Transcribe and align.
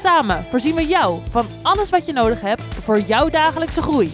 Samen 0.00 0.46
voorzien 0.50 0.74
we 0.74 0.86
jou 0.86 1.20
van 1.30 1.46
alles 1.62 1.90
wat 1.90 2.06
je 2.06 2.12
nodig 2.12 2.40
hebt 2.40 2.62
voor 2.62 3.00
jouw 3.00 3.28
dagelijkse 3.28 3.82
groei. 3.82 4.12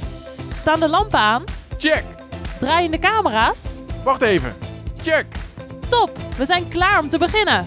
Staan 0.54 0.80
de 0.80 0.88
lampen 0.88 1.18
aan? 1.18 1.44
Check! 1.78 2.04
Draaien 2.58 2.90
de 2.90 2.98
camera's? 2.98 3.62
Wacht 4.04 4.22
even. 4.22 4.52
Check! 5.02 5.26
Top, 5.88 6.10
we 6.36 6.46
zijn 6.46 6.68
klaar 6.68 7.00
om 7.00 7.08
te 7.08 7.18
beginnen. 7.18 7.66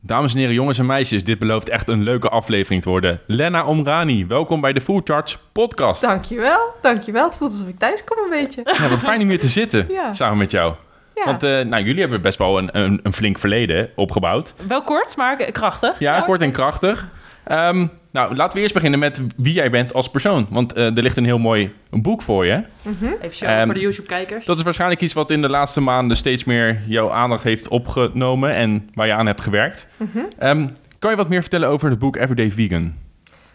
Dames 0.00 0.32
en 0.32 0.38
heren, 0.38 0.54
jongens 0.54 0.78
en 0.78 0.86
meisjes, 0.86 1.24
dit 1.24 1.38
belooft 1.38 1.68
echt 1.68 1.88
een 1.88 2.02
leuke 2.02 2.28
aflevering 2.28 2.82
te 2.82 2.88
worden. 2.88 3.20
Lena 3.26 3.64
Omrani, 3.64 4.26
welkom 4.26 4.60
bij 4.60 4.72
de 4.72 4.80
Full 4.80 5.00
Charge 5.04 5.36
Podcast. 5.52 6.00
Dankjewel, 6.00 6.74
dankjewel. 6.82 7.24
Het 7.24 7.36
voelt 7.36 7.52
alsof 7.52 7.68
ik 7.68 7.78
thuis 7.78 8.04
kom 8.04 8.16
een 8.24 8.30
beetje. 8.30 8.60
Ja, 8.78 8.88
wat 8.88 8.98
fijn 9.00 9.20
om 9.22 9.28
hier 9.28 9.40
te 9.40 9.48
zitten, 9.48 9.86
Ja. 9.88 10.12
samen 10.12 10.38
met 10.38 10.50
jou. 10.50 10.74
Ja. 11.14 11.24
Want 11.24 11.42
eh, 11.42 11.60
nou, 11.60 11.84
jullie 11.84 12.00
hebben 12.00 12.20
best 12.22 12.38
wel 12.38 12.58
een, 12.58 12.68
een, 12.78 13.00
een 13.02 13.12
flink 13.12 13.38
verleden 13.38 13.90
opgebouwd. 13.96 14.54
Wel 14.66 14.82
kort, 14.82 15.16
maar 15.16 15.36
krachtig. 15.36 15.98
Ja, 15.98 16.16
Ja, 16.16 16.22
kort 16.22 16.40
en 16.40 16.50
krachtig. 16.52 17.08
Ehm, 17.44 17.86
nou, 18.10 18.34
laten 18.36 18.56
we 18.56 18.60
eerst 18.62 18.74
beginnen 18.74 18.98
met 18.98 19.20
wie 19.36 19.52
jij 19.52 19.70
bent 19.70 19.94
als 19.94 20.10
persoon. 20.10 20.46
Want 20.50 20.72
eh, 20.72 20.96
er 20.96 21.02
ligt 21.02 21.16
een 21.16 21.24
heel 21.24 21.38
mooi 21.38 21.72
boek 21.90 22.22
voor 22.22 22.46
je. 22.46 22.62
Even 22.84 23.36
show 23.36 23.48
Ehm, 23.48 23.64
voor 23.64 23.74
de 23.74 23.80
YouTube-kijkers. 23.80 24.44
Dat 24.44 24.56
is 24.56 24.62
waarschijnlijk 24.62 25.00
iets 25.00 25.12
wat 25.12 25.30
in 25.30 25.40
de 25.40 25.48
laatste 25.48 25.80
maanden 25.80 26.16
steeds 26.16 26.44
meer 26.44 26.80
jouw 26.86 27.10
aandacht 27.10 27.42
heeft 27.42 27.68
opgenomen 27.68 28.54
en 28.54 28.88
waar 28.94 29.06
je 29.06 29.14
aan 29.14 29.26
hebt 29.26 29.40
gewerkt. 29.40 29.86
Mhm. 29.96 30.18
Ehm, 30.38 30.68
kan 30.98 31.10
je 31.10 31.16
wat 31.16 31.28
meer 31.28 31.40
vertellen 31.40 31.68
over 31.68 31.90
het 31.90 31.98
boek 31.98 32.16
Everyday 32.16 32.50
Vegan? 32.50 32.94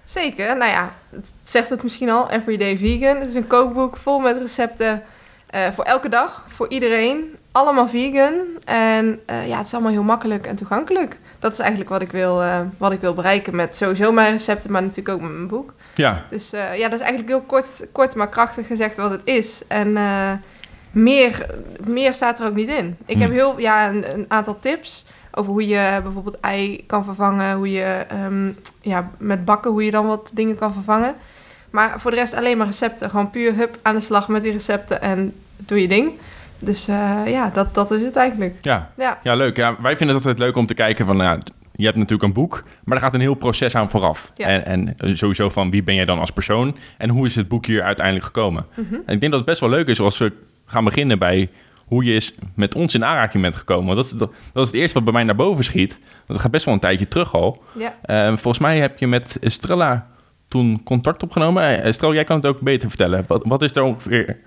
Zeker. 0.04 0.58
Nou 0.58 0.72
ja, 0.72 0.94
het 1.10 1.34
zegt 1.44 1.70
het 1.70 1.84
misschien 1.84 2.10
al. 2.10 2.30
Everyday 2.32 2.78
Vegan. 2.78 3.18
Het 3.18 3.28
is 3.28 3.36
een 3.36 3.48
kookboek 3.48 3.98
vol 3.98 4.20
met 4.20 4.38
recepten 4.38 5.02
eh, 5.50 5.68
voor 5.72 5.84
elke 5.84 6.10
dag, 6.10 6.46
voor 6.50 6.70
iedereen. 6.70 7.36
Allemaal 7.52 7.88
vegan. 7.88 8.34
En 8.66 9.20
eh, 9.26 9.48
ja, 9.48 9.58
het 9.58 9.66
is 9.66 9.74
allemaal 9.74 9.92
heel 9.92 10.04
makkelijk 10.04 10.48
en 10.48 10.56
toegankelijk. 10.56 11.20
Dat 11.40 11.52
is 11.52 11.60
eigenlijk 11.60 11.90
wat 11.90 12.02
ik 12.02 12.12
wil, 12.12 12.42
eh, 12.44 12.62
wat 12.78 12.92
ik 12.92 13.00
wil 13.02 13.14
bereiken 13.14 13.56
met 13.56 13.76
sowieso 13.76 14.12
mijn 14.12 14.32
recepten, 14.32 14.72
maar 14.72 14.82
natuurlijk 14.82 15.16
ook 15.16 15.22
met 15.22 15.32
mijn 15.32 15.48
boek. 15.48 15.74
Ja, 15.96 16.26
Dus 16.30 16.50
ja, 16.50 16.90
dat 16.90 17.00
is 17.00 17.06
eigenlijk 17.06 17.28
heel 17.30 17.42
kort, 17.42 17.88
kort 17.92 18.16
maar 18.16 18.30
krachtig 18.30 18.68
gezegd 18.68 18.98
wat 18.98 19.12
het 19.12 19.22
is. 19.24 19.62
En 19.68 19.98
meer, 20.92 21.56
meer 21.86 22.14
staat 22.14 22.40
er 22.40 22.48
ook 22.48 22.56
niet 22.56 22.70
in. 22.70 22.98
Ik 23.06 23.14
Hmm. 23.14 23.22
heb 23.22 23.32
heel, 23.32 23.60
ja, 23.60 23.90
een, 23.90 24.14
een 24.14 24.26
aantal 24.28 24.60
tips 24.60 25.06
over 25.32 25.52
hoe 25.52 25.68
je 25.68 26.00
bijvoorbeeld 26.04 26.40
ei 26.40 26.84
kan 26.86 27.04
vervangen. 27.04 27.56
Hoe 27.56 27.72
je 27.72 28.06
ehm, 28.10 28.52
ja, 28.82 29.10
met 29.18 29.46
bakken, 29.46 29.72
hoe 29.72 29.86
je 29.86 29.92
dan 29.92 30.08
wat 30.08 30.30
dingen 30.34 30.56
kan 30.56 30.74
vervangen. 30.74 31.16
Maar 31.70 32.00
voor 32.00 32.12
de 32.12 32.18
rest 32.18 32.34
alleen 32.34 32.58
maar 32.58 32.66
recepten. 32.66 33.10
Gewoon 33.10 33.30
puur 33.30 33.56
hup 33.56 33.80
aan 33.82 33.96
de 33.96 34.02
slag 34.02 34.28
met 34.28 34.42
die 34.44 34.52
recepten 34.52 35.02
en 35.02 35.34
doe 35.58 35.82
je 35.82 35.88
ding. 35.88 36.12
Dus 36.60 36.88
eh, 36.88 37.22
ja, 37.26 37.50
dat, 37.54 37.74
dat 37.74 37.92
is 37.92 38.02
het 38.02 38.16
eigenlijk. 38.16 38.56
ja. 38.62 38.92
Ja, 38.98 39.20
ja 39.24 39.36
leuk. 39.36 39.58
Ja, 39.58 39.76
wij 39.82 39.98
vinden 39.98 40.16
het 40.16 40.26
altijd 40.26 40.44
leuk 40.46 40.56
om 40.56 40.66
te 40.66 40.74
kijken 40.74 41.06
van... 41.06 41.18
Nou, 41.18 41.40
je 41.76 41.86
hebt 41.86 41.98
natuurlijk 41.98 42.24
een 42.24 42.34
boek, 42.34 42.64
maar 42.84 42.98
er 42.98 43.04
gaat 43.04 43.14
een 43.14 43.20
heel 43.20 43.34
proces 43.34 43.76
aan 43.76 43.90
vooraf. 43.90 44.32
Ja. 44.36 44.48
En, 44.48 44.66
en 44.98 45.18
sowieso 45.18 45.50
van 45.50 45.72
wie 45.72 45.84
ben 45.84 45.96
jij 45.96 46.06
dan 46.06 46.20
als 46.20 46.32
persoon 46.32 46.78
en 46.98 47.10
hoe 47.10 47.26
is 47.26 47.36
het 47.36 47.48
boek 47.48 47.66
hier 47.66 47.84
uiteindelijk 47.84 48.26
gekomen? 48.26 48.66
Mhm. 48.76 48.94
En 48.94 49.14
ik 49.14 49.20
denk 49.20 49.22
dat 49.22 49.34
het 49.34 49.46
best 49.46 49.60
wel 49.60 49.70
leuk 49.70 49.88
is 49.88 50.00
als 50.00 50.18
we 50.18 50.32
gaan 50.66 50.84
beginnen 50.84 51.20
bij 51.20 51.50
hoe 51.86 52.04
je 52.04 52.16
is 52.16 52.34
met 52.56 52.76
ons 52.76 52.94
in 52.96 53.06
aanraking 53.06 53.44
bent 53.44 53.56
gekomen. 53.56 53.96
Want 53.96 53.98
dat, 53.98 54.06
is- 54.06 54.28
dat 54.54 54.64
is 54.66 54.72
het 54.72 54.80
eerste 54.80 54.94
wat 54.94 55.04
bij 55.04 55.14
mij 55.14 55.24
naar 55.24 55.36
boven 55.36 55.64
schiet. 55.64 55.92
Want 56.00 56.28
dat 56.28 56.40
gaat 56.42 56.52
best 56.52 56.66
wel 56.66 56.74
een 56.74 56.80
tijdje 56.80 57.08
terug 57.08 57.34
al. 57.34 57.64
ja. 57.78 57.94
Eh, 58.02 58.28
volgens 58.28 58.60
mij 58.60 58.80
heb 58.80 59.00
je 59.00 59.08
met 59.08 59.38
Estrella 59.42 60.08
toen 60.50 60.82
contact 60.84 61.24
opgenomen. 61.24 61.64
Eh, 61.64 61.86
Estrella, 61.86 62.14
jij 62.14 62.24
kan 62.24 62.36
het 62.36 62.46
ook 62.46 62.60
beter 62.60 62.90
vertellen. 62.90 63.24
Wat, 63.28 63.42
wat 63.46 63.62
is 63.62 63.76
er 63.76 63.84
ongeveer 63.84 64.38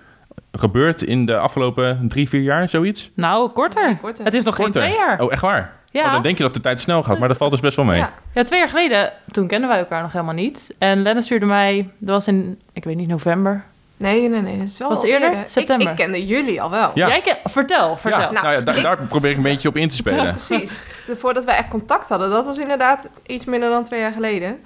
gebeurd 0.51 1.01
in 1.01 1.25
de 1.25 1.37
afgelopen 1.37 2.05
drie, 2.07 2.29
vier 2.29 2.41
jaar, 2.41 2.69
zoiets? 2.69 3.09
Nou, 3.13 3.49
korter. 3.49 3.87
Ja, 3.89 3.93
korter. 3.93 4.25
Het 4.25 4.33
is 4.33 4.43
nog 4.43 4.55
Korter. 4.55 4.81
geen 4.81 4.91
twee 4.91 5.05
jaar. 5.05 5.21
Oh, 5.21 5.31
echt 5.31 5.41
waar? 5.41 5.73
Ja. 5.91 6.05
Oh, 6.05 6.11
dan 6.11 6.21
denk 6.21 6.37
je 6.37 6.43
dat 6.43 6.53
de 6.53 6.61
tijd 6.61 6.79
snel 6.79 7.03
gaat, 7.03 7.19
maar 7.19 7.27
dat 7.27 7.37
valt 7.37 7.51
dus 7.51 7.59
best 7.59 7.75
wel 7.75 7.85
mee. 7.85 7.97
Ja. 7.99 8.11
Ja, 8.33 8.43
twee 8.43 8.59
jaar 8.59 8.69
geleden, 8.69 9.11
toen 9.31 9.47
kenden 9.47 9.69
wij 9.69 9.77
elkaar 9.79 10.01
nog 10.01 10.11
helemaal 10.11 10.33
niet. 10.33 10.73
En 10.77 11.01
Lenne 11.01 11.21
stuurde 11.21 11.45
mij, 11.45 11.89
dat 11.97 12.15
was 12.15 12.27
in, 12.27 12.59
ik 12.73 12.83
weet 12.83 12.95
niet, 12.95 13.07
november. 13.07 13.63
Nee, 13.97 14.29
nee, 14.29 14.41
nee. 14.41 14.57
Dat 14.57 14.67
is 14.67 14.77
wel 14.77 14.89
Was 14.89 14.97
het 15.01 15.07
eerder? 15.07 15.31
Ik- 15.31 15.37
September. 15.47 15.89
Ik, 15.89 15.95
kende 15.95 16.25
jullie 16.25 16.61
al 16.61 16.69
wel. 16.69 16.91
Ja. 16.93 17.07
Jij 17.07 17.21
ken, 17.21 17.37
vertel, 17.43 17.95
vertel. 17.95 18.19
Ja, 18.21 18.31
nou 18.31 18.53
ja, 18.53 18.61
da- 18.61 18.81
daar 18.81 18.97
probeer 18.97 19.31
ik 19.31 19.37
een 19.37 19.43
beetje 19.43 19.67
op 19.67 19.75
in 19.77 19.89
te 19.89 19.95
spelen. 19.95 20.29
Precies. 20.35 20.91
Voordat 21.07 21.45
wij 21.45 21.55
echt 21.55 21.67
contact 21.67 22.09
hadden. 22.09 22.29
Dat 22.29 22.45
was 22.45 22.57
inderdaad 22.57 23.09
iets 23.27 23.45
minder 23.45 23.69
dan 23.69 23.83
twee 23.83 23.99
jaar 23.99 24.11
geleden. 24.11 24.59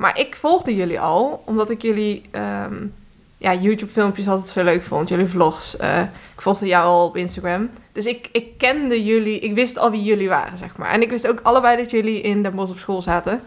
Maar 0.00 0.18
ik 0.18 0.36
volgde 0.36 0.74
jullie 0.74 1.00
al, 1.00 1.42
omdat 1.44 1.70
ik 1.70 1.82
jullie 1.82 2.22
ehm, 2.30 2.86
ja, 3.38 3.54
YouTube-filmpjes 3.54 4.28
altijd 4.28 4.48
zo 4.48 4.62
leuk 4.62 4.82
vond. 4.82 5.08
Jullie 5.08 5.26
vlogs. 5.26 5.76
Eh, 5.76 6.00
ik 6.34 6.40
volgde 6.40 6.66
jou 6.66 6.84
al 6.84 7.06
op 7.06 7.16
Instagram. 7.16 7.70
Dus 7.92 8.06
ik, 8.06 8.28
ik 8.32 8.58
kende 8.58 9.04
jullie. 9.04 9.40
Ik 9.40 9.54
wist 9.54 9.78
al 9.78 9.90
wie 9.90 10.02
jullie 10.02 10.28
waren, 10.28 10.58
zeg 10.58 10.76
maar. 10.76 10.90
En 10.90 11.02
ik 11.02 11.10
wist 11.10 11.28
ook 11.28 11.40
allebei 11.42 11.76
dat 11.76 11.90
jullie 11.90 12.20
in 12.20 12.42
Den 12.42 12.54
Bosch 12.54 12.70
op 12.70 12.78
school 12.78 13.02
zaten. 13.02 13.42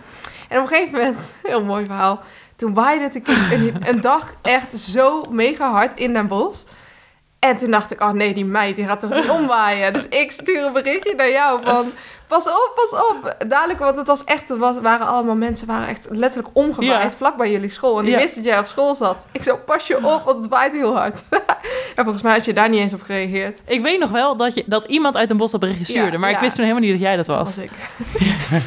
En 0.50 0.58
op 0.58 0.64
een 0.64 0.76
gegeven 0.76 0.98
moment, 0.98 1.34
heel 1.44 1.64
mooi 1.64 1.86
verhaal. 1.86 2.22
Toen 2.56 2.74
waaide 2.74 3.04
het 3.04 3.22
een, 3.88 4.02
dag 4.02 4.34
echt 4.42 4.78
zo 4.78 5.24
mega 5.30 5.72
hard 5.72 6.00
in 6.00 6.14
Den 6.14 6.28
Bosch. 6.28 6.64
En 7.40 7.58
toen 7.58 7.72
dacht 7.72 7.92
ik, 7.92 8.02
oh 8.02 8.12
nee, 8.12 8.34
die 8.34 8.46
meid 8.46 8.76
die 8.76 8.86
gaat 8.86 9.00
toch 9.00 9.14
niet 9.14 9.30
omwaaien. 9.30 9.94
Dus 9.94 10.08
ik 10.08 10.32
stuur 10.32 10.66
een 10.66 10.74
berichtje 10.74 11.16
naar 11.16 11.32
jou 11.32 11.64
van, 11.64 11.92
pas 12.34 12.48
op, 12.48 12.72
pas 12.76 13.00
op. 13.00 13.36
Dadelijk, 13.50 13.80
want 13.80 13.96
het 13.96 14.08
was 14.08 14.24
echt, 14.24 14.50
er 14.50 14.58
was, 14.58 14.80
waren 14.82 15.08
allemaal 15.08 15.36
mensen, 15.36 15.68
waren 15.68 15.88
echt 15.88 16.08
letterlijk 16.10 16.56
omgewaaid 16.56 17.12
Ja. 17.12 17.18
vlak 17.18 17.38
bij 17.38 17.52
jullie 17.52 17.70
school. 17.70 17.98
En 18.00 18.04
die 18.06 18.14
Ja. 18.14 18.20
wisten 18.20 18.44
dat 18.44 18.52
jij 18.52 18.60
op 18.60 18.66
school 18.66 18.96
zat. 18.96 19.26
Ik 19.32 19.44
zo, 19.44 19.58
pas 19.66 19.88
je 19.88 19.96
op, 19.98 20.22
want 20.26 20.38
het 20.38 20.48
waait 20.48 20.74
heel 20.74 20.96
hard. 20.98 21.24
en 21.96 22.04
volgens 22.04 22.24
mij 22.24 22.34
had 22.34 22.46
je 22.46 22.54
daar 22.54 22.70
niet 22.70 22.80
eens 22.80 22.94
op 22.94 23.02
gereageerd. 23.02 23.62
Ik 23.66 23.82
weet 23.82 24.00
nog 24.00 24.10
wel 24.10 24.36
dat, 24.36 24.54
je, 24.54 24.64
dat 24.66 24.86
iemand 24.86 25.16
uit 25.16 25.30
een 25.30 25.38
bos 25.38 25.52
dat 25.52 25.60
berichtje 25.60 25.86
stuurde. 25.86 26.12
Ja, 26.12 26.18
maar 26.18 26.30
ik 26.30 26.40
wist 26.40 26.56
toen 26.56 26.66
helemaal 26.66 26.84
niet 26.90 26.94
dat 27.00 27.02
jij 27.02 27.16
dat 27.16 27.26
Dat 27.26 27.38
was. 27.38 27.56
was 27.56 27.66
ik. 27.66 27.72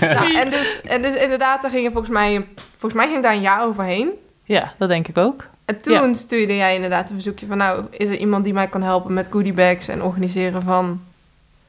ja, 0.01 0.33
en, 0.43 0.51
dus, 0.51 0.81
en 0.83 1.03
dus 1.03 1.15
inderdaad, 1.15 1.63
daar 1.63 1.71
ging 1.71 1.93
volgens 1.93 2.13
mij, 2.13 2.47
volgens 2.71 2.95
mij 3.03 3.11
ging 3.11 3.23
daar 3.23 3.33
een 3.33 3.41
jaar 3.41 3.65
overheen. 3.67 4.11
Ja, 4.45 4.73
dat 4.79 4.89
denk 4.89 5.09
ik 5.09 5.19
ook. 5.19 5.45
En 5.65 5.81
toen 5.81 6.15
stuurde 6.15 6.57
jij 6.57 6.75
inderdaad 6.75 7.09
een 7.09 7.15
verzoekje 7.15 7.47
van... 7.47 7.57
nou, 7.57 7.85
is 7.91 8.09
er 8.09 8.17
iemand 8.17 8.45
die 8.45 8.53
mij 8.53 8.67
kan 8.69 8.83
helpen 8.83 9.13
met 9.15 9.27
goodiebags... 9.31 9.89
en 9.89 10.03
organiseren 10.03 10.63
van 10.63 11.01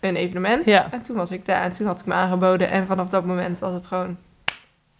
een 0.07 0.15
evenement? 0.15 0.65
Ja. 0.65 0.87
En 0.91 1.01
toen 1.01 1.15
was 1.15 1.31
ik 1.31 1.45
daar 1.45 1.61
en 1.61 1.71
toen 1.71 1.87
had 1.87 1.99
ik 1.99 2.05
me 2.05 2.13
aangeboden... 2.13 2.69
en 2.69 2.85
vanaf 2.87 3.09
dat 3.09 3.25
moment 3.25 3.59
was 3.59 3.73
het 3.73 3.87
gewoon 3.87 4.17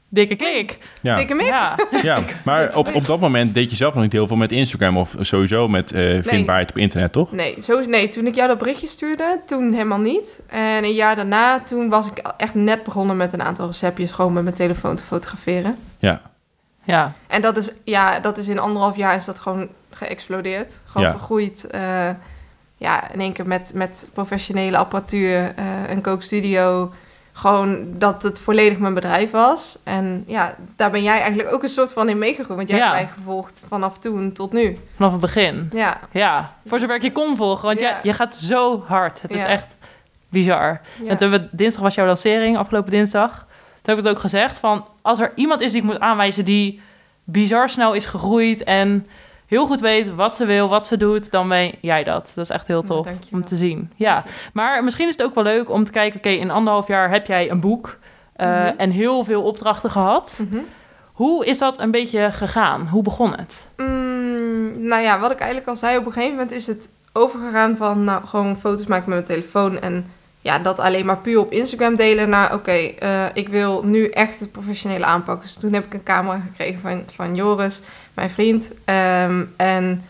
Dikke 0.10 0.36
klik. 0.36 0.78
Ja, 1.02 1.16
dikke 1.16 1.34
mik. 1.34 1.46
Ja. 1.48 1.76
ja. 2.04 2.24
maar 2.44 2.76
op, 2.76 2.96
op 2.96 3.06
dat 3.06 3.20
moment 3.20 3.54
deed 3.54 3.70
je 3.70 3.76
zelf 3.76 3.94
nog 3.94 4.04
niet 4.04 4.12
heel 4.12 4.28
veel 4.28 4.36
met 4.38 4.52
Instagram 4.52 4.98
of 4.98 5.16
sowieso 5.20 5.68
met 5.68 5.92
eh, 5.92 6.24
vindbaarheid 6.24 6.70
op 6.70 6.78
internet, 6.78 7.12
toch? 7.12 7.32
Nee, 7.32 7.62
zo, 7.62 7.80
nee, 7.86 8.10
toen 8.10 8.26
ik 8.28 8.36
jou 8.36 8.48
dat 8.48 8.58
berichtje 8.58 8.88
stuurde, 8.88 9.40
toen 9.46 9.72
helemaal 9.72 10.00
niet. 10.00 10.42
En 10.48 10.84
een 10.84 10.94
jaar 10.94 11.16
daarna, 11.16 11.60
toen 11.60 11.90
was 11.90 12.12
ik 12.12 12.18
echt 12.38 12.54
net 12.54 12.84
begonnen 12.84 13.18
met 13.18 13.34
een 13.34 13.42
aantal 13.42 13.66
receptjes... 13.68 14.12
gewoon 14.12 14.34
met 14.34 14.44
mijn 14.44 14.56
telefoon 14.56 14.96
te 14.96 15.04
fotograferen. 15.04 15.76
Ja, 16.00 16.22
Ja. 16.84 17.14
En 17.28 17.42
dat 17.42 17.58
is, 17.58 17.74
ja, 17.84 18.20
dat 18.20 18.38
is 18.38 18.48
in 18.48 18.60
anderhalf 18.60 18.96
jaar 18.96 19.16
is 19.16 19.26
dat 19.26 19.40
gewoon 19.40 19.70
geëxplodeerd. 19.92 20.82
Gewoon 20.86 21.08
Ja. 21.08 21.14
gegroeid. 21.14 21.68
eh, 21.68 22.10
ja, 22.78 23.12
in 23.12 23.20
één 23.20 23.34
keer 23.34 23.48
met, 23.48 23.72
met 23.74 24.10
professionele 24.14 24.78
apparatuur, 24.78 25.54
eh, 25.56 25.90
een 25.90 26.02
kookstudio. 26.02 26.92
Gewoon 27.32 27.86
dat 27.98 28.24
het 28.24 28.40
volledig 28.40 28.78
mijn 28.78 28.94
bedrijf 28.94 29.32
was. 29.32 29.78
En 29.84 30.24
ja, 30.28 30.56
daar 30.76 30.92
ben 30.92 31.04
jij 31.04 31.20
eigenlijk 31.20 31.54
ook 31.54 31.64
een 31.64 31.70
soort 31.70 31.94
van 31.94 32.10
in 32.10 32.18
meegegroeid. 32.18 32.58
Want 32.58 32.70
jij 32.70 32.78
Ja. 32.78 32.84
hebt 32.86 32.96
mij 33.06 33.08
gevolgd 33.18 33.64
vanaf 33.68 33.98
toen 34.00 34.32
tot 34.32 34.54
nu. 34.54 34.78
Vanaf 34.96 35.12
het 35.12 35.22
begin. 35.22 35.70
Ja, 35.74 36.00
Ja. 36.12 36.54
Voor 36.66 36.80
zover 36.80 36.96
ik 36.96 37.02
je 37.02 37.12
kon 37.12 37.36
volgen. 37.36 37.66
Want 37.66 37.80
Ja. 37.80 37.90
jij, 37.90 38.00
je 38.04 38.14
gaat 38.14 38.36
zo 38.36 38.84
hard. 38.88 39.22
Het 39.22 39.32
is 39.32 39.44
echt 39.44 39.76
bizar. 40.30 40.82
En 41.08 41.18
toen 41.18 41.30
we, 41.30 41.48
dinsdag 41.52 41.82
was 41.84 41.96
jouw 41.96 42.06
lancering, 42.06 42.58
afgelopen 42.58 42.92
dinsdag. 42.92 43.32
Toen 43.82 43.96
heb 43.96 43.98
ik 43.98 44.04
het 44.04 44.14
ook 44.14 44.20
gezegd 44.22 44.60
van... 44.60 44.88
Als 45.02 45.20
er 45.20 45.32
iemand 45.36 45.62
is 45.62 45.72
die 45.72 45.82
ik 45.82 45.88
moet 45.88 46.00
aanwijzen 46.00 46.46
die 46.46 46.82
bizar 47.24 47.70
snel 47.70 47.94
is 47.94 48.06
gegroeid... 48.06 48.64
en 48.64 49.08
heel 49.48 49.66
goed 49.66 49.80
weet 49.80 50.16
wat 50.16 50.36
ze 50.36 50.46
wil, 50.46 50.70
wat 50.70 50.88
ze 50.88 50.98
doet... 50.98 51.32
dan 51.32 51.50
ben 51.50 51.74
jij 51.82 52.04
dat. 52.04 52.32
Dat 52.36 52.44
is 52.44 52.50
echt 52.50 52.68
heel 52.68 52.84
Nou, 52.84 53.04
tof 53.04 53.14
om 53.32 53.46
te 53.46 53.56
zien. 53.56 53.92
Ja, 53.96 54.24
maar 54.54 54.84
misschien 54.84 55.08
is 55.08 55.18
het 55.18 55.24
ook 55.24 55.36
wel 55.36 55.44
leuk 55.44 55.70
om 55.70 55.84
te 55.86 55.92
kijken... 55.92 56.18
oké, 56.20 56.30
in 56.30 56.52
anderhalf 56.52 56.88
jaar 56.88 57.10
heb 57.10 57.28
jij 57.28 57.52
een 57.52 57.60
boek... 57.60 57.98
eh, 58.36 58.48
Mhm. 58.48 58.74
en 58.78 58.90
heel 58.92 59.24
veel 59.24 59.44
opdrachten 59.44 59.90
gehad. 59.90 60.40
Mhm. 60.50 60.62
Hoe 61.14 61.46
is 61.46 61.58
dat 61.58 61.80
een 61.80 61.92
beetje 61.92 62.32
gegaan? 62.32 62.88
Hoe 62.88 63.04
begon 63.04 63.32
het? 63.36 63.68
Mm, 63.78 64.88
nou 64.88 65.02
ja, 65.02 65.20
wat 65.20 65.32
ik 65.32 65.38
eigenlijk 65.40 65.70
al 65.70 65.76
zei, 65.76 65.98
op 65.98 66.06
een 66.06 66.12
gegeven 66.12 66.36
moment 66.36 66.52
is 66.52 66.68
het 66.68 66.90
overgegaan 67.14 67.76
van 67.78 68.04
nou, 68.04 68.26
gewoon 68.26 68.58
foto's 68.58 68.86
maken 68.86 69.10
met 69.10 69.28
mijn 69.28 69.40
telefoon 69.40 69.80
en 69.80 70.06
ja, 70.48 70.60
dat 70.60 70.80
alleen 70.80 71.06
maar 71.06 71.18
puur 71.18 71.40
op 71.40 71.52
Instagram 71.52 71.96
delen 71.96 72.30
naar, 72.30 72.54
oké, 72.54 72.72
eh, 72.72 73.26
ik 73.34 73.50
wil 73.50 73.84
nu 73.84 74.08
echt 74.08 74.40
het 74.40 74.52
professionele 74.52 75.06
aanpak. 75.06 75.42
Dus 75.42 75.54
toen 75.54 75.74
heb 75.74 75.86
ik 75.86 75.94
een 75.94 76.04
camera 76.04 76.40
gekregen 76.40 76.80
van, 76.80 77.04
van 77.14 77.36
Joris, 77.36 77.82
mijn 78.14 78.30
vriend. 78.30 78.72
Ehm, 78.86 79.44
en 79.58 80.06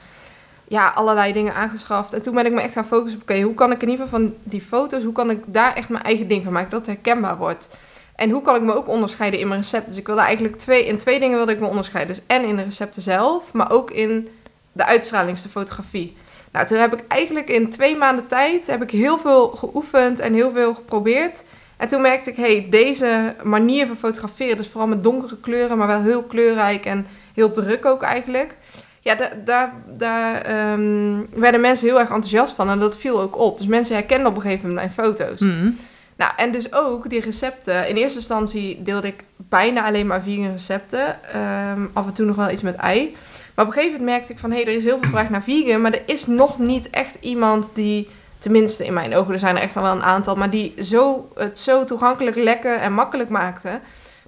ja, 0.68 0.88
allerlei 0.88 1.34
dingen 1.34 1.54
aangeschaft. 1.54 2.14
En 2.14 2.22
toen 2.22 2.34
ben 2.36 2.46
ik 2.46 2.52
me 2.52 2.62
echt 2.62 2.74
gaan 2.74 2.86
focussen 2.86 3.22
op, 3.22 3.30
oké, 3.30 3.42
hoe 3.42 3.54
kan 3.54 3.72
ik 3.72 3.82
in 3.82 3.90
ieder 3.90 4.06
geval 4.06 4.20
van 4.20 4.34
die 4.44 4.62
foto's, 4.62 5.04
hoe 5.04 5.14
kan 5.14 5.30
ik 5.30 5.44
daar 5.46 5.76
echt 5.76 5.90
mijn 5.90 6.04
eigen 6.04 6.28
ding 6.28 6.44
van 6.44 6.54
maken, 6.54 6.70
dat 6.70 6.86
het 6.86 6.96
herkenbaar 6.96 7.38
wordt. 7.38 7.78
En 8.16 8.30
hoe 8.30 8.42
kan 8.42 8.56
ik 8.56 8.62
me 8.62 8.76
ook 8.76 8.88
onderscheiden 8.88 9.40
in 9.40 9.48
mijn 9.48 9.62
recepten? 9.62 9.90
Dus 9.90 10.00
ik 10.00 10.08
wilde 10.08 10.22
eigenlijk 10.22 10.56
twee, 10.56 10.86
in 10.86 10.98
twee 10.98 11.20
dingen 11.20 11.38
wilde 11.38 11.52
ik 11.52 11.60
me 11.60 11.68
onderscheiden. 11.68 12.16
Dus 12.16 12.24
en 12.28 12.44
in 12.44 12.56
de 12.56 12.64
recepten 12.64 13.02
zelf, 13.02 13.54
maar 13.54 13.72
ook 13.72 13.92
in 13.92 14.28
de 14.72 14.86
uitstraling, 14.86 15.40
de 15.40 15.50
fotografie. 15.50 16.18
Nou, 16.58 16.70
toen 16.70 16.78
heb 16.78 16.94
ik 16.94 17.04
eigenlijk 17.08 17.50
in 17.50 17.70
twee 17.70 17.96
maanden 17.96 18.28
tijd 18.28 18.68
heb 18.68 18.82
ik 18.82 18.92
heel 18.92 19.18
veel 19.18 19.48
geoefend 19.48 20.20
en 20.20 20.34
heel 20.34 20.52
veel 20.52 20.74
geprobeerd. 20.74 21.44
En 21.78 21.88
toen 21.88 22.02
merkte 22.02 22.30
ik, 22.30 22.36
hey, 22.36 22.68
deze 22.70 23.36
manier 23.44 23.88
van 23.88 23.96
fotograferen, 23.96 24.58
dus 24.58 24.68
vooral 24.68 24.88
met 24.90 25.04
donkere 25.04 25.38
kleuren, 25.40 25.78
maar 25.78 25.88
wel 25.88 26.02
heel 26.02 26.24
kleurrijk 26.24 26.86
en 26.86 27.06
heel 27.34 27.52
druk 27.52 27.86
ook 27.86 28.02
eigenlijk. 28.02 28.58
Ja, 29.00 29.16
da- 29.16 29.32
daar 29.46 29.74
daar 29.98 30.42
ehm, 30.42 31.20
werden 31.34 31.62
mensen 31.62 31.88
heel 31.88 32.00
erg 32.00 32.10
enthousiast 32.10 32.54
van 32.54 32.70
en 32.70 32.80
dat 32.80 32.98
viel 32.98 33.22
ook 33.22 33.38
op. 33.38 33.58
Dus 33.58 33.68
mensen 33.68 33.96
herkenden 33.96 34.28
op 34.28 34.36
een 34.36 34.42
gegeven 34.42 34.68
moment 34.70 34.96
mijn 34.96 35.08
foto's. 35.08 35.40
Mhm. 35.40 35.70
Nou, 36.16 36.32
en 36.38 36.52
dus 36.52 36.74
ook 36.74 37.10
die 37.10 37.22
recepten. 37.22 37.90
In 37.90 37.96
eerste 37.96 38.18
instantie 38.18 38.82
deelde 38.84 39.08
ik 39.08 39.24
bijna 39.38 39.86
alleen 39.86 40.08
maar 40.08 40.22
vegan 40.22 40.52
recepten. 40.52 41.24
Ehm, 41.34 41.82
af 41.94 42.06
en 42.08 42.14
toe 42.14 42.26
nog 42.26 42.36
wel 42.36 42.50
iets 42.50 42.62
met 42.62 42.76
ei. 42.76 43.16
Maar 43.58 43.66
op 43.66 43.72
een 43.72 43.78
gegeven 43.78 44.00
moment 44.00 44.18
merkte 44.18 44.34
ik 44.34 44.40
van... 44.40 44.52
hé, 44.52 44.56
hey, 44.56 44.66
er 44.66 44.78
is 44.78 44.84
heel 44.84 44.98
veel 45.02 45.10
vraag 45.10 45.30
naar 45.30 45.44
vegan... 45.44 45.82
maar 45.82 45.94
er 45.94 46.02
is 46.06 46.26
nog 46.26 46.60
niet 46.60 46.90
echt 46.90 47.18
iemand 47.20 47.70
die... 47.74 48.10
tenminste 48.40 48.86
in 48.86 48.94
mijn 48.94 49.16
ogen, 49.16 49.34
er 49.34 49.40
zijn 49.40 49.56
er 49.56 49.62
echt 49.62 49.76
al 49.76 49.84
wel 49.84 49.96
een 49.96 50.04
aantal... 50.04 50.36
maar 50.36 50.50
die 50.50 50.74
zo, 50.84 51.32
het 51.36 51.60
zo 51.60 51.84
toegankelijk, 51.84 52.36
lekker 52.36 52.76
en 52.76 52.94
makkelijk 52.94 53.30
maakte... 53.30 53.80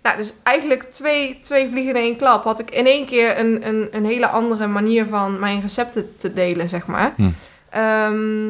Nou, 0.01 0.17
dus 0.17 0.33
eigenlijk 0.43 0.83
twee, 0.83 1.39
twee 1.43 1.69
vliegen 1.69 1.95
in 1.95 2.01
één 2.01 2.17
klap. 2.17 2.43
Had 2.43 2.59
ik 2.59 2.71
in 2.71 2.85
één 2.85 3.05
keer 3.05 3.39
een, 3.39 3.67
een, 3.67 3.87
een 3.91 4.05
hele 4.05 4.27
andere 4.27 4.67
manier 4.67 5.05
van 5.05 5.39
mijn 5.39 5.61
recepten 5.61 6.15
te 6.17 6.33
delen, 6.33 6.69
zeg 6.69 6.85
maar. 6.85 7.13
Hm. 7.15 7.29
Ehm, 7.69 8.47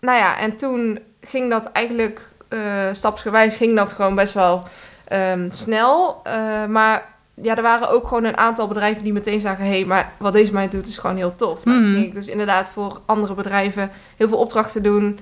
nou 0.00 0.18
ja, 0.18 0.38
en 0.38 0.56
toen 0.56 0.98
ging 1.20 1.50
dat 1.50 1.72
eigenlijk 1.72 2.28
eh, 2.48 2.58
stapsgewijs 2.92 3.56
ging 3.56 3.76
dat 3.76 3.92
gewoon 3.92 4.14
best 4.14 4.32
wel 4.32 4.62
ehm, 5.04 5.50
snel. 5.50 6.20
Eh, 6.24 6.66
maar 6.66 7.11
ja, 7.34 7.56
er 7.56 7.62
waren 7.62 7.90
ook 7.90 8.08
gewoon 8.08 8.24
een 8.24 8.36
aantal 8.36 8.68
bedrijven 8.68 9.02
die 9.04 9.12
meteen 9.12 9.40
zagen... 9.40 9.64
hé, 9.64 9.70
hey, 9.70 9.84
maar 9.84 10.12
wat 10.16 10.32
deze 10.32 10.52
meid 10.52 10.72
doet 10.72 10.86
is 10.86 10.98
gewoon 10.98 11.16
heel 11.16 11.34
tof. 11.34 11.64
Nou, 11.64 11.78
toen 11.80 11.88
Mhm. 11.88 11.96
ging 11.98 12.08
ik 12.08 12.14
dus 12.14 12.26
inderdaad 12.26 12.68
voor 12.70 13.00
andere 13.06 13.34
bedrijven 13.34 13.90
heel 14.16 14.28
veel 14.28 14.38
opdrachten 14.38 14.82
doen. 14.82 15.18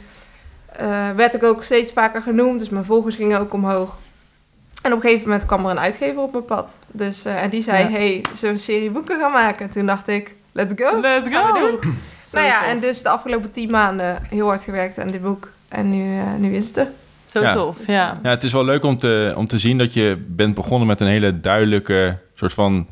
Eh, 0.67 1.11
werd 1.17 1.35
ik 1.35 1.43
ook 1.43 1.63
steeds 1.65 1.93
vaker 1.93 2.21
genoemd, 2.23 2.59
dus 2.59 2.69
mijn 2.69 2.85
volgers 2.85 3.17
gingen 3.17 3.41
ook 3.41 3.53
omhoog. 3.53 3.97
En 4.83 4.93
op 4.93 4.97
een 4.97 5.03
gegeven 5.05 5.29
moment 5.29 5.47
kwam 5.47 5.65
er 5.65 5.71
een 5.71 5.79
uitgever 5.79 6.23
op 6.23 6.33
mijn 6.33 6.45
pad. 6.45 6.77
Dus, 6.87 7.25
eh, 7.25 7.43
en 7.43 7.51
die 7.51 7.63
zei, 7.63 7.83
Ja. 7.83 7.91
hey, 7.91 8.21
zullen 8.23 8.41
we 8.41 8.49
een 8.49 8.59
serie 8.59 8.91
boeken 8.91 9.21
gaan 9.21 9.33
maken? 9.33 9.67
En 9.67 9.71
toen 9.73 9.87
dacht 9.87 10.09
ik, 10.09 10.35
let's 10.53 10.73
go. 10.77 11.01
Let's 11.01 11.29
Gaan 11.29 11.53
we 11.53 11.59
go! 11.61 11.67
doen. 11.81 11.95
Nou 12.33 12.47
ja, 12.47 12.67
en 12.67 12.81
dus 12.81 13.03
de 13.03 13.09
afgelopen 13.09 13.51
tien 13.51 13.71
maanden 13.71 14.23
heel 14.29 14.47
hard 14.47 14.63
gewerkt 14.63 14.99
aan 14.99 15.11
dit 15.11 15.23
boek. 15.23 15.49
En 15.69 15.91
nu, 15.91 16.19
eh, 16.19 16.35
nu 16.39 16.55
is 16.55 16.67
het 16.67 16.77
er. 16.77 16.89
Zo 17.31 17.41
Ja. 17.41 17.53
tof, 17.53 17.87
ja. 17.87 18.21
Ja, 18.23 18.31
het 18.31 18.43
is 18.43 18.53
wel 18.53 18.65
leuk 18.65 18.85
om 18.85 18.97
te, 18.99 19.33
om 19.37 19.47
te 19.47 19.59
zien 19.59 19.79
dat 19.79 19.95
je 19.95 20.25
bent 20.29 20.55
begonnen 20.55 20.87
met 20.87 21.01
een 21.01 21.07
hele 21.07 21.41
duidelijke 21.41 22.19
soort 22.35 22.53
van 22.53 22.87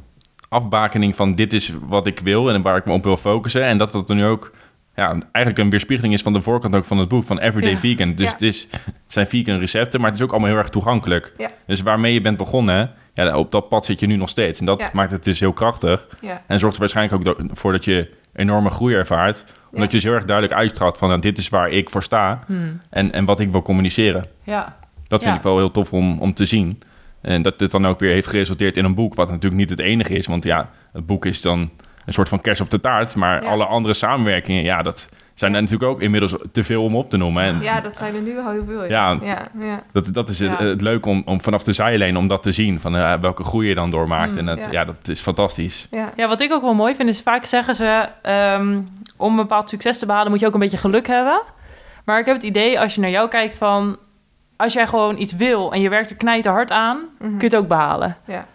afbakening 0.49 1.17
van 1.17 1.35
dit 1.35 1.53
is 1.53 1.73
wat 1.89 2.07
ik 2.07 2.21
wil 2.21 2.51
en 2.51 2.63
waar 2.63 2.77
ik 2.77 2.85
me 2.85 2.93
op 2.93 3.05
wil 3.05 3.17
focussen. 3.17 3.63
En 3.65 3.79
dat 3.79 3.93
dat 3.93 4.09
er 4.09 4.15
nu 4.17 4.25
ook 4.25 4.51
ja, 4.97 5.11
eigenlijk 5.33 5.59
een 5.59 5.71
weerspiegeling 5.71 6.15
is 6.15 6.23
van 6.23 6.33
de 6.33 6.41
voorkant 6.43 6.77
ook 6.77 6.85
van 6.85 6.99
het 6.99 7.09
boek, 7.09 7.25
van 7.25 7.39
Everyday 7.39 7.73
Ja. 7.73 7.79
Vegan. 7.79 8.15
Dus 8.15 8.27
Ja. 8.27 8.33
het, 8.33 8.43
is, 8.43 8.67
het 8.71 8.93
zijn 9.07 9.27
vegan 9.27 9.59
recepten, 9.59 10.01
maar 10.01 10.09
het 10.11 10.19
is 10.19 10.25
ook 10.25 10.31
allemaal 10.31 10.49
heel 10.49 10.59
erg 10.59 10.69
toegankelijk. 10.69 11.33
Ja. 11.37 11.51
Dus 11.67 11.81
waarmee 11.83 12.13
je 12.13 12.21
bent 12.21 12.37
begonnen, 12.37 12.91
ja, 13.15 13.37
op 13.39 13.51
dat 13.51 13.69
pad 13.69 13.85
zit 13.85 14.01
je 14.01 14.07
nu 14.07 14.17
nog 14.17 14.29
steeds. 14.29 14.61
En 14.61 14.67
dat 14.67 14.81
Ja. 14.81 14.91
maakt 14.93 15.11
het 15.11 15.25
dus 15.25 15.41
heel 15.41 15.53
krachtig. 15.53 16.07
Ja, 16.21 16.43
En 16.47 16.59
zorgt 16.59 16.75
er 16.75 16.81
waarschijnlijk 16.81 17.29
ook 17.29 17.37
voor 17.55 17.73
dat 17.73 17.85
je 17.85 18.11
enorme 18.35 18.71
groei 18.71 18.95
ervaart. 18.95 19.45
Omdat 19.73 19.91
je 19.91 19.97
dus 19.97 20.05
heel 20.05 20.15
erg 20.15 20.25
duidelijk 20.25 20.59
uitstraalt 20.59 20.99
van 20.99 21.09
nou, 21.09 21.21
dit 21.21 21.39
is 21.39 21.49
waar 21.49 21.71
ik 21.71 21.91
voor 21.91 22.03
sta 22.03 22.41
Hmm. 22.47 22.81
en, 22.91 23.13
en 23.13 23.25
wat 23.25 23.41
ik 23.41 23.51
wil 23.53 23.63
communiceren. 23.63 24.27
Ja. 24.43 24.77
Dat 25.09 25.23
vind 25.23 25.37
ik 25.37 25.43
wel 25.43 25.57
heel 25.57 25.71
tof 25.71 25.93
om, 25.93 26.21
om 26.21 26.35
te 26.35 26.45
zien. 26.45 26.83
En 27.21 27.43
dat 27.43 27.59
dit 27.59 27.71
dan 27.71 27.87
ook 27.87 28.01
weer 28.01 28.13
heeft 28.13 28.27
geresulteerd 28.27 28.77
in 28.77 28.85
een 28.85 28.95
boek, 28.95 29.15
wat 29.15 29.29
natuurlijk 29.29 29.61
niet 29.61 29.71
het 29.71 29.81
enige 29.81 30.15
is. 30.15 30.27
Want 30.27 30.45
ja, 30.45 30.71
het 30.93 31.07
boek 31.07 31.27
is 31.27 31.41
dan 31.41 31.71
een 32.05 32.13
soort 32.13 32.29
van 32.29 32.41
kers 32.41 32.61
op 32.61 32.71
de 32.71 32.81
taart. 32.81 33.17
Maar 33.17 33.45
alle 33.45 33.65
andere 33.65 33.95
samenwerkingen, 33.95 34.63
ja, 34.63 34.83
dat 34.83 35.09
zijn 35.39 35.51
Ja. 35.51 35.57
er 35.57 35.63
natuurlijk 35.63 35.91
ook 35.91 36.01
inmiddels 36.01 36.35
te 36.53 36.65
veel 36.65 36.83
om 36.85 36.97
op 36.97 37.11
te 37.11 37.17
noemen. 37.17 37.43
En 37.43 37.61
ja 37.61 37.81
dat 37.81 37.97
zijn 37.97 38.15
er 38.15 38.21
nu 38.21 38.39
al 38.39 38.51
heel 38.51 38.65
veel. 38.67 38.85
Ja. 38.85 39.19
ja, 39.23 39.49
ja. 39.59 39.83
dat, 39.93 40.13
dat 40.15 40.29
is 40.29 40.39
het, 40.39 40.59
Ja. 40.59 40.65
het 40.65 40.81
leuke 40.81 41.09
om, 41.09 41.23
om 41.25 41.41
vanaf 41.41 41.65
de 41.65 41.73
zijlijn 41.73 42.17
om 42.17 42.29
dat 42.29 42.43
te 42.43 42.53
zien. 42.53 42.81
Van 42.81 42.97
eh, 42.97 43.15
welke 43.21 43.45
groei 43.45 43.69
je 43.69 43.75
dan 43.75 43.91
doormaakt. 43.91 44.33
Mm, 44.33 44.39
en 44.39 44.47
dat, 44.47 44.59
ja. 44.59 44.69
ja. 44.71 44.85
dat 44.85 45.09
is 45.09 45.21
fantastisch. 45.21 45.87
ja. 45.91 46.11
Ja, 46.17 46.29
wat 46.29 46.41
ik 46.41 46.53
ook 46.53 46.63
wel 46.63 46.75
mooi 46.75 46.95
vind 46.95 47.09
is 47.09 47.21
vaak 47.23 47.45
zeggen 47.47 47.75
ze... 47.75 48.09
ehm, 48.23 48.81
om 49.17 49.31
een 49.31 49.37
bepaald 49.37 49.69
succes 49.71 49.99
te 49.99 50.07
behalen 50.07 50.31
moet 50.31 50.41
je 50.41 50.47
ook 50.47 50.55
een 50.55 50.61
beetje 50.61 50.77
geluk 50.77 51.07
hebben. 51.07 51.41
Maar 52.05 52.19
ik 52.19 52.27
heb 52.27 52.35
het 52.35 52.45
idee, 52.45 52.81
als 52.81 52.95
je 52.95 53.01
naar 53.01 53.11
jou 53.11 53.29
kijkt 53.29 53.57
van... 53.57 53.97
als 54.57 54.73
jij 54.73 54.87
gewoon 54.87 55.19
iets 55.19 55.33
wil 55.37 55.73
en 55.73 55.81
je 55.81 55.89
werkt 55.89 56.11
er 56.11 56.17
knijter 56.17 56.53
hard 56.53 56.71
aan... 56.71 56.97
Mhm. 56.97 57.31
kun 57.31 57.39
je 57.39 57.45
het 57.45 57.57
ook 57.57 57.69
behalen. 57.69 58.17
Ja. 58.27 58.47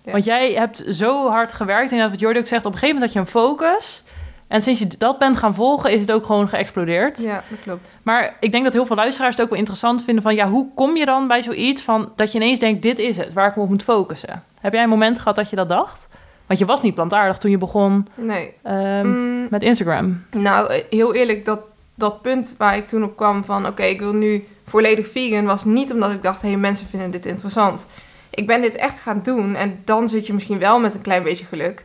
Ja. 0.00 0.12
Want 0.12 0.24
jij 0.24 0.52
hebt 0.52 0.84
zo 0.90 1.28
hard 1.30 1.52
gewerkt. 1.52 1.92
En 1.92 1.98
dat 1.98 2.10
wat 2.10 2.20
Jordi 2.20 2.38
ook 2.38 2.46
zegt, 2.46 2.64
op 2.64 2.72
een 2.72 2.78
gegeven 2.78 3.00
moment 3.00 3.14
had 3.14 3.24
je 3.24 3.38
een 3.38 3.40
focus... 3.42 4.04
En 4.48 4.62
sinds 4.62 4.80
je 4.80 4.86
dat 4.98 5.18
bent 5.18 5.36
gaan 5.36 5.54
volgen, 5.54 5.90
is 5.90 6.00
het 6.00 6.12
ook 6.12 6.26
gewoon 6.26 6.48
geëxplodeerd. 6.48 7.18
Ja, 7.18 7.42
dat 7.50 7.58
klopt. 7.62 7.98
Maar 8.02 8.36
ik 8.40 8.52
denk 8.52 8.64
dat 8.64 8.72
heel 8.72 8.86
veel 8.86 8.96
luisteraars 8.96 9.34
het 9.34 9.44
ook 9.44 9.50
wel 9.50 9.58
interessant 9.58 10.04
vinden 10.04 10.22
van... 10.22 10.34
ja, 10.34 10.48
hoe 10.48 10.68
kom 10.74 10.96
je 10.96 11.04
dan 11.04 11.26
bij 11.28 11.42
zoiets 11.42 11.82
van 11.82 12.12
dat 12.16 12.32
je 12.32 12.38
ineens 12.38 12.58
denkt... 12.58 12.82
dit 12.82 12.98
is 12.98 13.16
het, 13.16 13.32
waar 13.32 13.48
ik 13.48 13.56
me 13.56 13.62
op 13.62 13.68
moet 13.68 13.82
focussen? 13.82 14.42
Heb 14.60 14.72
jij 14.72 14.82
een 14.82 14.88
moment 14.88 15.18
gehad 15.18 15.36
dat 15.36 15.50
je 15.50 15.56
dat 15.56 15.68
dacht? 15.68 16.08
Want 16.46 16.58
je 16.58 16.64
was 16.66 16.82
niet 16.82 16.94
plantaardig 16.94 17.38
toen 17.38 17.50
je 17.50 17.58
begon 17.58 18.08
Nee. 18.14 18.54
ehm, 18.62 19.06
Mm, 19.08 19.46
met 19.50 19.62
Instagram. 19.62 20.24
nou, 20.30 20.72
eh, 20.72 20.82
heel 20.90 21.14
eerlijk, 21.14 21.44
dat, 21.44 21.60
dat 21.94 22.22
punt 22.22 22.54
waar 22.58 22.76
ik 22.76 22.88
toen 22.88 23.02
op 23.04 23.16
kwam 23.16 23.44
van... 23.44 23.66
oké, 23.66 23.82
ik 23.82 24.00
wil 24.00 24.12
nu 24.12 24.46
volledig 24.64 25.08
vegan... 25.08 25.44
was 25.44 25.64
niet 25.64 25.92
omdat 25.92 26.10
ik 26.10 26.22
dacht, 26.22 26.42
hé, 26.42 26.48
hey, 26.48 26.56
mensen 26.56 26.86
vinden 26.86 27.10
dit 27.10 27.26
interessant. 27.26 27.86
Ik 28.30 28.46
ben 28.46 28.60
dit 28.60 28.74
echt 28.76 29.00
gaan 29.00 29.20
doen 29.22 29.54
en 29.54 29.80
dan 29.84 30.08
zit 30.08 30.26
je 30.26 30.32
misschien 30.34 30.58
wel 30.58 30.80
met 30.80 30.94
een 30.94 31.00
klein 31.00 31.22
beetje 31.22 31.44
geluk. 31.44 31.84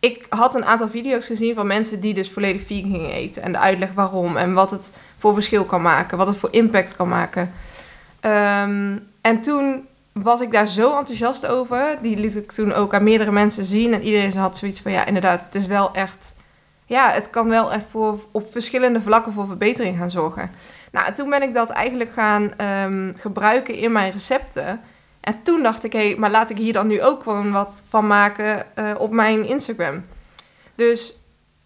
Ik 0.00 0.26
had 0.28 0.54
een 0.54 0.64
aantal 0.64 0.88
video's 0.88 1.26
gezien 1.26 1.54
van 1.54 1.66
mensen 1.66 2.00
die 2.00 2.14
dus 2.14 2.30
volledig 2.30 2.66
vegan 2.66 2.90
gingen 2.90 3.12
eten... 3.12 3.42
en 3.42 3.52
de 3.52 3.58
uitleg 3.58 3.92
waarom 3.94 4.36
en 4.36 4.52
wat 4.52 4.70
het 4.70 4.92
voor 5.16 5.34
verschil 5.34 5.64
kan 5.64 5.82
maken... 5.82 6.18
wat 6.18 6.26
het 6.26 6.36
voor 6.36 6.52
impact 6.52 6.96
kan 6.96 7.08
maken. 7.08 7.52
Ehm, 8.20 8.98
en 9.20 9.40
toen 9.42 9.86
was 10.12 10.40
ik 10.40 10.52
daar 10.52 10.68
zo 10.68 10.98
enthousiast 10.98 11.46
over. 11.46 11.98
Die 12.00 12.16
liet 12.16 12.36
ik 12.36 12.52
toen 12.52 12.72
ook 12.72 12.94
aan 12.94 13.02
meerdere 13.02 13.32
mensen 13.32 13.64
zien. 13.64 13.94
En 13.94 14.02
iedereen 14.02 14.36
had 14.36 14.56
zoiets 14.56 14.80
van, 14.80 14.92
ja, 14.92 15.06
inderdaad, 15.06 15.44
het 15.44 15.54
is 15.54 15.66
wel 15.66 15.92
echt... 15.92 16.34
Ja, 16.86 17.10
het 17.10 17.30
kan 17.30 17.48
wel 17.48 17.72
echt 17.72 17.86
voor, 17.90 18.18
op 18.30 18.52
verschillende 18.52 19.00
vlakken 19.00 19.32
voor 19.32 19.46
verbetering 19.46 19.96
gaan 19.98 20.10
zorgen. 20.10 20.50
Nou, 20.92 21.06
en 21.06 21.14
toen 21.14 21.30
ben 21.30 21.42
ik 21.42 21.54
dat 21.54 21.70
eigenlijk 21.70 22.12
gaan 22.12 22.52
ehm, 22.56 23.12
gebruiken 23.16 23.74
in 23.74 23.92
mijn 23.92 24.12
recepten. 24.12 24.80
En 25.20 25.40
toen 25.42 25.62
dacht 25.62 25.84
ik, 25.84 25.92
hé, 25.92 26.06
hey, 26.06 26.16
maar 26.18 26.30
laat 26.30 26.50
ik 26.50 26.58
hier 26.58 26.72
dan 26.72 26.86
nu 26.86 27.02
ook 27.02 27.22
gewoon 27.22 27.52
wat 27.52 27.82
van 27.88 28.06
maken 28.06 28.76
eh, 28.76 28.90
op 28.98 29.10
mijn 29.10 29.46
Instagram. 29.48 30.04
Dus 30.74 31.14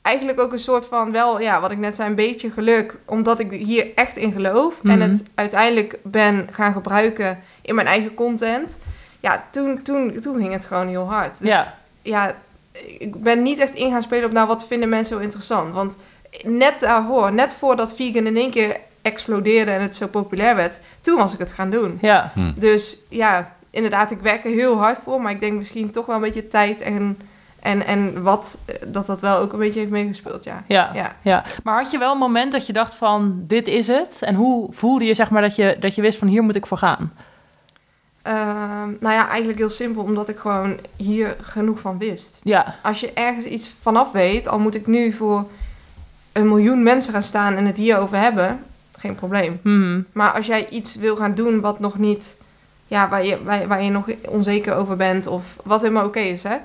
eigenlijk 0.03 0.41
ook 0.41 0.53
een 0.53 0.59
soort 0.59 0.87
van, 0.87 1.13
wel, 1.13 1.41
ja, 1.41 1.61
wat 1.61 1.71
ik 1.71 1.79
net 1.79 1.95
zei, 1.97 2.09
een 2.09 2.15
beetje 2.15 2.51
geluk. 2.51 2.97
Omdat 3.07 3.39
ik 3.39 3.51
hier 3.51 3.87
echt 3.95 4.17
in 4.17 4.33
geloof. 4.33 4.81
En 4.83 4.99
Mhm. 4.99 5.11
het 5.11 5.25
uiteindelijk 5.35 5.99
ben 6.03 6.49
gaan 6.51 6.73
gebruiken 6.73 7.39
in 7.63 7.75
mijn 7.75 7.87
eigen 7.87 8.15
content. 8.15 8.79
Ja, 9.21 9.45
toen, 9.51 9.83
toen, 9.83 10.21
toen 10.21 10.37
ging 10.37 10.53
het 10.53 10.65
gewoon 10.65 10.89
heel 10.89 11.09
hard. 11.11 11.39
Dus 11.39 11.49
Ja. 11.49 11.79
ja, 12.03 12.35
ik 12.99 13.21
ben 13.23 13.43
niet 13.43 13.59
echt 13.59 13.75
in 13.75 13.91
gaan 13.91 14.03
spelen 14.03 14.25
op 14.25 14.33
nou 14.33 14.47
wat 14.49 14.67
vinden 14.67 14.89
mensen 14.89 15.17
zo 15.17 15.23
interessant. 15.23 15.73
Want 15.73 15.97
net 16.43 16.81
daarvoor, 16.81 17.33
net 17.33 17.55
voordat 17.55 17.95
vegan 17.95 18.27
in 18.27 18.37
één 18.37 18.51
keer 18.51 18.77
explodeerde 19.05 19.71
en 19.71 19.81
het 19.83 19.97
zo 19.97 20.07
populair 20.07 20.57
werd, 20.57 20.81
toen 21.01 21.17
was 21.17 21.33
ik 21.33 21.39
het 21.39 21.53
gaan 21.53 21.71
doen. 21.71 21.99
Ja, 22.01 22.31
Hm. 22.35 22.53
Dus 22.59 22.97
ja, 23.09 23.53
inderdaad, 23.71 24.11
ik 24.11 24.21
werk 24.21 24.45
er 24.45 24.51
heel 24.51 24.79
hard 24.79 24.99
voor, 25.05 25.21
maar 25.23 25.33
ik 25.33 25.41
denk 25.41 25.53
misschien 25.59 25.91
toch 25.91 26.07
wel 26.07 26.15
een 26.17 26.21
beetje 26.23 26.49
tijd 26.49 26.81
en, 26.81 27.19
en, 27.61 27.87
en 27.87 28.23
wat, 28.23 28.59
eh, 28.65 28.75
dat 28.87 29.07
dat 29.07 29.21
wel 29.21 29.39
ook 29.39 29.53
een 29.53 29.59
beetje 29.59 29.81
heeft 29.81 29.93
meegespeeld, 29.93 30.45
ja. 30.45 30.65
ja, 30.67 30.91
Ja. 30.95 31.17
ja. 31.23 31.45
Maar 31.65 31.83
had 31.83 31.91
je 31.91 31.99
wel 31.99 32.13
een 32.13 32.19
moment 32.19 32.53
dat 32.53 32.67
je 32.67 32.73
dacht 32.73 32.95
van, 32.95 33.45
dit 33.47 33.69
is 33.69 33.87
het? 33.87 34.19
En 34.21 34.35
hoe 34.35 34.69
voelde 34.73 35.05
je 35.05 35.15
zeg 35.15 35.31
maar 35.31 35.43
dat 35.43 35.57
je, 35.57 35.77
dat 35.81 35.95
je 35.95 36.03
wist 36.03 36.19
van, 36.19 36.29
hier 36.29 36.43
moet 36.43 36.57
ik 36.57 36.67
voor 36.67 36.79
gaan? 36.79 37.13
Ehm, 38.23 38.89
nou 39.01 39.15
ja, 39.15 39.29
eigenlijk 39.29 39.59
heel 39.59 39.71
simpel, 39.71 40.03
omdat 40.03 40.29
ik 40.29 40.39
gewoon 40.39 40.79
hier 40.97 41.37
genoeg 41.41 41.81
van 41.81 41.99
wist. 41.99 42.41
Ja, 42.43 42.75
Als 42.83 43.01
je 43.01 43.13
ergens 43.13 43.45
iets 43.45 43.75
vanaf 43.81 44.13
weet, 44.13 44.49
al 44.49 44.59
moet 44.59 44.75
ik 44.75 44.87
nu 44.87 45.13
voor 45.13 45.45
een 46.33 46.49
miljoen 46.49 46.83
mensen 46.83 47.13
gaan 47.13 47.23
staan 47.23 47.55
en 47.55 47.67
het 47.67 47.77
hierover 47.77 48.19
hebben, 48.19 48.63
geen 49.05 49.15
probleem. 49.15 49.61
mhm. 49.63 50.01
Maar 50.13 50.33
als 50.33 50.47
jij 50.47 50.69
iets 50.69 50.97
wil 50.97 51.17
gaan 51.17 51.35
doen 51.35 51.61
wat 51.61 51.81
nog 51.81 51.99
niet, 51.99 52.37
ja, 52.87 53.09
waar 53.09 53.25
je, 53.25 53.43
waar, 53.45 53.69
waar 53.69 53.83
je 53.83 53.91
nog 53.91 54.07
onzeker 54.29 54.75
over 54.75 54.97
bent 54.97 55.27
of 55.27 55.57
wat 55.65 55.81
helemaal 55.81 56.07
oké 56.07 56.21
is, 56.21 56.43
hè. 56.43 56.57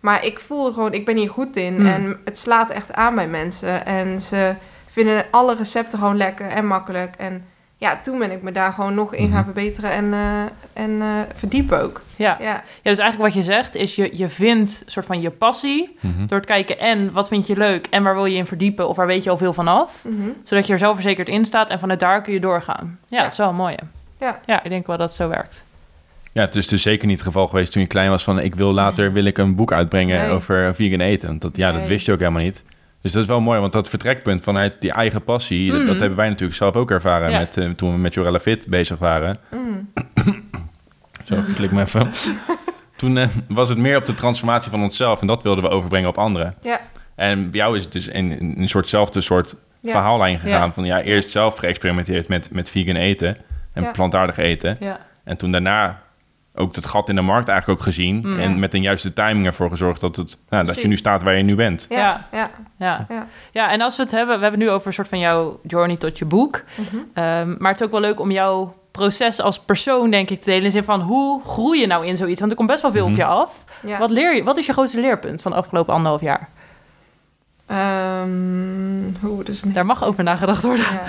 Maar 0.00 0.24
ik 0.24 0.40
voelde 0.40 0.72
gewoon, 0.72 0.92
ik 0.92 1.04
ben 1.04 1.16
hier 1.16 1.30
goed 1.30 1.56
in 1.56 1.74
Mm. 1.78 1.86
en 1.86 2.20
het 2.24 2.38
slaat 2.38 2.70
echt 2.70 2.92
aan 2.92 3.14
bij 3.14 3.28
mensen. 3.28 3.86
En 3.86 4.20
ze 4.20 4.54
vinden 4.86 5.24
alle 5.30 5.54
recepten 5.54 5.98
gewoon 5.98 6.16
lekker 6.16 6.46
en 6.46 6.66
makkelijk. 6.66 7.14
En 7.16 7.44
ja, 7.78 8.00
toen 8.02 8.18
ben 8.18 8.30
ik 8.30 8.42
me 8.42 8.52
daar 8.52 8.72
gewoon 8.72 8.94
nog 8.94 9.14
in 9.14 9.26
gaan 9.30 9.34
Mhm. 9.36 9.44
verbeteren 9.44 9.90
en, 9.90 10.12
eh, 10.12 10.82
en 10.84 11.00
eh, 11.00 11.06
verdiepen 11.34 11.82
ook. 11.82 12.02
Ja. 12.16 12.36
Ja, 12.40 12.44
ja, 12.44 12.62
dus 12.82 12.98
eigenlijk 12.98 13.34
wat 13.34 13.44
je 13.44 13.52
zegt 13.52 13.74
is 13.74 13.94
je, 13.94 14.10
je 14.12 14.28
vindt 14.28 14.82
soort 14.86 15.06
van 15.06 15.20
je 15.20 15.30
passie 15.30 15.96
Mhm. 16.00 16.26
door 16.26 16.38
het 16.38 16.46
kijken 16.46 16.78
en 16.78 17.12
wat 17.12 17.28
vind 17.28 17.46
je 17.46 17.56
leuk 17.56 17.86
en 17.90 18.02
waar 18.02 18.14
wil 18.14 18.24
je 18.24 18.36
in 18.36 18.46
verdiepen 18.46 18.88
of 18.88 18.96
waar 18.96 19.06
weet 19.06 19.24
je 19.24 19.30
al 19.30 19.38
veel 19.38 19.52
van 19.52 19.68
af. 19.68 20.04
Mhm. 20.08 20.28
Zodat 20.44 20.66
je 20.66 20.72
er 20.72 20.78
zelfverzekerd 20.78 21.28
in 21.28 21.44
staat 21.44 21.70
en 21.70 21.78
vanuit 21.78 22.00
daar 22.00 22.22
kun 22.22 22.32
je 22.32 22.40
doorgaan. 22.40 22.98
Ja, 23.06 23.16
Ja. 23.16 23.22
dat 23.22 23.32
is 23.32 23.38
wel 23.38 23.48
een 23.48 23.54
mooie. 23.54 23.78
Ja. 24.20 24.38
ja, 24.46 24.62
ik 24.62 24.70
denk 24.70 24.86
wel 24.86 24.96
dat 24.96 25.08
het 25.08 25.16
zo 25.16 25.28
werkt. 25.28 25.64
Ja, 26.32 26.44
het 26.44 26.56
is 26.56 26.68
dus 26.68 26.82
zeker 26.82 27.06
niet 27.06 27.16
het 27.16 27.26
geval 27.26 27.46
geweest 27.46 27.72
toen 27.72 27.82
je 27.82 27.88
klein 27.88 28.10
was 28.10 28.24
van... 28.24 28.38
ik 28.38 28.54
wil 28.54 28.72
later 28.72 29.12
wil 29.12 29.24
ik 29.24 29.38
een 29.38 29.54
boek 29.54 29.72
uitbrengen 29.72 30.20
Nee. 30.20 30.30
over 30.30 30.74
vegan 30.74 31.00
eten. 31.00 31.28
Want 31.28 31.40
Dat, 31.40 31.56
ja, 31.56 31.72
dat 31.72 31.86
wist 31.86 32.06
je 32.06 32.12
ook 32.12 32.18
helemaal 32.18 32.42
niet. 32.42 32.64
Dus 33.02 33.12
dat 33.12 33.22
is 33.22 33.28
wel 33.28 33.40
mooi, 33.40 33.60
want 33.60 33.72
dat 33.72 33.88
vertrekpunt 33.88 34.42
vanuit 34.42 34.74
die 34.80 34.92
eigen 34.92 35.22
passie... 35.24 35.70
dat, 35.70 35.78
dat 35.80 35.88
Mhm. 35.88 35.98
hebben 35.98 36.16
wij 36.18 36.28
natuurlijk 36.28 36.58
zelf 36.58 36.74
ook 36.76 36.90
ervaren 36.90 37.30
Ja. 37.30 37.38
met, 37.38 37.56
eh, 37.56 37.70
toen 37.70 37.92
we 37.92 37.98
met 37.98 38.14
Jorella 38.14 38.40
Fit 38.40 38.66
bezig 38.68 38.98
waren. 38.98 39.38
Mm. 39.50 39.90
Zo, 41.24 41.36
klik 41.54 41.70
me 41.70 41.82
even. 41.82 42.10
toen 42.96 43.18
eh, 43.18 43.28
was 43.48 43.68
het 43.68 43.78
meer 43.78 43.96
op 43.96 44.06
de 44.06 44.14
transformatie 44.14 44.70
van 44.70 44.82
onszelf... 44.82 45.20
en 45.20 45.26
dat 45.26 45.42
wilden 45.42 45.64
we 45.64 45.70
overbrengen 45.70 46.08
op 46.08 46.18
anderen. 46.18 46.54
Ja. 46.62 46.80
En 47.14 47.50
bij 47.50 47.60
jou 47.60 47.76
is 47.76 47.82
het 47.82 47.92
dus 47.92 48.14
een, 48.14 48.54
een 48.60 48.68
soortzelfde 48.68 49.20
soort 49.20 49.54
Ja. 49.80 49.92
verhaallijn 49.92 50.38
gegaan... 50.38 50.74
Van 50.74 50.84
ja, 50.84 51.00
eerst 51.00 51.30
zelf 51.30 51.56
geëxperimenteerd 51.56 52.28
met, 52.28 52.50
met 52.52 52.70
vegan 52.70 52.96
eten... 52.96 53.36
en 53.72 53.90
plantaardig 53.92 54.36
eten... 54.36 54.76
Ja, 54.80 54.98
En 55.24 55.36
toen 55.36 55.52
daarna 55.52 56.02
ook 56.58 56.74
het 56.74 56.86
gat 56.86 57.08
in 57.08 57.14
de 57.14 57.20
markt 57.20 57.48
eigenlijk 57.48 57.78
ook 57.80 57.86
gezien. 57.86 58.16
Mm. 58.24 58.38
En 58.38 58.58
met 58.58 58.74
een 58.74 58.82
juiste 58.82 59.12
timing 59.12 59.46
ervoor 59.46 59.70
gezorgd 59.70 60.00
dat, 60.00 60.16
het, 60.16 60.36
nou, 60.48 60.64
dat 60.64 60.80
je 60.80 60.88
nu 60.88 60.96
staat 60.96 61.22
waar 61.22 61.36
je 61.36 61.42
nu 61.42 61.54
bent. 61.54 61.86
Ja, 61.88 62.26
Ja. 62.32 62.50
ja. 62.78 63.06
ja. 63.08 63.26
Ja. 63.52 63.70
en 63.70 63.80
als 63.80 63.96
we 63.96 64.02
het 64.02 64.10
hebben, 64.12 64.36
we 64.36 64.42
hebben 64.42 64.60
nu 64.60 64.70
over 64.70 64.86
een 64.86 64.92
soort 64.92 65.08
van 65.08 65.18
jouw 65.18 65.60
journey 65.66 65.96
tot 65.96 66.18
je 66.18 66.24
boek. 66.24 66.62
Mhm. 66.74 66.96
Ehm, 67.14 67.54
maar 67.58 67.70
het 67.70 67.80
is 67.80 67.86
ook 67.86 67.92
wel 67.92 68.00
leuk 68.00 68.20
om 68.20 68.30
jouw 68.30 68.76
proces 68.90 69.40
als 69.40 69.58
persoon, 69.60 70.10
denk 70.10 70.30
ik, 70.30 70.38
te 70.38 70.44
delen. 70.44 70.58
In 70.60 70.64
de 70.66 70.70
zin 70.70 70.84
van, 70.84 71.00
hoe 71.00 71.42
groei 71.44 71.80
je 71.80 71.86
nou 71.86 72.06
in 72.06 72.16
zoiets? 72.16 72.38
Want 72.38 72.50
er 72.50 72.56
komt 72.56 72.68
best 72.70 72.82
wel 72.82 72.90
veel 72.90 73.02
Mhm. 73.02 73.10
op 73.12 73.16
je 73.18 73.24
af. 73.24 73.64
ja. 73.82 73.98
Wat 73.98 74.10
leer 74.10 74.36
je? 74.36 74.42
Wat 74.42 74.58
is 74.58 74.66
je 74.66 74.72
grootste 74.72 75.00
leerpunt 75.00 75.42
van 75.42 75.50
de 75.50 75.56
afgelopen 75.56 75.94
anderhalf 75.94 76.20
jaar? 76.20 76.48
Ehm, 77.66 79.02
hoe, 79.20 79.44
dus 79.44 79.62
een 79.62 79.72
Daar 79.72 79.86
mag 79.86 80.04
over 80.04 80.24
nagedacht 80.24 80.62
worden. 80.62 80.84
Ja. 80.92 81.02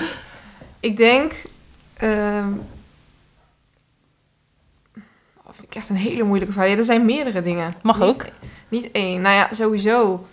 Ik 0.79 0.97
denk. 0.97 1.33
ehm 1.97 2.47
oh, 5.49 5.55
vind 5.55 5.67
ik 5.67 5.75
echt 5.75 5.89
een 5.89 5.95
hele 5.95 6.23
moeilijke 6.23 6.53
vraag. 6.53 6.67
Ja, 6.67 6.77
er 6.77 6.83
zijn 6.83 7.05
meerdere 7.05 7.41
dingen. 7.41 7.73
Mag 7.83 8.01
ook. 8.01 8.25
Niet 8.69 8.91
één. 8.91 9.21
Nou 9.21 9.35
ja, 9.35 9.47
sowieso. 9.51 10.25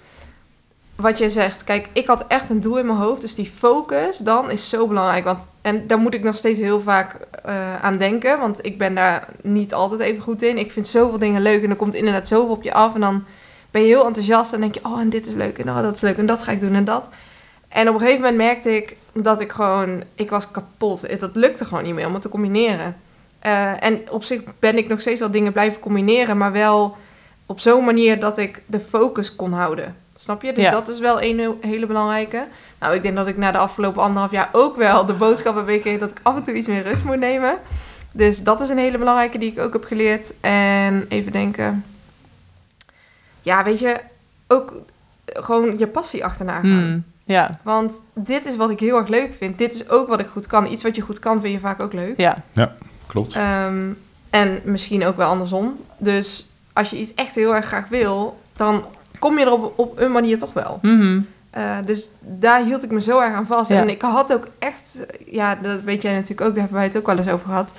Wat 0.97 1.19
jij 1.19 1.29
zegt. 1.29 1.65
Kijk, 1.65 1.89
ik 1.93 2.07
had 2.07 2.27
echt 2.27 2.51
een 2.51 2.61
doel 2.61 2.79
in 2.79 2.87
mijn 2.87 2.99
hoofd. 2.99 3.21
Dus 3.21 3.35
die 3.35 3.51
focus 3.55 4.19
dan 4.19 4.51
is 4.51 4.69
zo 4.69 4.87
belangrijk. 4.87 5.25
Want, 5.25 5.49
en 5.63 5.87
daar 5.87 5.99
moet 5.99 6.15
ik 6.15 6.23
nog 6.23 6.37
steeds 6.37 6.59
heel 6.59 6.81
vaak 6.81 7.15
eh, 7.45 7.83
aan 7.83 7.97
denken. 7.97 8.39
Want 8.39 8.67
ik 8.67 8.79
ben 8.79 8.95
daar 8.95 9.29
niet 9.43 9.75
altijd 9.75 10.01
even 10.01 10.23
goed 10.23 10.43
in. 10.43 10.59
Ik 10.59 10.73
vind 10.73 10.89
zoveel 10.89 11.19
dingen 11.19 11.43
leuk. 11.43 11.63
En 11.63 11.71
er 11.71 11.77
komt 11.77 11.95
inderdaad 11.95 12.29
zoveel 12.29 12.55
op 12.55 12.63
je 12.63 12.73
af. 12.73 12.95
En 12.95 13.01
dan 13.01 13.25
ben 13.71 13.83
je 13.83 13.89
heel 13.89 14.07
enthousiast. 14.07 14.53
En 14.53 14.61
denk 14.61 14.75
je, 14.75 14.85
oh, 14.85 15.01
en 15.01 15.09
dit 15.09 15.27
is 15.27 15.35
leuk. 15.35 15.59
En 15.59 15.69
oh, 15.69 15.83
dat 15.83 15.95
is 15.95 16.01
leuk. 16.01 16.17
En 16.17 16.27
dat 16.27 16.43
ga 16.43 16.53
ik 16.53 16.61
doen. 16.61 16.75
En 16.75 16.85
dat. 16.85 17.09
En 17.69 17.89
op 17.89 17.95
een 17.95 18.01
gegeven 18.01 18.21
moment 18.21 18.37
merkte 18.37 18.77
ik 18.77 18.97
dat 19.13 19.41
ik 19.41 19.53
gewoon... 19.53 20.03
Ik 20.15 20.31
was 20.31 20.51
kapot. 20.51 21.21
Dat 21.21 21.37
lukte 21.37 21.65
gewoon 21.65 21.83
niet 21.83 21.95
meer 21.95 22.07
om 22.07 22.13
het 22.13 22.23
te 22.23 22.29
combineren. 22.29 22.97
Eh, 23.47 23.83
en 23.85 24.01
op 24.11 24.25
zich 24.25 24.41
ben 24.59 24.77
ik 24.79 24.89
nog 24.89 25.01
steeds 25.01 25.21
wel 25.21 25.31
dingen 25.31 25.53
blijven 25.53 25.81
combineren. 25.81 26.37
Maar 26.37 26.53
wel 26.53 26.97
op 27.47 27.61
zo'n 27.61 27.85
manier 27.85 28.21
dat 28.21 28.39
ik 28.39 28.63
de 28.67 28.81
focus 28.81 29.37
kon 29.37 29.53
houden. 29.53 29.97
Snap 30.17 30.43
je? 30.43 30.53
Dus 30.53 30.65
Ja. 30.65 30.71
dat 30.71 30.89
is 30.89 30.99
wel 30.99 31.23
een 31.23 31.57
hele 31.61 31.87
belangrijke. 31.87 32.47
Nou, 32.81 32.95
ik 32.95 33.03
denk 33.03 33.17
dat 33.17 33.27
ik 33.27 33.37
na 33.37 33.53
de 33.53 33.59
afgelopen 33.59 34.03
anderhalf 34.03 34.31
jaar 34.31 34.49
ook 34.53 34.77
wel 34.77 35.07
de 35.07 35.13
boodschap 35.13 35.55
heb 35.57 35.67
gekregen 35.69 36.01
dat 36.01 36.11
ik 36.11 36.21
af 36.23 36.37
en 36.37 36.43
toe 36.43 36.55
iets 36.55 36.69
meer 36.69 36.83
rust 36.83 37.05
moet 37.05 37.19
nemen. 37.19 37.59
Dus 38.13 38.43
dat 38.43 38.61
is 38.61 38.69
een 38.69 38.79
hele 38.79 38.99
belangrijke 38.99 39.39
die 39.39 39.51
ik 39.53 39.59
ook 39.59 39.73
heb 39.73 39.85
geleerd. 39.85 40.33
En 40.41 41.07
even 41.09 41.33
denken. 41.33 41.85
Ja, 43.43 43.65
weet 43.65 43.79
je, 43.79 43.97
ook 44.49 44.75
gewoon 45.25 45.79
je 45.79 45.87
passie 45.87 46.25
achterna 46.25 46.53
gaan. 46.53 46.63
Hmm, 46.71 47.05
ja, 47.25 47.59
Want 47.63 48.01
dit 48.15 48.47
is 48.47 48.57
wat 48.57 48.71
ik 48.71 48.81
heel 48.81 48.97
erg 48.97 49.09
leuk 49.09 49.35
vind. 49.35 49.59
Dit 49.59 49.75
is 49.75 49.89
ook 49.89 50.09
wat 50.09 50.21
ik 50.21 50.27
goed 50.27 50.47
kan. 50.47 50.67
Iets 50.67 50.83
wat 50.83 50.97
je 50.97 51.03
goed 51.03 51.19
kan, 51.19 51.41
vind 51.41 51.53
je 51.55 51.61
vaak 51.61 51.81
ook 51.81 51.93
leuk. 51.93 52.15
ja, 52.21 52.43
Klopt. 53.07 53.35
Ehm, 53.35 53.89
en 54.31 54.61
misschien 54.65 55.05
ook 55.07 55.17
wel 55.17 55.29
andersom. 55.29 55.77
Dus 55.99 56.47
als 56.73 56.91
je 56.91 56.97
iets 56.99 57.15
echt 57.15 57.35
heel 57.35 57.55
erg 57.55 57.65
graag 57.67 57.89
wil, 57.89 58.39
dan 58.57 58.85
kom 59.19 59.39
je 59.39 59.45
er 59.45 59.53
op, 59.53 59.73
op 59.79 59.99
een 60.01 60.13
manier 60.13 60.39
toch 60.39 60.53
wel. 60.53 60.79
Mhm. 60.83 61.21
Eh, 61.51 61.77
dus 61.85 62.09
daar 62.21 62.65
hield 62.65 62.85
ik 62.85 62.91
me 62.91 63.01
zo 63.01 63.21
erg 63.21 63.35
aan 63.35 63.47
vast. 63.47 63.71
Ja. 63.71 63.81
En 63.81 63.89
ik 63.89 64.03
had 64.03 64.33
ook 64.33 64.47
echt, 64.59 64.99
ja, 65.27 65.55
dat 65.55 65.81
weet 65.81 66.03
jij 66.03 66.13
natuurlijk 66.13 66.41
ook, 66.41 66.49
daar 66.49 66.59
hebben 66.59 66.77
wij 66.77 66.87
het 66.87 66.97
ook 66.97 67.07
wel 67.07 67.17
eens 67.17 67.29
over 67.29 67.47
gehad. 67.47 67.73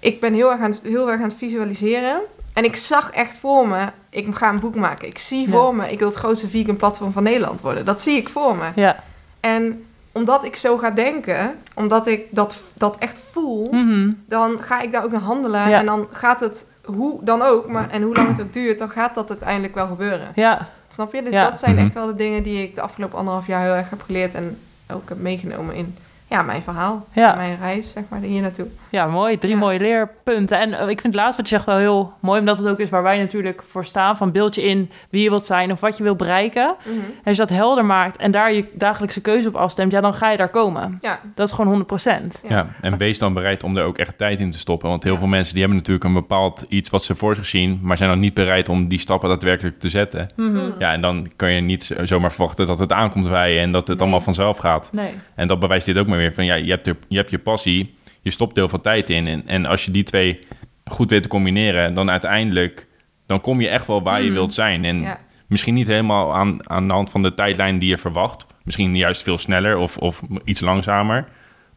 Ik 0.00 0.20
ben 0.20 0.34
heel 0.34 0.50
erg 0.50 0.60
aan, 0.60 0.74
heel 0.82 1.10
erg 1.10 1.20
aan 1.20 1.28
het 1.28 1.36
visualiseren. 1.38 2.20
En 2.52 2.64
ik 2.64 2.76
zag 2.76 3.10
echt 3.10 3.38
voor 3.38 3.68
me, 3.68 3.84
ik 4.10 4.34
ga 4.36 4.48
een 4.48 4.60
boek 4.60 4.74
maken. 4.74 5.08
Ik 5.08 5.18
zie 5.18 5.40
Ja. 5.44 5.48
voor 5.50 5.74
me, 5.74 5.92
ik 5.92 5.98
wil 5.98 6.08
het 6.08 6.16
grootste 6.16 6.48
vegan 6.48 6.76
platform 6.76 7.12
van 7.12 7.22
Nederland 7.22 7.60
worden. 7.60 7.84
Dat 7.84 8.02
zie 8.02 8.16
ik 8.16 8.28
voor 8.28 8.56
me. 8.56 8.70
ja. 8.74 9.02
En 9.40 9.84
omdat 10.12 10.44
ik 10.44 10.56
zo 10.56 10.76
ga 10.78 10.90
denken, 10.90 11.54
omdat 11.74 12.06
ik 12.06 12.20
dat, 12.30 12.56
dat 12.74 12.96
echt 12.98 13.20
voel, 13.30 13.68
Mhm. 13.72 14.10
dan 14.26 14.62
ga 14.62 14.80
ik 14.80 14.92
daar 14.92 15.04
ook 15.04 15.10
naar 15.12 15.20
handelen. 15.20 15.68
Ja. 15.68 15.78
En 15.78 15.86
dan 15.86 16.06
gaat 16.12 16.40
het, 16.40 16.66
hoe 16.84 17.24
dan 17.24 17.42
ook, 17.42 17.68
maar, 17.68 17.90
en 17.90 18.02
hoe 18.02 18.14
lang 18.14 18.28
het 18.28 18.40
ook 18.40 18.52
duurt, 18.52 18.78
dan 18.78 18.90
gaat 18.90 19.14
dat 19.14 19.28
uiteindelijk 19.30 19.74
wel 19.74 19.86
gebeuren. 19.86 20.28
ja, 20.34 20.68
Snap 20.92 21.12
je? 21.14 21.22
Dus 21.22 21.32
Ja. 21.34 21.50
dat 21.50 21.58
zijn 21.58 21.74
Mhm. 21.74 21.84
echt 21.84 21.94
wel 21.94 22.06
de 22.06 22.14
dingen 22.14 22.42
die 22.42 22.62
ik 22.62 22.74
de 22.74 22.80
afgelopen 22.80 23.18
anderhalf 23.18 23.46
jaar 23.46 23.62
heel 23.62 23.72
erg 23.74 23.90
heb 23.90 24.02
geleerd 24.02 24.34
en 24.34 24.58
ook 24.92 25.08
heb 25.08 25.18
meegenomen 25.18 25.74
in 25.74 25.96
ja, 26.32 26.42
mijn 26.42 26.62
verhaal, 26.62 27.06
ja. 27.12 27.34
mijn 27.34 27.58
reis, 27.60 27.92
zeg 27.92 28.02
maar, 28.08 28.20
hier 28.20 28.40
naartoe. 28.42 28.66
Ja, 28.90 29.06
mooi. 29.06 29.38
Drie 29.38 29.52
Ja. 29.52 29.58
mooie 29.58 29.78
leerpunten. 29.78 30.58
En 30.60 30.72
eh, 30.72 30.80
ik 30.88 31.00
vind 31.00 31.14
het 31.14 31.22
laatste 31.22 31.36
wat 31.42 31.50
je 31.50 31.54
zegt 31.56 31.66
wel 31.66 31.76
heel 31.76 32.12
mooi, 32.20 32.40
omdat 32.40 32.58
het 32.58 32.66
ook 32.66 32.78
is 32.80 32.90
waar 32.90 33.02
wij 33.02 33.18
natuurlijk 33.18 33.62
voor 33.68 33.84
staan. 33.84 34.16
Van 34.16 34.32
beeld 34.32 34.54
je 34.54 34.62
in 34.62 34.90
wie 35.10 35.22
je 35.22 35.28
wilt 35.28 35.46
zijn 35.46 35.72
of 35.72 35.80
wat 35.80 35.96
je 35.96 36.02
wilt 36.02 36.16
bereiken. 36.16 36.74
En 36.84 37.12
als 37.24 37.36
je 37.36 37.42
dat 37.46 37.56
helder 37.56 37.84
maakt 37.84 38.16
en 38.16 38.30
daar 38.30 38.52
je 38.52 38.64
dagelijkse 38.74 39.20
keuze 39.20 39.48
op 39.48 39.56
afstemt, 39.56 39.92
ja, 39.92 40.00
dan 40.00 40.14
ga 40.14 40.30
je 40.30 40.36
daar 40.36 40.48
komen. 40.48 40.98
Ja, 41.00 41.20
Dat 41.34 41.46
is 41.48 41.54
gewoon 41.54 41.72
100%. 41.72 42.40
Ja. 42.48 42.56
Ja. 42.56 42.66
en 42.80 42.96
wees 42.96 43.18
dan 43.18 43.32
bereid 43.32 43.62
om 43.62 43.76
er 43.76 43.84
ook 43.84 43.98
echt 43.98 44.18
tijd 44.18 44.40
in 44.40 44.50
te 44.50 44.58
stoppen. 44.58 44.88
Want 44.88 45.02
heel 45.02 45.12
Ja. 45.12 45.18
veel 45.18 45.28
mensen 45.28 45.52
die 45.52 45.60
hebben 45.62 45.78
natuurlijk 45.78 46.06
een 46.06 46.12
bepaald 46.14 46.64
iets 46.68 46.90
wat 46.90 47.04
ze 47.04 47.14
voor 47.14 47.34
zich 47.34 47.46
zien... 47.46 47.78
maar 47.82 47.96
zijn 47.96 48.08
dan 48.10 48.18
niet 48.18 48.34
bereid 48.34 48.68
om 48.68 48.88
die 48.88 48.98
stappen 49.00 49.28
daadwerkelijk 49.28 49.78
te 49.80 49.88
zetten. 49.88 50.30
Mhm. 50.36 50.70
Ja, 50.78 50.92
en 50.92 51.00
dan 51.00 51.26
kan 51.36 51.52
je 51.52 51.60
niet 51.60 51.96
zomaar 52.04 52.32
verwachten 52.32 52.66
dat 52.66 52.78
het 52.78 52.92
aankomt 52.92 53.26
waaien... 53.26 53.62
en 53.62 53.72
dat 53.72 53.80
het 53.80 53.88
Nee. 53.88 53.98
allemaal 54.00 54.20
vanzelf 54.24 54.56
gaat. 54.56 54.88
Nee. 54.92 55.10
En 55.34 55.48
dat 55.48 55.58
bewijst 55.60 55.86
dit 55.86 55.98
ook 55.98 56.06
maar 56.06 56.18
weer 56.18 56.21
van... 56.30 56.44
ja, 56.44 56.54
je 56.54 56.70
hebt, 56.70 56.86
er, 56.86 56.96
je 57.08 57.16
hebt 57.16 57.30
je 57.30 57.38
passie, 57.38 57.94
je 58.20 58.30
stopt 58.30 58.56
heel 58.56 58.68
veel 58.68 58.80
tijd 58.80 59.10
in... 59.10 59.26
En, 59.26 59.42
en 59.46 59.66
als 59.66 59.84
je 59.84 59.90
die 59.90 60.02
twee 60.04 60.46
goed 60.84 61.10
weet 61.10 61.22
te 61.22 61.28
combineren... 61.28 61.94
dan 61.94 62.10
uiteindelijk 62.10 62.86
dan 63.26 63.40
kom 63.40 63.60
je 63.60 63.68
echt 63.68 63.86
wel 63.86 64.02
waar 64.02 64.18
je 64.20 64.24
Mhm. 64.24 64.32
wilt 64.34 64.54
zijn. 64.54 64.84
En 64.84 65.00
ja, 65.00 65.18
misschien 65.46 65.74
niet 65.74 65.86
helemaal 65.86 66.34
aan, 66.34 66.70
aan 66.70 66.86
de 66.88 66.94
hand 66.94 67.10
van 67.10 67.22
de 67.22 67.34
tijdlijn 67.34 67.78
die 67.78 67.88
je 67.88 67.98
verwacht. 67.98 68.46
Misschien 68.62 68.96
juist 68.96 69.22
veel 69.22 69.38
sneller 69.38 69.76
of, 69.76 69.96
of 69.98 70.22
iets 70.44 70.60
langzamer. 70.60 71.24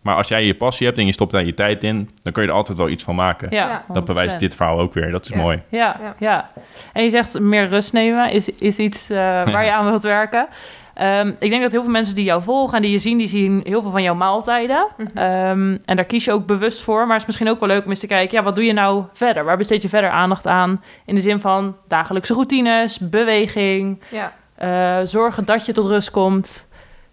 Maar 0.02 0.16
als 0.16 0.28
jij 0.28 0.46
je 0.46 0.56
passie 0.56 0.86
hebt 0.86 1.00
en 1.00 1.06
je 1.06 1.12
stopt 1.12 1.32
daar 1.32 1.46
je 1.46 1.54
tijd 1.54 1.84
in... 1.84 2.10
dan 2.24 2.34
kun 2.34 2.44
je 2.44 2.50
er 2.50 2.54
altijd 2.56 2.78
wel 2.78 2.90
iets 2.90 3.04
van 3.04 3.16
maken. 3.16 3.48
Ja. 3.52 3.86
Dat 3.94 4.06
bewijst 4.06 4.34
100%. 4.34 4.38
dit 4.38 4.56
verhaal 4.56 4.80
ook 4.80 4.94
weer. 4.94 5.12
Dat 5.12 5.26
is 5.26 5.32
Ja. 5.36 5.42
mooi. 5.42 5.62
Ja, 5.70 5.98
ja, 6.02 6.16
Ja. 6.20 6.52
En 6.94 7.04
je 7.04 7.10
zegt 7.10 7.40
meer 7.40 7.68
rust 7.68 7.94
nemen 7.94 8.32
is, 8.32 8.50
is 8.50 8.78
iets 8.80 9.10
eh, 9.10 9.18
waar 9.54 9.66
je 9.66 9.72
aan 9.72 9.86
wilt 9.86 10.04
werken. 10.04 10.48
Ehm, 10.96 11.32
ik 11.40 11.50
denk 11.50 11.62
dat 11.62 11.72
heel 11.72 11.84
veel 11.84 11.92
mensen 11.92 12.16
die 12.16 12.24
jou 12.24 12.44
volgen 12.44 12.76
en 12.76 12.82
die 12.82 12.92
je 12.92 12.98
zien, 13.00 13.18
die 13.18 13.28
zien 13.28 13.62
heel 13.64 13.82
veel 13.82 13.92
van 13.92 14.04
jouw 14.04 14.14
maaltijden. 14.16 14.88
Mhm. 14.98 15.18
Ehm, 15.18 15.78
en 15.86 15.96
daar 15.96 16.06
kies 16.06 16.26
je 16.26 16.32
ook 16.32 16.46
bewust 16.46 16.82
voor. 16.82 17.00
Maar 17.00 17.12
het 17.12 17.20
is 17.22 17.26
misschien 17.26 17.50
ook 17.50 17.60
wel 17.60 17.70
leuk 17.70 17.84
om 17.84 17.90
eens 17.90 18.00
te 18.00 18.08
kijken, 18.08 18.38
ja, 18.38 18.44
wat 18.44 18.56
doe 18.56 18.64
je 18.66 18.74
nou 18.74 19.04
verder? 19.14 19.44
Waar 19.44 19.58
besteed 19.58 19.82
je 19.82 19.90
verder 19.90 20.10
aandacht 20.10 20.48
aan? 20.48 20.84
In 21.06 21.16
de 21.16 21.22
zin 21.22 21.40
van 21.40 21.76
dagelijkse 21.88 22.34
routines, 22.34 23.00
beweging, 23.00 24.02
ja. 24.10 24.34
eh, 24.56 25.06
zorgen 25.08 25.46
dat 25.46 25.66
je 25.66 25.72
tot 25.74 25.86
rust 25.86 26.12
komt. 26.12 26.66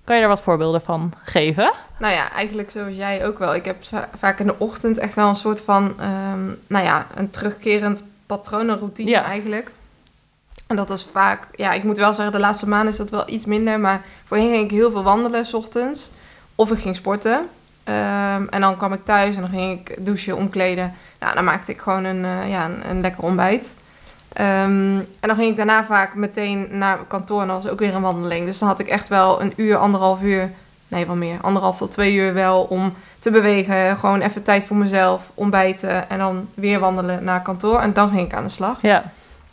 Kan 0.05 0.15
je 0.15 0.21
daar 0.21 0.31
wat 0.31 0.41
voorbeelden 0.43 0.81
van 0.81 1.12
geven? 1.25 1.73
Nou 1.99 2.15
ja, 2.15 2.31
eigenlijk 2.33 2.71
zoals 2.71 2.97
jij 2.97 3.27
ook 3.27 3.39
wel. 3.39 3.55
Ik 3.55 3.65
heb 3.65 3.77
vaak 4.19 4.39
in 4.39 4.47
de 4.47 4.55
ochtend 4.59 4.99
echt 4.99 5.15
wel 5.15 5.29
een 5.29 5.35
soort 5.37 5.62
van, 5.62 5.95
ehm, 6.01 6.47
nou 6.67 6.85
ja, 6.85 7.07
een 7.15 7.31
terugkerend 7.31 8.05
patroon, 8.27 8.69
een 8.69 8.79
routine 8.79 9.11
Ja. 9.11 9.23
eigenlijk. 9.25 9.71
En 10.66 10.76
dat 10.76 10.90
is 10.90 11.06
vaak, 11.12 11.49
ja, 11.54 11.73
ik 11.73 11.85
moet 11.85 11.99
wel 11.99 12.14
zeggen, 12.14 12.35
de 12.35 12.40
laatste 12.40 12.68
maanden 12.68 12.92
is 12.92 12.97
dat 12.97 13.11
wel 13.11 13.28
iets 13.28 13.44
minder. 13.44 13.80
Maar 13.80 14.02
voorheen 14.25 14.50
ging 14.50 14.64
ik 14.64 14.71
heel 14.71 14.90
veel 14.90 15.02
wandelen 15.02 15.47
s 15.47 15.54
ochtends. 15.54 16.11
Of 16.54 16.73
ik 16.73 16.78
ging 16.78 16.97
sporten. 16.97 17.49
Ehm, 17.85 18.47
en 18.50 18.61
dan 18.61 18.76
kwam 18.76 18.92
ik 18.92 19.04
thuis 19.04 19.35
en 19.35 19.40
dan 19.40 19.50
ging 19.50 19.80
ik 19.80 20.04
douchen, 20.04 20.37
omkleden. 20.37 20.94
Nou, 21.21 21.35
dan 21.35 21.44
maakte 21.44 21.73
ik 21.73 21.80
gewoon 21.80 22.04
een, 22.04 22.25
eh, 22.25 22.50
ja, 22.50 22.64
een, 22.64 22.90
een 22.90 23.00
lekker 23.00 23.23
ontbijt. 23.23 23.75
Ehm, 24.32 24.99
en 25.21 25.28
dan 25.28 25.37
ging 25.37 25.50
ik 25.50 25.56
daarna 25.56 25.85
vaak 25.85 26.14
meteen 26.14 26.68
naar 26.71 26.99
kantoor 27.09 27.40
en 27.40 27.47
dan 27.47 27.62
was 27.62 27.71
ook 27.71 27.78
weer 27.78 27.94
een 27.94 28.02
wandeling. 28.02 28.47
Dus 28.47 28.59
dan 28.59 28.68
had 28.68 28.80
ik 28.80 28.88
echt 28.88 29.09
wel 29.09 29.40
een 29.40 29.52
uur, 29.56 29.76
anderhalf 29.76 30.23
uur, 30.23 30.50
nee 30.88 31.06
wel 31.06 31.16
meer, 31.16 31.38
anderhalf 31.40 31.76
tot 31.76 31.92
twee 31.92 32.14
uur 32.14 32.35
wel 32.35 32.62
om 32.62 32.94
te 33.18 33.30
bewegen. 33.30 33.97
Gewoon 33.97 34.21
even 34.21 34.42
tijd 34.42 34.66
voor 34.66 34.76
mezelf, 34.76 35.30
ontbijten 35.35 36.11
en 36.11 36.18
dan 36.18 36.49
weer 36.54 36.80
wandelen 36.80 37.25
naar 37.25 37.42
kantoor. 37.42 37.78
En 37.78 37.92
dan 37.92 38.09
ging 38.09 38.26
ik 38.26 38.35
aan 38.35 38.44
de 38.44 38.50
slag. 38.50 38.78
Ja, 38.82 39.12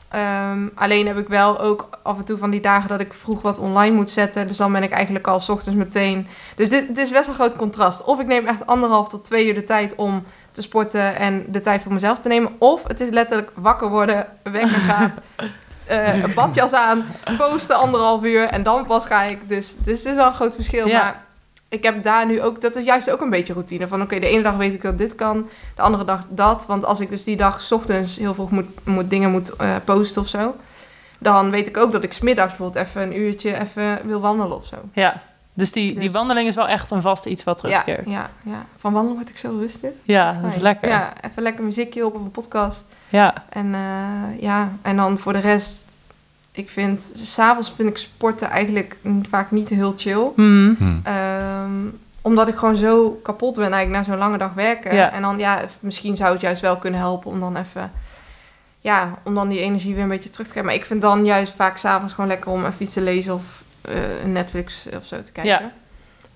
Ehm, 0.10 0.68
alleen 0.76 1.08
heb 1.08 1.18
ik 1.18 1.28
wel 1.28 1.60
ook 1.60 1.90
af 2.04 2.18
en 2.18 2.26
toe 2.26 2.38
van 2.38 2.50
die 2.50 2.62
dagen 2.62 2.90
dat 2.90 3.00
ik 3.00 3.14
vroeg 3.14 3.42
wat 3.42 3.60
online 3.60 3.96
moet 3.96 4.10
zetten. 4.10 4.48
Dus 4.48 4.58
dan 4.58 4.72
ben 4.72 4.84
ik 4.84 4.92
eigenlijk 4.92 5.28
al 5.28 5.40
's 5.40 5.50
ochtends 5.50 5.78
meteen. 5.78 6.28
Dus 6.56 6.70
dit, 6.70 6.88
dit 6.88 6.98
is 6.98 7.12
best 7.12 7.28
een 7.28 7.34
groot 7.34 7.56
contrast. 7.56 8.04
Of 8.04 8.20
ik 8.20 8.28
neem 8.28 8.46
echt 8.46 8.66
anderhalf 8.66 9.10
tot 9.10 9.26
twee 9.26 9.48
uur 9.48 9.54
de 9.54 9.64
tijd 9.64 9.96
om 9.96 10.24
te 10.52 10.62
sporten 10.62 11.16
en 11.16 11.46
de 11.48 11.62
tijd 11.62 11.84
voor 11.84 11.94
mezelf 11.94 12.20
te 12.20 12.28
nemen. 12.28 12.52
Of 12.58 12.88
het 12.88 13.00
is 13.00 13.10
letterlijk 13.10 13.52
wakker 13.56 13.90
worden, 13.90 14.28
wekker 14.44 14.80
gaat, 14.80 15.22
een 16.24 16.34
badjas 16.36 16.74
aan, 16.74 17.06
posten 17.38 17.76
anderhalf 17.76 18.24
uur 18.24 18.44
en 18.46 18.64
dan 18.64 18.86
pas 18.86 19.06
ga 19.06 19.24
ik. 19.24 19.50
Dus, 19.50 19.76
dus 19.84 19.98
het 19.98 20.08
is 20.08 20.16
wel 20.16 20.28
een 20.28 20.34
groot 20.34 20.56
verschil. 20.56 20.88
Ja. 20.88 21.04
Maar 21.04 21.24
ik 21.70 21.84
heb 21.84 22.04
daar 22.04 22.26
nu 22.26 22.42
ook, 22.42 22.62
dat 22.62 22.76
is 22.76 22.86
juist 22.86 23.10
ook 23.12 23.22
een 23.22 23.30
beetje 23.30 23.54
routine. 23.54 23.88
Van 23.88 24.02
oké, 24.02 24.20
de 24.20 24.28
ene 24.28 24.42
dag 24.44 24.56
weet 24.56 24.74
ik 24.74 24.82
dat 24.82 24.98
dit 24.98 25.16
kan, 25.16 25.50
de 25.76 25.82
andere 25.82 26.06
dag 26.06 26.24
dat. 26.30 26.66
Want 26.66 26.86
als 26.86 27.00
ik 27.00 27.10
dus 27.10 27.24
die 27.24 27.36
dag 27.38 27.62
's 27.62 27.72
ochtends 27.72 28.18
heel 28.18 28.34
vroeg 28.34 28.52
moet, 28.52 28.86
moet 28.86 29.10
dingen 29.10 29.32
moet 29.32 29.56
eh, 29.56 29.76
posten 29.86 30.22
of 30.22 30.28
zo, 30.28 30.56
dan 31.20 31.52
weet 31.52 31.68
ik 31.68 31.78
ook 31.78 31.92
dat 31.92 32.04
ik 32.04 32.14
smiddags 32.14 32.56
bijvoorbeeld 32.56 32.86
even 32.88 33.02
een 33.02 33.20
uurtje 33.20 33.60
even 33.60 34.00
wil 34.08 34.20
wandelen 34.22 34.58
of 34.58 34.66
zo. 34.66 34.76
Ja. 34.94 35.22
Dus 35.54 35.72
die, 35.72 35.94
die 35.94 36.04
Dus- 36.04 36.12
wandeling 36.14 36.48
is 36.48 36.56
wel 36.56 36.68
echt 36.68 36.92
een 36.92 37.02
vast 37.02 37.26
iets 37.26 37.44
wat 37.44 37.62
Ja, 37.62 37.68
terugkeert. 37.84 38.10
ja, 38.10 38.30
ja. 38.44 38.66
Van 38.78 38.94
wandelen 38.94 39.18
word 39.18 39.30
ik 39.30 39.38
zo 39.38 39.58
rustig. 39.60 39.90
Ja, 40.04 40.32
Dat 40.32 40.42
dat 40.42 40.52
is 40.56 40.62
lekker. 40.62 40.90
Ja. 40.90 40.96
Ja, 41.00 41.30
even 41.30 41.44
lekker 41.44 41.64
muziekje 41.64 42.06
op 42.06 42.16
of 42.16 42.22
een 42.22 42.32
podcast. 42.32 42.86
Ja. 43.10 43.34
En 43.50 43.74
eh, 43.74 44.42
ja, 44.42 44.72
en 44.82 44.96
dan 44.96 45.18
voor 45.18 45.34
de 45.34 45.40
rest, 45.40 45.98
ik 46.60 46.70
vind, 46.70 47.12
s'avonds 47.14 47.74
vind 47.76 47.90
ik 47.90 47.98
sporten 47.98 48.50
eigenlijk 48.50 48.98
vaak 49.30 49.52
niet 49.52 49.70
heel 49.70 49.94
chill. 49.98 50.32
Mhm. 50.36 50.74
Hm. 50.78 51.00
Ehm, 51.04 51.72
omdat 52.22 52.48
ik 52.48 52.56
gewoon 52.56 52.76
zo 52.76 53.20
kapot 53.24 53.56
ben 53.56 53.72
eigenlijk 53.72 54.08
na 54.08 54.12
zo'n 54.12 54.22
lange 54.22 54.38
dag 54.38 54.54
werken. 54.54 54.96
Ja. 54.96 55.12
En 55.12 55.22
dan, 55.22 55.40
ja, 55.40 55.62
misschien 55.80 56.16
zou 56.16 56.32
het 56.32 56.42
juist 56.42 56.62
wel 56.62 56.78
kunnen 56.78 57.00
helpen 57.00 57.32
om 57.32 57.40
dan 57.40 57.56
even... 57.56 57.92
Ja, 58.82 59.14
om 59.24 59.36
dan 59.36 59.50
die 59.50 59.60
energie 59.60 59.94
weer 59.94 60.04
een 60.04 60.10
beetje 60.10 60.30
terug 60.30 60.48
te 60.48 60.52
krijgen. 60.52 60.72
Maar 60.72 60.82
ik 60.82 60.88
vind 60.88 61.02
dan 61.02 61.26
juist 61.26 61.54
vaak 61.54 61.78
s'avonds 61.78 62.14
gewoon 62.14 62.30
lekker 62.30 62.52
om 62.52 62.66
even 62.66 62.84
iets 62.84 62.94
te 62.94 63.02
lezen 63.02 63.34
of 63.34 63.64
eh, 63.82 64.22
een 64.24 64.32
Netflix 64.32 64.88
of 64.98 65.06
zo 65.06 65.22
te 65.22 65.32
kijken. 65.32 65.52
Ja. 65.52 65.72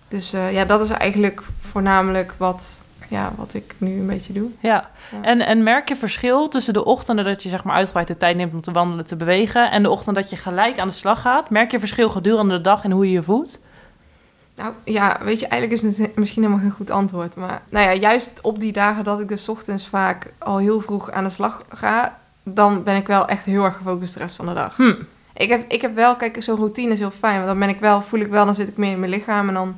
Dus 0.07 0.33
eh, 0.33 0.53
ja, 0.53 0.65
dat 0.65 0.81
is 0.81 0.89
eigenlijk 0.89 1.41
voornamelijk 1.59 2.33
wat, 2.37 2.79
ja, 3.13 3.33
wat 3.35 3.53
ik 3.53 3.75
nu 3.77 3.99
een 3.99 4.07
beetje 4.07 4.33
doe. 4.33 4.49
Ja. 4.59 4.89
Ja. 5.11 5.21
En, 5.21 5.45
en 5.45 5.63
merk 5.63 5.87
je 5.89 5.95
verschil 5.95 6.47
tussen 6.47 6.73
de 6.73 6.85
ochtenden 6.85 7.25
dat 7.25 7.43
je 7.43 7.49
zeg 7.49 7.63
maar 7.63 7.75
uitgebreid 7.75 8.07
de 8.07 8.17
tijd 8.17 8.35
neemt 8.35 8.53
om 8.53 8.61
te 8.61 8.71
wandelen, 8.71 9.05
te 9.05 9.15
bewegen, 9.15 9.71
en 9.71 9.83
de 9.83 9.89
ochtend 9.89 10.15
dat 10.15 10.29
je 10.29 10.35
gelijk 10.35 10.79
aan 10.79 10.87
de 10.87 10.93
slag 10.93 11.21
gaat? 11.21 11.49
Merk 11.49 11.71
je 11.71 11.79
verschil 11.79 12.09
gedurende 12.09 12.55
de 12.55 12.61
dag 12.61 12.83
in 12.83 12.91
hoe 12.91 13.05
je 13.05 13.11
je 13.11 13.23
voelt? 13.23 13.59
Nou 14.55 14.73
ja, 14.83 15.19
weet 15.23 15.39
je, 15.39 15.47
eigenlijk 15.47 15.81
is 15.81 15.97
het 15.97 16.15
misschien 16.15 16.43
helemaal 16.43 16.63
geen 16.63 16.75
goed 16.75 16.91
antwoord. 16.91 17.35
Maar 17.35 17.61
nou 17.69 17.85
ja, 17.85 17.93
juist 17.93 18.39
op 18.41 18.59
die 18.59 18.71
dagen 18.71 19.03
dat 19.03 19.19
ik 19.19 19.27
dus 19.27 19.43
's 19.43 19.47
ochtends 19.47 19.87
vaak 19.87 20.33
al 20.37 20.57
heel 20.57 20.81
vroeg 20.81 21.11
aan 21.11 21.23
de 21.23 21.29
slag 21.29 21.61
ga, 21.69 22.19
dan 22.43 22.83
ben 22.83 22.95
ik 22.95 23.07
wel 23.07 23.27
echt 23.27 23.45
heel 23.45 23.63
erg 23.63 23.77
gefocust 23.77 24.13
de 24.13 24.19
rest 24.19 24.35
van 24.35 24.45
de 24.45 24.53
dag. 24.53 24.75
Hm. 24.75 24.93
Ik 25.33 25.49
heb, 25.49 25.65
ik 25.67 25.81
heb 25.81 25.95
wel, 25.95 26.15
kijk, 26.15 26.43
zo'n 26.43 26.55
routine 26.55 26.91
is 26.91 26.99
heel 26.99 27.11
fijn. 27.11 27.35
Want 27.35 27.47
dan 27.47 27.59
ben 27.59 27.69
ik 27.69 27.79
wel, 27.79 28.01
voel 28.01 28.19
ik 28.19 28.31
wel, 28.31 28.45
dan 28.45 28.55
zit 28.55 28.67
ik 28.67 28.77
meer 28.77 28.91
in 28.91 28.99
mijn 28.99 29.11
lichaam 29.11 29.47
en 29.47 29.53
dan 29.53 29.75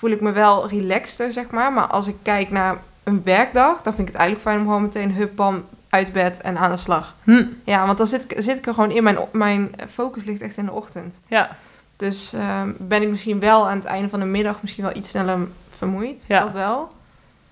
voel 0.00 0.10
ik 0.10 0.20
me 0.20 0.32
wel 0.32 0.68
relaxter, 0.68 1.32
zeg 1.32 1.50
maar. 1.50 1.72
Maar 1.72 1.86
als 1.86 2.06
ik 2.06 2.16
kijk 2.22 2.50
naar 2.50 2.76
een 3.02 3.22
werkdag, 3.24 3.82
dan 3.82 3.94
vind 3.94 4.08
ik 4.08 4.14
het 4.14 4.22
eigenlijk 4.22 4.48
fijn 4.48 4.58
om 4.58 4.66
gewoon 4.66 4.82
meteen 4.82 5.12
hup, 5.12 5.36
bam, 5.36 5.64
uit 5.88 6.12
bed 6.12 6.40
en 6.40 6.58
aan 6.58 6.70
de 6.70 6.76
slag. 6.76 7.14
Hm. 7.24 7.44
Ja, 7.64 7.86
want 7.86 7.98
dan 7.98 8.06
zit 8.06 8.24
ik, 8.24 8.34
zit 8.42 8.58
ik 8.58 8.66
er 8.66 8.74
gewoon 8.74 8.90
in. 8.90 9.02
Mijn, 9.02 9.18
mijn 9.32 9.70
focus 9.88 10.24
ligt 10.24 10.40
echt 10.40 10.56
in 10.56 10.64
de 10.64 10.72
ochtend. 10.72 11.20
Ja. 11.26 11.56
Dus 11.96 12.32
ehm, 12.32 12.70
ben 12.78 13.02
ik 13.02 13.08
misschien 13.08 13.40
wel 13.40 13.68
aan 13.68 13.76
het 13.76 13.84
einde 13.84 14.08
van 14.08 14.20
de 14.20 14.26
middag 14.26 14.56
misschien 14.60 14.84
wel 14.84 14.96
iets 14.96 15.08
sneller 15.08 15.38
vermoeid. 15.70 16.24
Ja. 16.28 16.40
Dat 16.40 16.52
wel. 16.52 16.88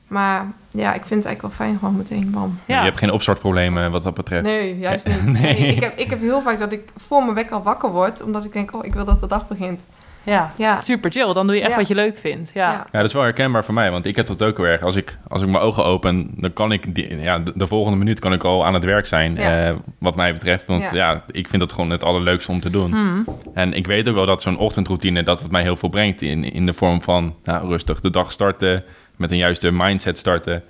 Maar 0.06 0.46
ja, 0.70 0.94
ik 0.94 1.04
vind 1.04 1.24
het 1.24 1.24
eigenlijk 1.24 1.42
wel 1.42 1.66
fijn 1.66 1.78
gewoon 1.78 1.96
meteen 1.96 2.30
bam. 2.30 2.58
Ja. 2.64 2.78
Je 2.78 2.84
hebt 2.84 2.98
geen 2.98 3.12
opstartproblemen 3.12 3.90
wat 3.90 4.02
dat 4.02 4.14
betreft. 4.14 4.46
Nee, 4.46 4.78
juist 4.78 5.06
niet. 5.06 5.24
Nee. 5.40 5.60
Nee, 5.60 5.74
ik, 5.74 5.82
heb, 5.82 5.98
ik 5.98 6.10
heb 6.10 6.20
heel 6.20 6.42
vaak 6.42 6.58
dat 6.58 6.72
ik 6.72 6.88
voor 6.96 7.22
mijn 7.22 7.34
wekker 7.34 7.54
al 7.54 7.62
wakker 7.62 7.90
word. 7.90 8.22
Omdat 8.22 8.44
ik 8.44 8.52
denk, 8.52 8.74
oh, 8.74 8.84
ik 8.84 8.94
wil 8.94 9.04
dat 9.04 9.20
de 9.20 9.26
dag 9.26 9.48
begint. 9.48 9.80
Ja. 10.28 10.52
Ja. 10.56 10.80
Super 10.80 11.10
chill. 11.10 11.32
Dan 11.32 11.46
doe 11.46 11.56
je 11.56 11.62
echt 11.62 11.70
Ja. 11.70 11.76
wat 11.76 11.88
je 11.88 11.94
leuk 11.94 12.18
vindt. 12.18 12.50
Ja. 12.54 12.70
Ja. 12.72 12.86
Dat 12.92 13.04
is 13.04 13.12
wel 13.12 13.22
herkenbaar 13.22 13.64
voor 13.64 13.74
mij, 13.74 13.90
want 13.90 14.06
ik 14.06 14.16
heb 14.16 14.26
dat 14.26 14.42
ook 14.42 14.56
heel 14.56 14.66
erg. 14.66 14.82
Als 14.82 14.96
ik, 14.96 15.18
als 15.28 15.42
ik 15.42 15.48
mijn 15.48 15.62
ogen 15.62 15.84
open, 15.84 16.30
dan 16.36 16.52
kan 16.52 16.72
ik 16.72 16.94
die, 16.94 17.20
ja, 17.20 17.38
de, 17.38 17.52
de 17.54 17.66
volgende 17.66 17.98
minuut 17.98 18.18
kan 18.20 18.32
ik 18.32 18.44
al 18.44 18.66
aan 18.66 18.74
het 18.74 18.84
werk 18.84 19.06
zijn, 19.06 19.34
Ja. 19.34 19.66
eh, 19.68 19.74
wat 19.98 20.16
mij 20.16 20.32
betreft. 20.32 20.66
Want 20.66 20.82
ja. 20.82 20.90
Ja. 20.92 21.22
ik 21.30 21.48
vind 21.48 21.62
dat 21.62 21.72
gewoon 21.72 21.90
het 21.90 22.04
allerleukste 22.04 22.50
om 22.50 22.60
te 22.60 22.70
doen. 22.70 22.92
Hm. 22.92 23.30
En 23.54 23.72
ik 23.72 23.86
weet 23.86 24.08
ook 24.08 24.14
wel 24.14 24.26
dat 24.26 24.42
zo'n 24.42 24.58
ochtendroutine, 24.58 25.22
dat 25.22 25.40
het 25.40 25.50
mij 25.50 25.62
heel 25.62 25.76
veel 25.76 25.88
brengt 25.88 26.22
in, 26.22 26.52
in 26.52 26.66
de 26.66 26.72
vorm 26.74 27.02
van 27.02 27.34
nou, 27.44 27.68
rustig 27.68 28.00
de 28.00 28.10
dag 28.10 28.32
starten, 28.32 28.84
met 29.16 29.30
een 29.30 29.36
juiste 29.36 29.72
mindset 29.72 30.18
starten. 30.18 30.62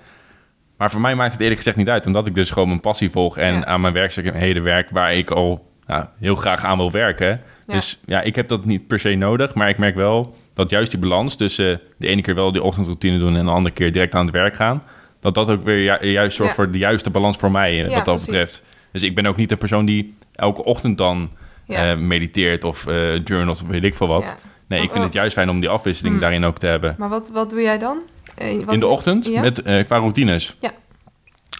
Maar 0.77 0.91
voor 0.91 1.01
mij 1.01 1.15
maakt 1.15 1.33
het 1.33 1.41
eerlijk 1.41 1.57
gezegd 1.59 1.77
niet 1.77 1.89
uit, 1.89 2.07
omdat 2.07 2.27
ik 2.27 2.35
dus 2.35 2.51
gewoon 2.51 2.69
mijn 2.69 2.81
passie 2.81 3.11
volg 3.11 3.37
en 3.37 3.55
Ja. 3.55 3.65
aan 3.65 3.81
mijn 3.81 3.93
werkzaamheden 3.95 4.63
werk 4.63 4.91
waar 4.91 5.15
ik 5.15 5.31
al 5.31 5.67
nou, 5.87 6.05
heel 6.21 6.35
graag 6.35 6.65
aan 6.65 6.77
wil 6.77 6.91
werken. 6.91 7.41
Ja. 7.69 7.75
Dus 7.75 7.99
ja, 8.07 8.21
ik 8.21 8.35
heb 8.35 8.49
dat 8.49 8.65
niet 8.65 8.87
per 8.87 8.99
se 8.99 9.15
nodig, 9.15 9.55
maar 9.55 9.69
ik 9.69 9.79
merk 9.79 9.95
wel 9.95 10.35
dat 10.55 10.71
juist 10.71 10.91
die 10.91 11.01
balans 11.01 11.35
tussen 11.37 11.81
de 11.97 12.07
ene 12.07 12.23
keer 12.23 12.35
wel 12.35 12.53
die 12.53 12.63
ochtendroutine 12.63 13.19
doen 13.19 13.37
en 13.37 13.45
de 13.45 13.51
andere 13.51 13.75
keer 13.75 13.93
direct 13.93 14.15
aan 14.15 14.25
het 14.27 14.35
werk 14.35 14.55
gaan, 14.55 14.83
dat 15.21 15.35
dat 15.35 15.51
ook 15.51 15.65
weer 15.65 15.83
ju- 16.03 16.09
juist 16.11 16.37
zorgt 16.37 16.57
Ja. 16.57 16.63
voor 16.63 16.73
de 16.73 16.79
juiste 16.79 17.11
balans 17.11 17.37
voor 17.37 17.51
mij, 17.51 17.79
eh, 17.85 17.85
wat 17.95 17.95
dat 17.95 18.05
precies. 18.05 18.27
betreft. 18.27 18.63
Dus 18.93 19.03
ik 19.03 19.15
ben 19.15 19.27
ook 19.27 19.37
niet 19.37 19.49
de 19.49 19.57
persoon 19.57 19.85
die 19.85 20.15
elke 20.35 20.65
ochtend 20.65 20.99
dan 20.99 21.31
eh, 21.67 21.97
mediteert 21.97 22.65
of 22.65 22.87
eh 22.87 23.25
journalt 23.25 23.63
of 23.63 23.69
weet 23.69 23.85
ik 23.85 23.95
veel 23.95 24.07
wat. 24.09 24.37
Nee, 24.67 24.83
ik 24.83 24.91
vind 24.91 25.05
het 25.05 25.13
juist 25.13 25.33
fijn 25.33 25.51
om 25.51 25.61
die 25.61 25.69
afwisseling 25.69 26.13
Hmm. 26.15 26.23
daarin 26.23 26.45
ook 26.45 26.59
te 26.59 26.67
hebben. 26.67 26.95
Maar 26.99 27.09
wat, 27.09 27.31
wat 27.33 27.51
doe 27.51 27.61
jij 27.63 27.79
dan? 27.79 27.99
Eh, 28.37 28.65
wat- 28.65 28.75
In 28.75 28.81
de 28.81 28.87
ochtend, 28.87 29.27
Ja? 29.27 29.41
met, 29.41 29.63
eh, 29.63 29.85
qua 29.85 29.97
routines. 29.97 30.55
Ja. 30.61 30.71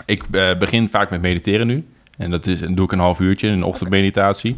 Ik 0.07 0.23
eh, 0.31 0.55
begin 0.59 0.89
vaak 0.89 1.11
met 1.11 1.21
mediteren 1.21 1.67
nu. 1.67 1.87
En 2.19 2.31
dat 2.31 2.47
is, 2.47 2.59
doe 2.61 2.85
ik 2.85 2.93
een 2.93 2.99
half 2.99 3.21
uurtje, 3.21 3.49
een 3.49 3.63
ochtendmeditatie. 3.63 4.57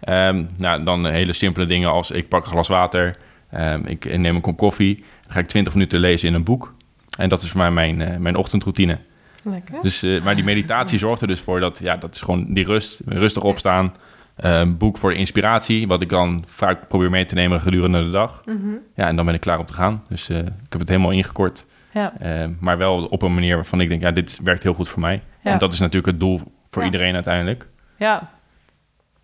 Ehm, 0.00 0.44
nou, 0.58 0.84
dan 0.84 1.06
hele 1.06 1.32
simpele 1.32 1.66
dingen 1.66 1.90
als 1.90 2.10
ik 2.10 2.28
pak 2.28 2.44
een 2.44 2.50
glas 2.50 2.68
water, 2.68 3.16
ehm, 3.50 3.84
ik 3.86 4.18
neem 4.18 4.34
een 4.34 4.40
kop 4.40 4.56
koffie. 4.56 4.94
Dan 4.96 5.32
ga 5.32 5.38
ik 5.38 5.46
20 5.46 5.72
minuten 5.74 6.00
lezen 6.00 6.28
in 6.28 6.34
een 6.34 6.44
boek. 6.44 6.74
En 7.18 7.28
dat 7.28 7.42
is 7.42 7.50
voor 7.50 7.60
mij 7.60 7.70
mijn, 7.70 8.00
eh, 8.02 8.16
mijn 8.16 8.36
ochtendroutine. 8.36 8.98
Lekker. 9.42 9.82
Dus, 9.82 10.02
eh, 10.02 10.22
maar 10.22 10.34
die 10.34 10.44
meditatie 10.44 10.98
zorgt 10.98 11.22
er 11.22 11.28
dus 11.28 11.40
voor 11.40 11.60
dat, 11.60 11.78
ja, 11.78 11.96
dat 11.96 12.14
is 12.14 12.20
gewoon 12.20 12.54
die 12.54 12.64
rust, 12.64 13.00
rustig 13.06 13.42
opstaan. 13.42 13.94
Een 14.36 14.76
boek 14.76 14.98
voor 14.98 15.10
de 15.10 15.16
inspiratie, 15.16 15.86
wat 15.88 16.02
ik 16.02 16.08
dan 16.08 16.44
vaak 16.46 16.88
probeer 16.88 17.10
mee 17.10 17.24
te 17.24 17.34
nemen 17.34 17.60
gedurende 17.60 18.04
de 18.04 18.10
dag. 18.10 18.42
Mhm. 18.46 18.56
Ja, 18.94 19.06
en 19.08 19.16
dan 19.16 19.24
ben 19.24 19.34
ik 19.34 19.40
klaar 19.40 19.58
om 19.58 19.66
te 19.66 19.74
gaan. 19.74 20.04
Dus 20.08 20.28
eh, 20.28 20.38
ik 20.38 20.44
heb 20.68 20.80
het 20.80 20.88
helemaal 20.88 21.10
ingekort. 21.10 21.66
Ja. 21.94 22.12
Maar 22.60 22.78
wel 22.78 23.04
op 23.04 23.22
een 23.22 23.34
manier 23.34 23.54
waarvan 23.54 23.80
ik 23.80 23.88
denk, 23.88 24.00
ja, 24.02 24.10
dit 24.10 24.40
werkt 24.42 24.62
heel 24.62 24.74
goed 24.74 24.88
voor 24.88 25.00
mij. 25.00 25.22
Ja. 25.42 25.52
En 25.52 25.58
dat 25.58 25.72
is 25.72 25.78
natuurlijk 25.78 26.06
het 26.06 26.20
doel 26.20 26.40
voor 26.70 26.82
Ja. 26.82 26.88
iedereen 26.90 27.14
uiteindelijk. 27.14 27.68
Ja. 27.96 28.30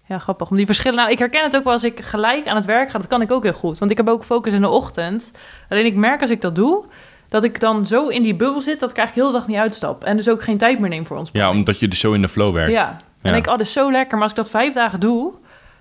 Ja, 0.09 0.19
grappig. 0.19 0.51
Om 0.51 0.57
die 0.57 0.67
verschillen. 0.67 0.99
Nou, 0.99 1.11
ik 1.11 1.19
herken 1.19 1.43
het 1.43 1.57
ook 1.57 1.65
wel 1.65 1.73
als 1.73 1.85
ik 1.85 2.01
gelijk 2.01 2.47
aan 2.47 2.57
het 2.57 2.65
werk 2.65 2.91
ga. 2.91 2.99
Dat 2.99 3.07
kan 3.07 3.23
ik 3.23 3.33
ook 3.33 3.43
heel 3.43 3.53
goed. 3.53 3.79
Want 3.79 3.91
ik 3.91 3.97
heb 3.97 4.09
ook 4.09 4.25
focus 4.25 4.53
in 4.53 4.61
de 4.61 4.69
ochtend. 4.69 5.31
Alleen 5.69 5.87
ik 5.87 5.95
merk 5.95 6.21
als 6.21 6.31
ik 6.31 6.41
dat 6.41 6.55
doe, 6.55 6.85
dat 7.29 7.45
ik 7.45 7.61
dan 7.61 7.87
zo 7.87 8.07
in 8.07 8.23
die 8.23 8.35
bubbel 8.35 8.61
zit 8.61 8.81
dat 8.81 8.91
ik 8.91 8.97
eigenlijk 8.97 9.27
heel 9.27 9.37
de 9.37 9.45
dag 9.45 9.55
niet 9.55 9.63
uitstap. 9.65 10.05
En 10.05 10.17
dus 10.17 10.29
ook 10.29 10.43
geen 10.43 10.59
tijd 10.59 10.79
meer 10.79 10.91
neem 10.91 11.07
voor 11.07 11.17
ons. 11.17 11.31
Ja, 11.33 11.51
omdat 11.51 11.81
je 11.81 11.89
dus 11.89 12.01
zo 12.01 12.13
in 12.13 12.21
de 12.21 12.29
flow 12.29 12.55
werkt. 12.55 12.73
Ja. 12.73 13.01
En 13.23 13.35
ik, 13.35 13.47
oh, 13.47 13.53
dat 13.53 13.61
is 13.61 13.73
zo 13.73 13.91
lekker. 13.91 14.13
Maar 14.13 14.23
als 14.23 14.31
ik 14.31 14.37
dat 14.37 14.51
vijf 14.51 14.75
dagen 14.75 15.01
doe, 15.01 15.33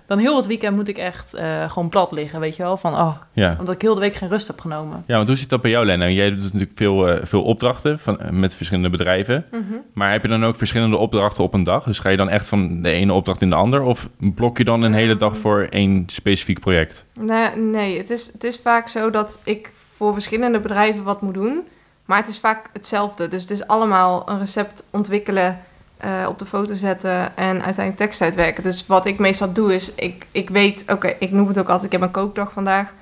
dan 0.08 0.18
heel 0.18 0.36
het 0.36 0.46
weekend 0.46 0.76
moet 0.76 0.88
ik 0.88 0.98
echt 0.98 1.34
eh, 1.34 1.70
gewoon 1.70 1.88
plat 1.88 2.12
liggen, 2.12 2.40
weet 2.40 2.56
je 2.56 2.62
wel. 2.62 2.76
Van, 2.76 2.94
oh, 2.94 3.14
Ja. 3.32 3.56
omdat 3.58 3.74
ik 3.74 3.82
heel 3.82 3.94
de 3.94 4.00
week 4.00 4.14
geen 4.16 4.28
rust 4.28 4.46
heb 4.46 4.60
genomen. 4.60 5.02
ja, 5.06 5.16
want 5.16 5.28
hoe 5.28 5.36
zit 5.36 5.48
dat 5.48 5.62
bij 5.62 5.70
jou, 5.70 5.86
Lena? 5.86 6.08
Jij 6.08 6.30
doet 6.30 6.42
natuurlijk 6.42 6.70
veel, 6.74 7.08
eh, 7.08 7.26
veel 7.26 7.42
opdrachten 7.42 7.98
van, 7.98 8.20
eh, 8.20 8.30
met 8.30 8.54
verschillende 8.54 8.90
bedrijven. 8.90 9.44
Mhm. 9.50 9.62
Maar 9.92 10.10
heb 10.12 10.22
je 10.22 10.28
dan 10.28 10.44
ook 10.44 10.56
verschillende 10.56 10.96
opdrachten 10.96 11.44
op 11.44 11.54
een 11.54 11.62
dag? 11.62 11.84
Dus 11.84 11.98
ga 11.98 12.08
je 12.08 12.16
dan 12.16 12.28
echt 12.28 12.48
van 12.48 12.82
de 12.82 12.90
ene 12.90 13.12
opdracht 13.12 13.42
in 13.42 13.50
de 13.50 13.56
ander? 13.56 13.82
Of 13.82 14.08
blok 14.18 14.58
je 14.58 14.64
dan 14.64 14.82
een 14.82 14.94
hele 14.94 15.16
dag 15.16 15.38
voor 15.38 15.66
één 15.70 16.04
specifiek 16.06 16.60
project? 16.60 17.04
Nee, 17.20 17.56
nee 17.56 17.98
het, 17.98 18.10
is, 18.10 18.32
het 18.32 18.44
is 18.44 18.56
vaak 18.62 18.88
zo 18.88 19.10
dat 19.10 19.40
ik 19.44 19.72
voor 19.96 20.12
verschillende 20.12 20.60
bedrijven 20.60 21.02
wat 21.02 21.22
moet 21.22 21.34
doen. 21.34 21.60
Maar 22.04 22.18
het 22.18 22.28
is 22.28 22.38
vaak 22.38 22.70
hetzelfde. 22.72 23.28
Dus 23.28 23.42
het 23.42 23.50
is 23.50 23.66
allemaal 23.66 24.30
een 24.30 24.38
recept 24.38 24.84
ontwikkelen, 24.90 25.58
eh, 25.98 26.26
op 26.28 26.38
de 26.38 26.46
foto 26.46 26.74
zetten 26.74 27.36
en 27.36 27.62
uiteindelijk 27.62 27.96
tekst 27.96 28.20
uitwerken. 28.20 28.62
Dus 28.62 28.86
wat 28.86 29.06
ik 29.06 29.18
meestal 29.18 29.52
doe 29.52 29.74
is, 29.74 29.94
ik, 29.94 30.26
ik 30.32 30.50
weet, 30.50 30.84
oké, 30.86 31.14
ik 31.18 31.30
noem 31.30 31.48
het 31.48 31.58
ook 31.58 31.68
altijd, 31.68 31.84
ik 31.84 31.92
heb 31.92 32.00
een 32.00 32.10
kookdag 32.10 32.52
vandaag. 32.52 32.92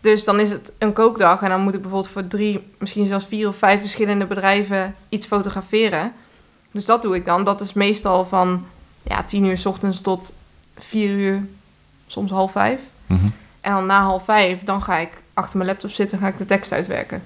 Dus 0.00 0.24
dan 0.24 0.40
is 0.40 0.50
het 0.50 0.72
een 0.78 0.92
kookdag 0.92 1.42
en 1.42 1.48
dan 1.48 1.60
moet 1.60 1.74
ik 1.74 1.80
bijvoorbeeld 1.80 2.12
voor 2.12 2.26
drie, 2.26 2.72
misschien 2.78 3.06
zelfs 3.06 3.26
vier 3.26 3.48
of 3.48 3.56
vijf 3.56 3.80
verschillende 3.80 4.26
bedrijven 4.26 4.94
iets 5.08 5.26
fotograferen. 5.26 6.12
Dus 6.70 6.84
dat 6.84 7.02
doe 7.02 7.14
ik 7.14 7.26
dan. 7.26 7.44
Dat 7.44 7.60
is 7.60 7.72
meestal 7.72 8.24
van 8.24 8.66
ja, 9.02 9.22
tien 9.22 9.44
uur 9.44 9.58
s 9.58 9.66
ochtends 9.66 10.00
tot 10.00 10.32
vier 10.76 11.10
uur, 11.10 11.46
soms 12.06 12.30
half 12.30 12.52
vijf. 12.52 12.80
Mhm. 13.06 13.26
En 13.60 13.72
dan 13.72 13.86
na 13.86 14.02
half 14.02 14.24
vijf, 14.24 14.64
dan 14.64 14.82
ga 14.82 14.98
ik 14.98 15.22
achter 15.34 15.56
mijn 15.56 15.68
laptop 15.68 15.90
zitten 15.90 16.18
en 16.18 16.24
ga 16.24 16.30
ik 16.30 16.38
de 16.38 16.46
tekst 16.46 16.72
uitwerken. 16.72 17.22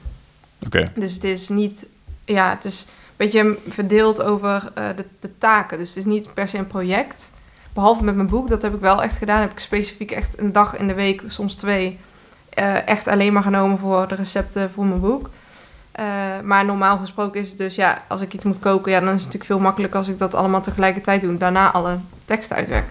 Oké. 0.66 0.83
Dus 0.94 1.14
het 1.14 1.24
is 1.24 1.48
niet, 1.48 1.87
ja, 2.24 2.50
het 2.50 2.64
is 2.64 2.87
beetje 3.18 3.59
verdeeld 3.68 4.22
over 4.22 4.70
eh, 4.74 4.85
de, 4.96 5.04
de 5.20 5.38
taken. 5.38 5.78
Dus 5.78 5.88
het 5.88 5.98
is 5.98 6.04
niet 6.04 6.35
per 6.35 6.48
se 6.48 6.59
een 6.59 6.66
project. 6.66 7.31
Behalve 7.72 8.04
met 8.04 8.14
mijn 8.14 8.28
boek, 8.28 8.48
dat 8.48 8.62
heb 8.62 8.74
ik 8.74 8.81
wel 8.81 9.02
echt 9.02 9.16
gedaan. 9.16 9.40
Heb 9.40 9.50
ik 9.50 9.59
specifiek 9.59 10.11
echt 10.11 10.40
een 10.40 10.52
dag 10.52 10.76
in 10.76 10.88
de 10.88 10.94
week, 10.94 11.22
soms 11.26 11.54
twee, 11.54 11.98
eh, 12.48 12.88
echt 12.88 13.07
alleen 13.09 13.33
maar 13.33 13.42
genomen 13.42 13.78
voor 13.78 14.09
de 14.09 14.14
recepten 14.14 14.70
voor 14.70 14.85
mijn 14.87 15.00
boek. 15.00 15.31
Eh, 15.92 16.04
maar 16.44 16.64
normaal 16.64 16.96
gesproken 16.98 17.40
is 17.40 17.48
het 17.48 17.59
dus, 17.59 17.74
ja, 17.74 18.02
als 18.09 18.20
ik 18.20 18.35
iets 18.35 18.44
moet 18.44 18.59
koken, 18.59 18.92
ja, 18.92 18.98
dan 18.98 19.07
is 19.09 19.14
het 19.14 19.18
natuurlijk 19.24 19.50
veel 19.50 19.59
makkelijker 19.61 19.98
als 19.98 20.09
ik 20.09 20.18
dat 20.18 20.35
allemaal 20.35 20.61
tegelijkertijd 20.62 21.20
doe. 21.20 21.37
Daarna 21.37 21.72
alle 21.72 21.98
tekst 22.24 22.52
uitwerk. 22.52 22.88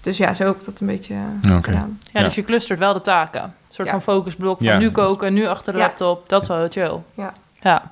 Dus 0.00 0.16
ja, 0.16 0.34
zo 0.34 0.44
heb 0.44 0.56
ik 0.56 0.64
dat 0.64 0.80
een 0.80 0.86
beetje 0.86 1.14
Oké. 1.44 1.62
gedaan. 1.62 1.98
Ja, 2.00 2.20
Ja. 2.20 2.22
dus 2.26 2.34
je 2.34 2.44
clustert 2.44 2.78
wel 2.78 2.92
de 2.92 3.00
taken. 3.00 3.42
Een 3.42 3.50
soort 3.68 3.88
Ja. 3.88 3.92
van 3.94 4.02
focusblok 4.02 4.56
van 4.58 4.66
Ja. 4.66 4.78
nu 4.78 4.90
koken, 4.90 5.32
nu 5.32 5.46
achter 5.46 5.72
de 5.72 5.78
Ja. 5.78 5.84
laptop. 5.84 6.28
Dat 6.28 6.42
is 6.42 6.48
wel 6.48 6.56
heel 6.58 6.68
chill. 6.70 6.98
Ja. 7.14 7.32
Ja. 7.60 7.90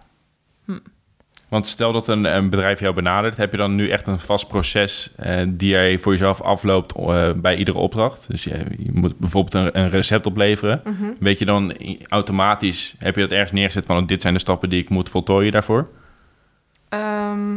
Want 1.56 1.68
stel 1.68 1.92
dat 1.92 2.08
een, 2.08 2.24
een 2.24 2.50
bedrijf 2.50 2.80
jou 2.80 2.94
benadert, 2.94 3.36
heb 3.36 3.50
je 3.50 3.56
dan 3.56 3.74
nu 3.74 3.88
echt 3.88 4.06
een 4.06 4.18
vast 4.18 4.48
proces 4.48 5.10
eh, 5.16 5.42
die 5.48 5.68
jij 5.68 5.98
voor 5.98 6.12
jezelf 6.12 6.40
afloopt 6.40 6.96
eh, 6.96 7.30
bij 7.36 7.56
iedere 7.56 7.78
opdracht? 7.78 8.26
Dus 8.28 8.44
je, 8.44 8.64
je 8.78 8.90
moet 8.92 9.18
bijvoorbeeld 9.18 9.54
een, 9.54 9.78
een 9.80 9.90
recept 9.90 10.26
opleveren. 10.26 10.80
Mhm. 10.84 11.04
Weet 11.18 11.38
je 11.38 11.44
dan 11.44 11.76
automatisch, 12.08 12.94
heb 12.98 13.14
je 13.14 13.20
dat 13.20 13.30
ergens 13.30 13.52
neergezet 13.52 13.86
van 13.86 14.06
dit 14.06 14.22
zijn 14.22 14.34
de 14.34 14.40
stappen 14.40 14.68
die 14.68 14.82
ik 14.82 14.88
moet 14.88 15.08
voltooien 15.08 15.52
daarvoor? 15.52 15.88
Ehm, 16.88 17.56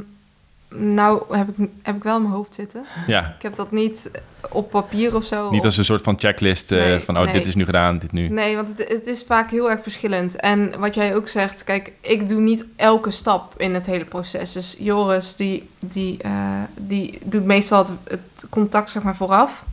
nou, 0.75 1.38
heb 1.38 1.47
ik, 1.47 1.69
heb 1.82 1.95
ik 1.95 2.03
wel 2.03 2.15
in 2.15 2.21
mijn 2.21 2.34
hoofd 2.34 2.55
zitten. 2.55 2.86
Ja, 3.08 3.36
Ik 3.38 3.41
heb 3.41 3.55
dat 3.55 3.71
niet 3.71 4.12
op 4.51 4.69
papier 4.69 5.15
of 5.15 5.23
zo. 5.23 5.49
niet 5.49 5.65
als 5.65 5.77
een 5.77 5.86
soort 5.86 6.03
van 6.03 6.19
checklist 6.19 6.71
eh, 6.71 6.79
Nee, 6.79 6.99
van 6.99 7.17
oh, 7.17 7.23
nee. 7.23 7.34
dit 7.34 7.45
is 7.45 7.55
nu 7.55 7.65
gedaan, 7.65 7.97
dit 7.97 8.12
nu. 8.12 8.29
Nee, 8.29 8.55
want 8.55 8.67
het, 8.67 8.89
het 8.89 9.08
is 9.08 9.23
vaak 9.23 9.51
heel 9.51 9.71
erg 9.71 9.84
verschillend. 9.84 10.36
En 10.36 10.79
wat 10.79 10.93
jij 10.93 11.15
ook 11.15 11.27
zegt, 11.27 11.63
kijk, 11.63 11.91
ik 12.01 12.27
doe 12.27 12.41
niet 12.41 12.65
elke 12.75 13.12
stap 13.12 13.53
in 13.58 13.73
het 13.73 13.86
hele 13.86 14.05
proces. 14.05 14.51
Dus 14.51 14.75
Joris, 14.79 15.36
die, 15.36 15.69
die, 15.79 16.17
eh, 16.21 16.63
die 16.77 17.19
doet 17.23 17.45
meestal 17.45 17.86
het, 17.86 17.91
het 18.03 18.45
contact 18.49 18.89
zeg 18.89 19.03
maar 19.03 19.15
vooraf. 19.15 19.63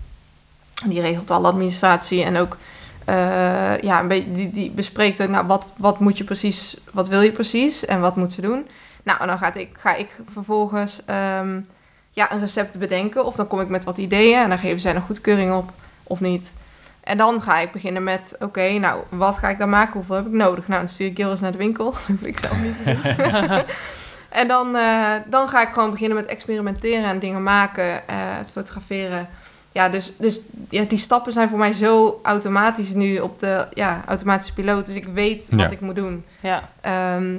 Die 0.87 1.00
regelt 1.00 1.30
alle 1.30 1.48
administratie 1.48 2.22
en 2.22 2.37
ook, 2.37 2.56
eh, 3.04 3.78
ja, 3.80 4.00
een 4.00 4.09
beetje, 4.09 4.32
die, 4.32 4.50
die 4.50 4.70
bespreekt 4.70 5.22
ook, 5.22 5.28
nou, 5.28 5.46
wat, 5.46 5.68
wat 5.76 6.00
moet 6.00 6.18
je 6.18 6.24
precies, 6.24 6.76
wat 6.92 7.09
wil 7.09 7.20
je 7.20 7.32
precies 7.32 7.85
en 7.85 8.00
wat 8.00 8.16
moet 8.16 8.32
ze 8.32 8.40
doen. 8.40 8.66
Nou, 9.06 9.20
en 9.20 9.26
dan 9.26 9.38
ga 9.38 9.54
ik, 9.54 9.68
ga 9.72 9.94
ik 9.94 10.08
vervolgens 10.32 11.04
ehm, 11.04 11.60
ja, 12.10 12.32
een 12.32 12.40
recept 12.40 12.78
bedenken. 12.78 13.24
Of 13.24 13.34
dan 13.36 13.46
kom 13.46 13.60
ik 13.60 13.68
met 13.68 13.84
wat 13.84 13.98
ideeën 13.98 14.38
en 14.42 14.48
dan 14.48 14.58
geven 14.58 14.80
zij 14.80 14.94
een 14.94 15.02
goedkeuring 15.02 15.52
op 15.52 15.72
of 16.02 16.20
niet. 16.20 16.52
En 17.00 17.16
dan 17.16 17.42
ga 17.42 17.58
ik 17.58 17.72
beginnen 17.72 18.04
met, 18.04 18.36
oké, 18.38 18.68
nou, 18.78 19.02
wat 19.08 19.38
ga 19.38 19.48
ik 19.48 19.58
dan 19.58 19.68
maken? 19.68 19.92
Hoeveel 19.92 20.14
heb 20.16 20.26
ik 20.26 20.32
nodig? 20.32 20.68
Nou, 20.68 20.80
dan 20.80 20.88
stuur 20.88 21.06
ik 21.06 21.16
Joris 21.16 21.40
naar 21.40 21.52
de 21.52 21.58
winkel. 21.58 21.84
Dat 21.92 22.00
hoef 22.06 22.22
ik 22.22 22.38
zelf 22.38 22.56
niet 22.62 22.74
te 22.84 23.16
doen. 23.16 23.62
en 24.40 24.48
dan, 24.48 24.76
eh, 24.76 25.12
dan 25.26 25.48
ga 25.48 25.62
ik 25.62 25.72
gewoon 25.72 25.90
beginnen 25.90 26.16
met 26.16 26.26
experimenteren 26.26 27.04
en 27.04 27.18
dingen 27.18 27.42
maken, 27.42 28.08
eh, 28.08 28.16
het 28.16 28.50
fotograferen. 28.50 29.28
Ja, 29.72 29.88
dus, 29.88 30.12
dus 30.16 30.40
ja, 30.70 30.82
die 30.82 30.98
stappen 30.98 31.32
zijn 31.32 31.48
voor 31.48 31.58
mij 31.58 31.72
zo 31.72 32.20
automatisch 32.22 32.94
nu 32.94 33.18
op 33.18 33.38
de 33.38 33.66
ja, 33.74 34.02
automatische 34.06 34.52
piloot. 34.54 34.86
Dus 34.86 34.94
ik 34.94 35.06
weet 35.06 35.46
wat 35.50 35.60
Ja. 35.60 35.70
ik 35.70 35.80
moet 35.80 35.94
doen. 35.94 36.24
Ja. 36.40 36.68
Ehm, 36.80 37.34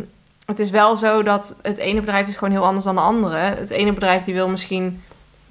het 0.48 0.60
is 0.60 0.70
wel 0.70 0.98
zo 0.98 1.24
dat 1.24 1.56
het 1.62 1.78
ene 1.78 2.00
bedrijf 2.00 2.28
is 2.28 2.36
gewoon 2.38 2.54
heel 2.54 2.66
anders 2.66 2.86
dan 2.86 2.96
de 2.96 3.02
andere. 3.02 3.38
Het 3.38 3.70
ene 3.70 3.94
bedrijf 3.94 4.24
die 4.24 4.34
wil 4.34 4.50
misschien 4.50 5.04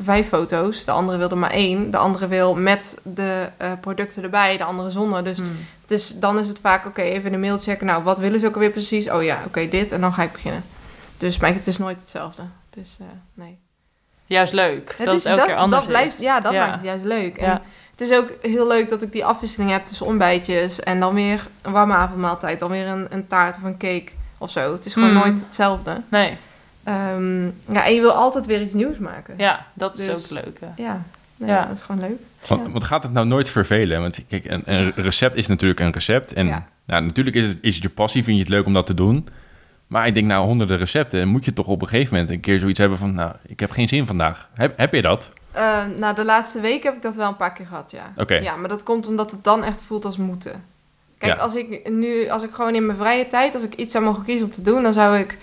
vijf 0.03 0.29
foto's, 0.29 0.85
de 0.85 0.91
andere 0.91 1.19
wil 1.19 1.31
er 1.31 1.39
maar 1.39 1.51
één. 1.51 1.91
De 1.91 1.97
andere 1.97 2.27
wil 2.29 2.55
met 2.55 2.99
de 3.03 3.49
eh, 3.57 3.73
producten 3.81 4.23
erbij, 4.23 4.57
de 4.57 4.65
andere 4.65 4.91
zonder. 4.91 5.25
Dus, 5.25 5.39
dus 5.87 6.19
dan 6.19 6.39
is 6.39 6.49
het 6.49 6.59
vaak, 6.61 6.87
oké, 6.87 7.01
even 7.01 7.33
een 7.33 7.41
mail 7.41 7.59
checken. 7.59 7.87
Nou, 7.87 8.03
wat 8.03 8.19
willen 8.19 8.41
ze 8.41 8.47
ook 8.47 8.55
alweer 8.55 8.71
precies? 8.71 9.11
Oh 9.11 9.23
ja, 9.23 9.43
oké, 9.47 9.69
dit. 9.69 9.93
En 9.93 10.01
dan 10.01 10.13
ga 10.13 10.23
ik 10.23 10.33
beginnen. 10.33 10.65
Dus 11.17 11.39
maar 11.39 11.55
het 11.55 11.67
is 11.67 11.79
nooit 11.79 11.97
hetzelfde. 11.97 12.43
Dus 12.71 12.97
eh, 13.01 13.07
nee. 13.35 13.59
Juist 14.27 14.53
leuk. 14.53 14.95
Het 14.97 15.07
dat 15.07 15.17
is, 15.17 15.25
het 15.25 15.33
elke 15.33 15.41
dat, 15.41 15.51
keer 15.51 15.57
anders 15.63 15.83
dat 15.83 15.91
blijft, 15.91 16.19
ja, 16.19 16.41
dat 16.41 16.53
Ja. 16.53 16.59
maakt 16.61 16.75
het 16.75 16.85
juist 16.85 17.05
leuk. 17.05 17.37
En 17.37 17.47
Ja. 17.47 17.63
het 17.91 18.01
is 18.01 18.13
ook 18.17 18.29
heel 18.43 18.67
leuk 18.67 18.89
dat 18.89 19.03
ik 19.03 19.13
die 19.13 19.25
afwisseling 19.25 19.71
heb 19.71 19.85
tussen 19.85 20.07
ontbijtjes 20.07 20.81
en 20.81 21.01
dan 21.01 21.15
weer 21.15 21.47
een 21.63 21.73
warme 21.73 21.95
avondmaaltijd, 21.95 22.59
dan 22.59 22.71
weer 22.71 22.87
een, 22.87 23.07
een 23.11 23.27
taart 23.27 23.57
of 23.57 23.63
een 23.63 23.79
cake 23.79 24.13
of 24.38 24.51
zo. 24.51 24.72
Het 24.72 24.85
is 24.85 24.92
gewoon 24.92 25.09
Mm. 25.12 25.14
nooit 25.14 25.40
hetzelfde. 25.44 26.03
Nee, 26.09 26.33
Ehm, 26.85 27.44
ja, 27.46 27.85
en 27.87 27.94
je 27.94 28.01
wil 28.01 28.12
altijd 28.12 28.46
weer 28.46 28.62
iets 28.62 28.72
nieuws 28.75 28.99
maken. 28.99 29.35
ja, 29.38 29.66
dat 29.75 29.99
is 29.99 30.07
Dus- 30.07 30.25
ook 30.25 30.44
leuk. 30.44 30.61
hè. 30.61 30.83
Ja, 30.83 31.03
Ja. 31.37 31.66
dat 31.66 31.77
is 31.77 31.83
gewoon 31.83 32.01
leuk. 32.01 32.18
Want, 32.46 32.66
Ja. 32.66 32.70
want 32.72 32.85
gaat 32.85 33.03
het 33.03 33.12
nou 33.12 33.27
nooit 33.27 33.49
vervelen? 33.51 34.01
Want 34.01 34.18
kijk, 34.29 34.44
een, 34.44 34.62
een 34.64 34.92
recept 34.96 35.35
is 35.37 35.46
natuurlijk 35.46 35.81
een 35.81 35.92
recept. 35.92 36.33
En 36.33 36.46
Ja. 36.46 36.66
nou, 36.85 37.05
natuurlijk 37.05 37.37
is 37.37 37.49
het, 37.49 37.59
is 37.61 37.75
het 37.75 37.83
je 37.83 37.88
passie, 37.88 38.25
vind 38.25 38.37
je 38.37 38.42
het 38.42 38.53
leuk 38.53 38.66
om 38.66 38.72
dat 38.72 38.87
te 38.87 38.94
doen. 38.94 39.29
Maar 39.87 40.07
ik 40.07 40.14
denk, 40.14 40.27
nou, 40.27 40.44
honderden 40.46 40.77
recepten. 40.79 41.20
En 41.20 41.29
moet 41.29 41.44
je 41.44 41.53
toch 41.53 41.66
op 41.66 41.83
een 41.83 41.88
gegeven 41.88 42.12
moment 42.14 42.33
een 42.33 42.40
keer 42.40 42.59
zoiets 42.59 42.79
hebben 42.79 42.99
van... 42.99 43.14
Nou, 43.14 43.33
ik 43.46 43.61
heb 43.61 43.70
geen 43.70 43.88
zin 43.88 44.07
vandaag. 44.07 44.49
Heb, 44.55 44.79
heb 44.79 44.92
je 44.94 45.03
dat? 45.03 45.31
Eh, 45.53 45.85
nou, 45.99 46.14
de 46.14 46.25
laatste 46.25 46.61
week 46.61 46.83
heb 46.83 46.94
ik 46.94 47.03
dat 47.03 47.16
wel 47.16 47.29
een 47.29 47.37
paar 47.37 47.53
keer 47.53 47.66
gehad, 47.66 47.90
ja. 47.90 48.12
Oké. 48.16 48.35
Ja, 48.35 48.57
maar 48.57 48.68
dat 48.68 48.83
komt 48.83 49.07
omdat 49.07 49.31
het 49.31 49.44
dan 49.44 49.64
echt 49.64 49.83
voelt 49.83 50.05
als 50.05 50.16
moeten. 50.16 50.64
Kijk, 51.18 51.35
Ja. 51.35 51.38
als 51.42 51.55
ik 51.55 51.90
nu, 51.90 52.29
als 52.29 52.42
ik 52.42 52.50
gewoon 52.55 52.74
in 52.74 52.87
mijn 52.87 52.98
vrije 52.98 53.26
tijd, 53.26 53.55
als 53.55 53.62
ik 53.62 53.74
iets 53.74 53.92
zou 53.92 54.05
mogen 54.05 54.24
kiezen 54.24 54.46
om 54.46 54.52
te 54.52 54.62
doen, 54.62 54.83
dan 54.83 54.92
zou 54.92 55.18
ik, 55.18 55.38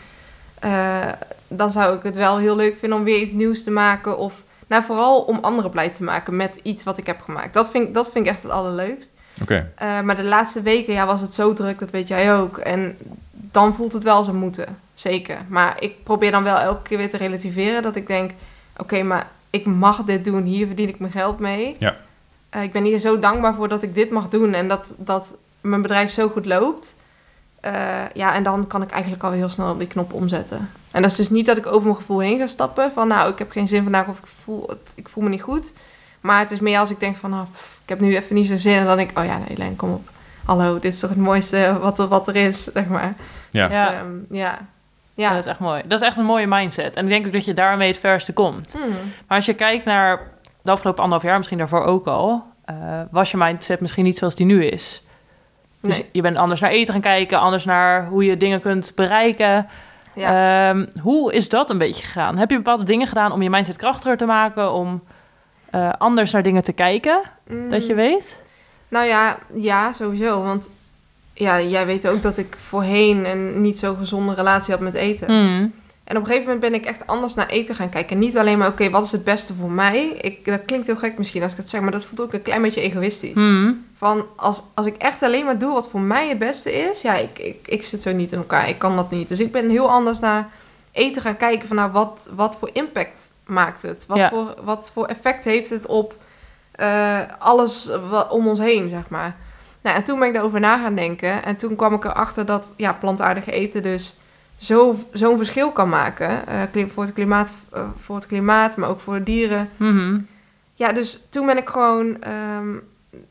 eh, 0.59 1.11
dan 1.47 1.71
zou 1.71 1.95
ik 1.95 2.03
het 2.03 2.15
wel 2.15 2.37
heel 2.37 2.55
leuk 2.55 2.77
vinden 2.77 2.97
om 2.97 3.03
weer 3.03 3.19
iets 3.19 3.33
nieuws 3.33 3.63
te 3.63 3.71
maken. 3.71 4.17
Of, 4.17 4.43
nou, 4.67 4.83
vooral 4.83 5.21
om 5.21 5.37
anderen 5.41 5.71
blij 5.71 5.89
te 5.89 6.03
maken 6.03 6.35
met 6.35 6.59
iets 6.63 6.83
wat 6.83 6.97
ik 6.97 7.07
heb 7.07 7.21
gemaakt. 7.21 7.53
Dat 7.53 7.71
vind, 7.71 7.87
ik- 7.87 7.93
dat 7.93 8.11
vind 8.11 8.25
ik 8.25 8.31
echt 8.31 8.43
het 8.43 8.51
allerleukst. 8.51 9.11
Oké. 9.41 9.71
Eh, 9.75 10.01
maar 10.01 10.15
de 10.15 10.23
laatste 10.23 10.61
weken 10.61 10.93
ja, 10.93 11.05
was 11.05 11.21
het 11.21 11.33
zo 11.33 11.53
druk, 11.53 11.79
dat 11.79 11.91
weet 11.91 12.07
jij 12.07 12.35
ook. 12.35 12.57
En 12.57 12.97
dan 13.31 13.73
voelt 13.73 13.93
het 13.93 14.03
wel 14.03 14.15
als 14.15 14.27
een 14.27 14.35
moeten, 14.35 14.77
zeker. 14.93 15.37
Maar 15.47 15.75
ik 15.79 16.03
probeer 16.03 16.31
dan 16.31 16.43
wel 16.43 16.57
elke 16.57 16.81
keer 16.81 16.97
weer 16.97 17.09
te 17.09 17.17
relativeren. 17.17 17.81
Dat 17.81 17.95
ik 17.95 18.07
denk, 18.07 18.31
oké, 18.77 19.03
maar 19.03 19.27
ik 19.49 19.65
mag 19.65 20.03
dit 20.03 20.25
doen. 20.25 20.43
Hier 20.43 20.67
verdien 20.67 20.89
ik 20.89 20.99
mijn 20.99 21.11
geld 21.11 21.39
mee. 21.39 21.75
Ja. 21.79 21.95
Eh, 22.49 22.63
ik 22.63 22.71
ben 22.71 22.83
hier 22.83 22.99
zo 22.99 23.19
dankbaar 23.19 23.55
voor 23.55 23.67
dat 23.67 23.83
ik 23.83 23.95
dit 23.95 24.09
mag 24.09 24.29
doen. 24.29 24.53
En 24.53 24.67
dat, 24.67 24.93
dat 24.97 25.35
mijn 25.63 25.81
bedrijf 25.81 26.11
zo 26.11 26.29
goed 26.29 26.45
loopt. 26.45 26.95
Eh, 27.59 27.73
ja, 28.13 28.35
en 28.35 28.43
dan 28.43 28.67
kan 28.67 28.81
ik 28.81 28.91
eigenlijk 28.91 29.23
al 29.23 29.31
heel 29.31 29.49
snel 29.49 29.77
die 29.77 29.87
knop 29.87 30.13
omzetten. 30.13 30.69
En 30.91 31.01
dat 31.01 31.11
is 31.11 31.17
dus 31.17 31.29
niet 31.29 31.45
dat 31.45 31.57
ik 31.57 31.65
over 31.67 31.83
mijn 31.83 31.95
gevoel 31.95 32.19
heen 32.19 32.37
ga 32.39 32.47
stappen. 32.47 32.91
Van 32.91 33.07
nou, 33.07 33.31
ik 33.31 33.39
heb 33.39 33.51
geen 33.51 33.67
zin 33.67 33.83
vandaag 33.83 34.07
of 34.07 34.17
ik 34.19 34.25
voel, 34.43 34.67
het, 34.67 34.93
ik 34.95 35.09
voel 35.09 35.23
me 35.23 35.29
niet 35.29 35.41
goed. 35.41 35.73
Maar 36.21 36.39
het 36.39 36.51
is 36.51 36.59
meer 36.59 36.79
als 36.79 36.91
ik 36.91 36.99
denk 36.99 37.15
van, 37.15 37.29
nou, 37.29 37.45
pff, 37.51 37.79
ik 37.83 37.89
heb 37.89 37.99
nu 37.99 38.15
even 38.15 38.35
niet 38.35 38.47
zo 38.47 38.57
zin. 38.57 38.77
En 38.77 38.85
dan 38.85 38.97
denk 38.97 39.09
ik, 39.09 39.17
oh 39.19 39.25
ja, 39.25 39.37
nee, 39.37 39.57
Len, 39.57 39.75
kom 39.75 39.91
op. 39.91 40.09
Hallo, 40.45 40.73
dit 40.79 40.93
is 40.93 40.99
toch 40.99 41.09
het 41.09 41.19
mooiste 41.19 41.77
wat 41.81 41.99
er, 41.99 42.07
wat 42.07 42.27
er 42.27 42.35
is, 42.35 42.63
zeg 42.63 42.87
maar. 42.87 43.13
Ja. 43.51 43.67
Dus, 43.67 43.75
Ja. 43.77 43.93
ehm, 43.93 44.07
ja. 44.29 44.39
Ja, 44.39 44.59
Ja. 45.13 45.29
dat 45.29 45.39
is 45.45 45.45
echt 45.51 45.59
mooi. 45.59 45.81
Dat 45.85 46.01
is 46.01 46.07
echt 46.07 46.17
een 46.17 46.25
mooie 46.25 46.47
mindset. 46.47 46.95
En 46.95 47.03
ik 47.03 47.09
denk 47.09 47.25
ook 47.25 47.33
dat 47.33 47.45
je 47.45 47.53
daarmee 47.53 47.87
het 47.87 47.97
verste 47.99 48.33
komt. 48.33 48.73
Hmm. 48.73 48.89
Maar 49.27 49.37
als 49.37 49.45
je 49.45 49.53
kijkt 49.53 49.85
naar 49.85 50.27
de 50.61 50.71
afgelopen 50.71 51.03
anderhalf 51.03 51.29
jaar, 51.29 51.37
misschien 51.37 51.57
daarvoor 51.57 51.83
ook 51.83 52.07
al, 52.07 52.43
eh, 52.65 52.75
was 53.11 53.31
je 53.31 53.37
mindset 53.37 53.79
misschien 53.79 54.03
niet 54.03 54.17
zoals 54.17 54.35
die 54.35 54.45
nu 54.45 54.65
is. 54.65 55.03
Dus 55.83 55.97
Nee. 55.97 56.09
je 56.11 56.21
bent 56.21 56.37
anders 56.37 56.59
naar 56.61 56.69
eten 56.71 56.93
gaan 56.93 57.01
kijken, 57.01 57.39
anders 57.39 57.65
naar 57.65 58.07
hoe 58.07 58.25
je 58.25 58.37
dingen 58.37 58.61
kunt 58.61 58.91
bereiken. 58.95 59.67
Ja. 60.15 60.69
Ehm, 60.69 60.85
hoe 61.01 61.33
is 61.33 61.49
dat 61.49 61.69
een 61.69 61.77
beetje 61.77 62.03
gegaan? 62.05 62.37
Heb 62.37 62.49
je 62.49 62.55
bepaalde 62.55 62.83
dingen 62.83 63.07
gedaan 63.07 63.31
om 63.31 63.41
je 63.41 63.49
mindset 63.49 63.75
krachtiger 63.77 64.17
te 64.17 64.25
maken, 64.25 64.73
om 64.73 65.03
eh, 65.69 65.89
anders 65.97 66.31
naar 66.31 66.43
dingen 66.43 66.63
te 66.63 66.73
kijken, 66.73 67.21
dat 67.69 67.85
je 67.85 67.93
Mm. 67.93 67.99
weet? 67.99 68.43
Nou 68.89 69.05
ja, 69.07 69.37
ja, 69.53 69.93
sowieso. 69.93 70.43
Want 70.43 70.69
ja, 71.33 71.61
jij 71.61 71.85
weet 71.85 72.07
ook 72.07 72.21
dat 72.21 72.37
ik 72.37 72.55
voorheen 72.57 73.25
een 73.29 73.61
niet 73.61 73.79
zo 73.79 73.93
gezonde 73.95 74.33
relatie 74.33 74.73
had 74.73 74.81
met 74.81 74.93
eten. 74.93 75.31
Mm. 75.31 75.73
En 76.03 76.17
op 76.17 76.21
een 76.23 76.27
gegeven 76.29 76.53
moment 76.53 76.59
ben 76.71 76.73
ik 76.79 76.85
echt 76.85 77.07
anders 77.07 77.33
naar 77.33 77.47
eten 77.47 77.75
gaan 77.75 77.89
kijken. 77.89 78.19
Niet 78.19 78.37
alleen 78.37 78.57
maar, 78.57 78.67
oké, 78.67 78.89
wat 78.89 79.03
is 79.03 79.11
het 79.11 79.23
beste 79.23 79.53
voor 79.53 79.71
mij? 79.71 80.07
Ik, 80.07 80.45
dat 80.45 80.65
klinkt 80.65 80.87
heel 80.87 80.95
gek 80.95 81.17
misschien 81.17 81.43
als 81.43 81.51
ik 81.51 81.57
het 81.57 81.69
zeg, 81.69 81.81
maar 81.81 81.91
dat 81.91 82.05
voelt 82.05 82.21
ook 82.21 82.33
een 82.33 82.41
klein 82.41 82.61
beetje 82.61 82.81
egoïstisch. 82.81 83.35
Mm. 83.35 83.85
Van, 84.03 84.25
als, 84.35 84.63
als 84.73 84.85
ik 84.85 84.95
echt 84.97 85.23
alleen 85.23 85.45
maar 85.45 85.57
doe 85.57 85.73
wat 85.73 85.89
voor 85.89 85.99
mij 85.99 86.29
het 86.29 86.37
beste 86.39 86.73
is, 86.73 87.01
ja, 87.01 87.13
ik, 87.13 87.39
ik, 87.39 87.67
ik 87.67 87.83
zit 87.83 88.01
zo 88.01 88.11
niet 88.11 88.31
in 88.31 88.37
elkaar. 88.37 88.69
Ik 88.69 88.79
kan 88.79 88.95
dat 88.95 89.11
niet. 89.11 89.27
Dus 89.27 89.39
ik 89.39 89.51
ben 89.51 89.69
heel 89.69 89.89
anders 89.89 90.19
naar 90.19 90.49
eten 90.91 91.21
gaan 91.21 91.37
kijken 91.37 91.67
van, 91.67 91.77
nou, 91.77 91.91
wat, 91.91 92.29
wat 92.35 92.57
voor 92.59 92.69
impact 92.73 93.31
maakt 93.45 93.81
het? 93.81 94.05
Wat, 94.07 94.17
Ja. 94.17 94.29
voor, 94.29 94.53
wat 94.63 94.91
voor 94.93 95.05
effect 95.05 95.43
heeft 95.43 95.69
het 95.69 95.85
op 95.87 96.15
eh, 96.71 97.19
alles 97.39 97.89
om 98.29 98.47
ons 98.47 98.59
heen, 98.59 98.89
zeg 98.89 99.09
maar. 99.09 99.35
Nou, 99.81 99.95
en 99.95 100.03
toen 100.03 100.19
ben 100.19 100.27
ik 100.27 100.33
daarover 100.33 100.59
na 100.59 100.77
gaan 100.77 100.95
denken. 100.95 101.43
En 101.45 101.55
toen 101.55 101.75
kwam 101.75 101.93
ik 101.93 102.03
erachter 102.05 102.45
dat 102.45 102.73
ja, 102.77 102.93
plantaardig 102.93 103.45
eten 103.45 103.83
dus 103.83 104.15
zo, 104.57 104.95
zo'n 105.11 105.37
verschil 105.37 105.71
kan 105.71 105.89
maken. 105.89 106.39
klim- 106.71 106.89
voor, 106.89 107.03
het 107.03 107.13
klimaat, 107.13 107.51
eh, 107.71 107.83
voor 107.97 108.15
het 108.15 108.25
klimaat, 108.25 108.75
maar 108.77 108.89
ook 108.89 108.99
voor 108.99 109.13
de 109.13 109.23
dieren. 109.23 109.69
Mhm. 109.77 110.19
Ja, 110.73 110.91
dus 110.91 111.27
toen 111.29 111.45
ben 111.45 111.57
ik 111.57 111.69
gewoon 111.69 112.21
ehm, 112.21 112.67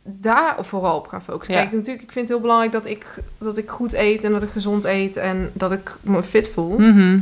daar 0.02 0.56
vooral 0.60 0.96
op 0.96 1.06
gaan 1.06 1.22
focussen. 1.22 1.54
Ja. 1.54 1.60
Kijk, 1.60 1.72
natuurlijk, 1.72 2.04
ik 2.04 2.12
vind 2.12 2.24
het 2.28 2.34
heel 2.34 2.40
belangrijk 2.46 2.72
dat 2.72 2.86
ik, 2.86 3.06
dat 3.38 3.56
ik 3.58 3.70
goed 3.70 3.92
eet 3.92 4.24
en 4.24 4.32
dat 4.32 4.42
ik 4.42 4.50
gezond 4.50 4.84
eet 4.84 5.16
en 5.16 5.50
dat 5.52 5.72
ik 5.72 5.96
me 6.00 6.22
fit 6.22 6.48
voel. 6.48 6.78
Mhm. 6.78 7.18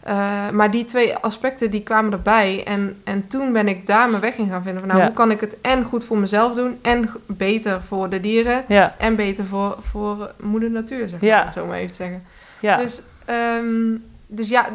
Eh, 0.00 0.50
maar 0.50 0.70
die 0.70 0.84
twee 0.84 1.16
aspecten 1.16 1.70
die 1.70 1.82
kwamen 1.82 2.12
erbij. 2.12 2.62
En, 2.64 2.96
en 3.04 3.26
toen 3.26 3.52
ben 3.52 3.68
ik 3.68 3.86
daar 3.86 4.10
mijn 4.10 4.22
weg 4.22 4.36
in 4.36 4.48
gaan 4.48 4.62
vinden. 4.62 4.80
Van, 4.80 4.88
nou, 4.88 5.00
Ja. 5.00 5.06
hoe 5.06 5.16
kan 5.16 5.30
ik 5.30 5.40
het 5.40 5.56
en 5.60 5.84
goed 5.84 6.04
voor 6.04 6.18
mezelf 6.18 6.54
doen 6.54 6.78
en 6.82 7.08
beter 7.26 7.82
voor 7.82 8.08
de 8.08 8.20
dieren 8.20 8.64
Ja, 8.68 8.94
en 8.98 9.14
beter 9.16 9.44
voor, 9.44 9.76
voor 9.80 10.32
moeder 10.40 10.70
natuur, 10.70 11.08
zeg 11.08 11.20
maar, 11.20 11.52
zo 11.52 11.66
maar 11.66 11.76
even 11.76 11.90
te 11.90 11.94
zeggen. 11.96 12.22
ja. 12.60 12.76
Dus, 12.76 13.02
ehm, 13.24 13.96
dus 14.26 14.48
ja, 14.48 14.66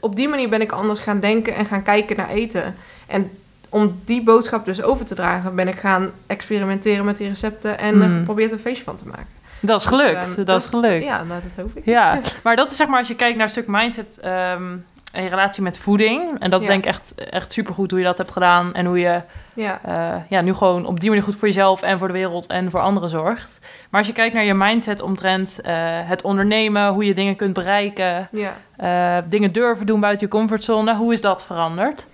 op 0.00 0.16
die 0.16 0.28
manier 0.28 0.48
ben 0.48 0.60
ik 0.60 0.72
anders 0.72 1.00
gaan 1.00 1.20
denken 1.20 1.54
en 1.54 1.64
gaan 1.64 1.82
kijken 1.82 2.16
naar 2.16 2.28
eten. 2.30 2.74
En 3.06 3.30
om 3.68 4.00
die 4.04 4.22
boodschap 4.22 4.64
dus 4.64 4.82
over 4.82 5.04
te 5.06 5.14
dragen, 5.14 5.54
ben 5.54 5.68
ik 5.68 5.78
gaan 5.78 6.10
experimenteren 6.26 7.04
met 7.04 7.16
die 7.16 7.28
recepten 7.28 7.78
en 7.78 8.02
er 8.02 8.08
Mm. 8.08 8.16
geprobeerd 8.18 8.52
een 8.52 8.58
feestje 8.58 8.84
van 8.84 8.96
te 8.96 9.06
maken. 9.06 9.26
dat 9.60 9.80
is 9.80 9.86
Dus, 9.86 9.98
gelukt. 10.00 10.34
ehm, 10.36 10.44
dat 10.44 10.62
is 10.62 10.68
gelukt. 10.68 11.04
Ja, 11.04 11.22
nou, 11.22 11.40
dat 11.42 11.64
hoop 11.64 11.76
ik. 11.76 11.84
Ja, 11.84 12.20
maar 12.44 12.56
dat 12.56 12.70
is 12.70 12.76
zeg 12.76 12.86
maar 12.86 12.98
als 12.98 13.08
je 13.08 13.14
kijkt 13.16 13.34
naar 13.36 13.44
een 13.44 13.50
stuk 13.50 13.66
mindset 13.66 14.18
ehm, 14.20 14.70
je 15.12 15.26
relatie 15.28 15.62
met 15.62 15.78
voeding. 15.78 16.38
En 16.38 16.50
dat 16.50 16.60
is 16.60 16.66
Ja. 16.66 16.72
denk 16.72 16.84
ik 16.84 16.90
echt, 16.90 17.14
echt 17.14 17.52
supergoed 17.52 17.90
hoe 17.90 18.00
je 18.00 18.06
dat 18.06 18.18
hebt 18.18 18.30
gedaan. 18.32 18.74
En 18.74 18.86
hoe 18.86 18.98
je 18.98 19.20
Ja, 19.54 19.80
eh, 19.84 20.20
ja, 20.28 20.40
nu 20.40 20.54
gewoon 20.54 20.86
op 20.86 21.00
die 21.00 21.08
manier 21.08 21.24
goed 21.24 21.36
voor 21.36 21.48
jezelf 21.48 21.82
en 21.82 21.98
voor 21.98 22.06
de 22.06 22.12
wereld 22.12 22.46
en 22.46 22.70
voor 22.70 22.80
anderen 22.80 23.08
zorgt. 23.10 23.58
Maar 23.90 24.00
als 24.00 24.08
je 24.08 24.12
kijkt 24.16 24.34
naar 24.34 24.44
je 24.44 24.54
mindset 24.54 25.00
omtrent 25.00 25.60
eh, 25.60 25.74
het 25.84 26.22
ondernemen, 26.22 26.88
hoe 26.92 27.04
je 27.04 27.14
dingen 27.14 27.36
kunt 27.36 27.52
bereiken, 27.52 28.28
ja. 28.32 28.52
eh, 28.76 29.22
dingen 29.28 29.52
durven 29.52 29.86
doen 29.86 30.00
buiten 30.00 30.26
je 30.26 30.32
comfortzone, 30.32 30.94
hoe 30.96 31.12
is 31.12 31.20
dat 31.20 31.44
veranderd? 31.46 32.06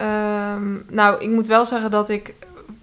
Ehm, 0.00 0.76
nou, 0.88 1.20
ik 1.20 1.28
moet 1.28 1.46
wel 1.46 1.64
zeggen 1.64 1.90
dat 1.90 2.08
ik 2.08 2.34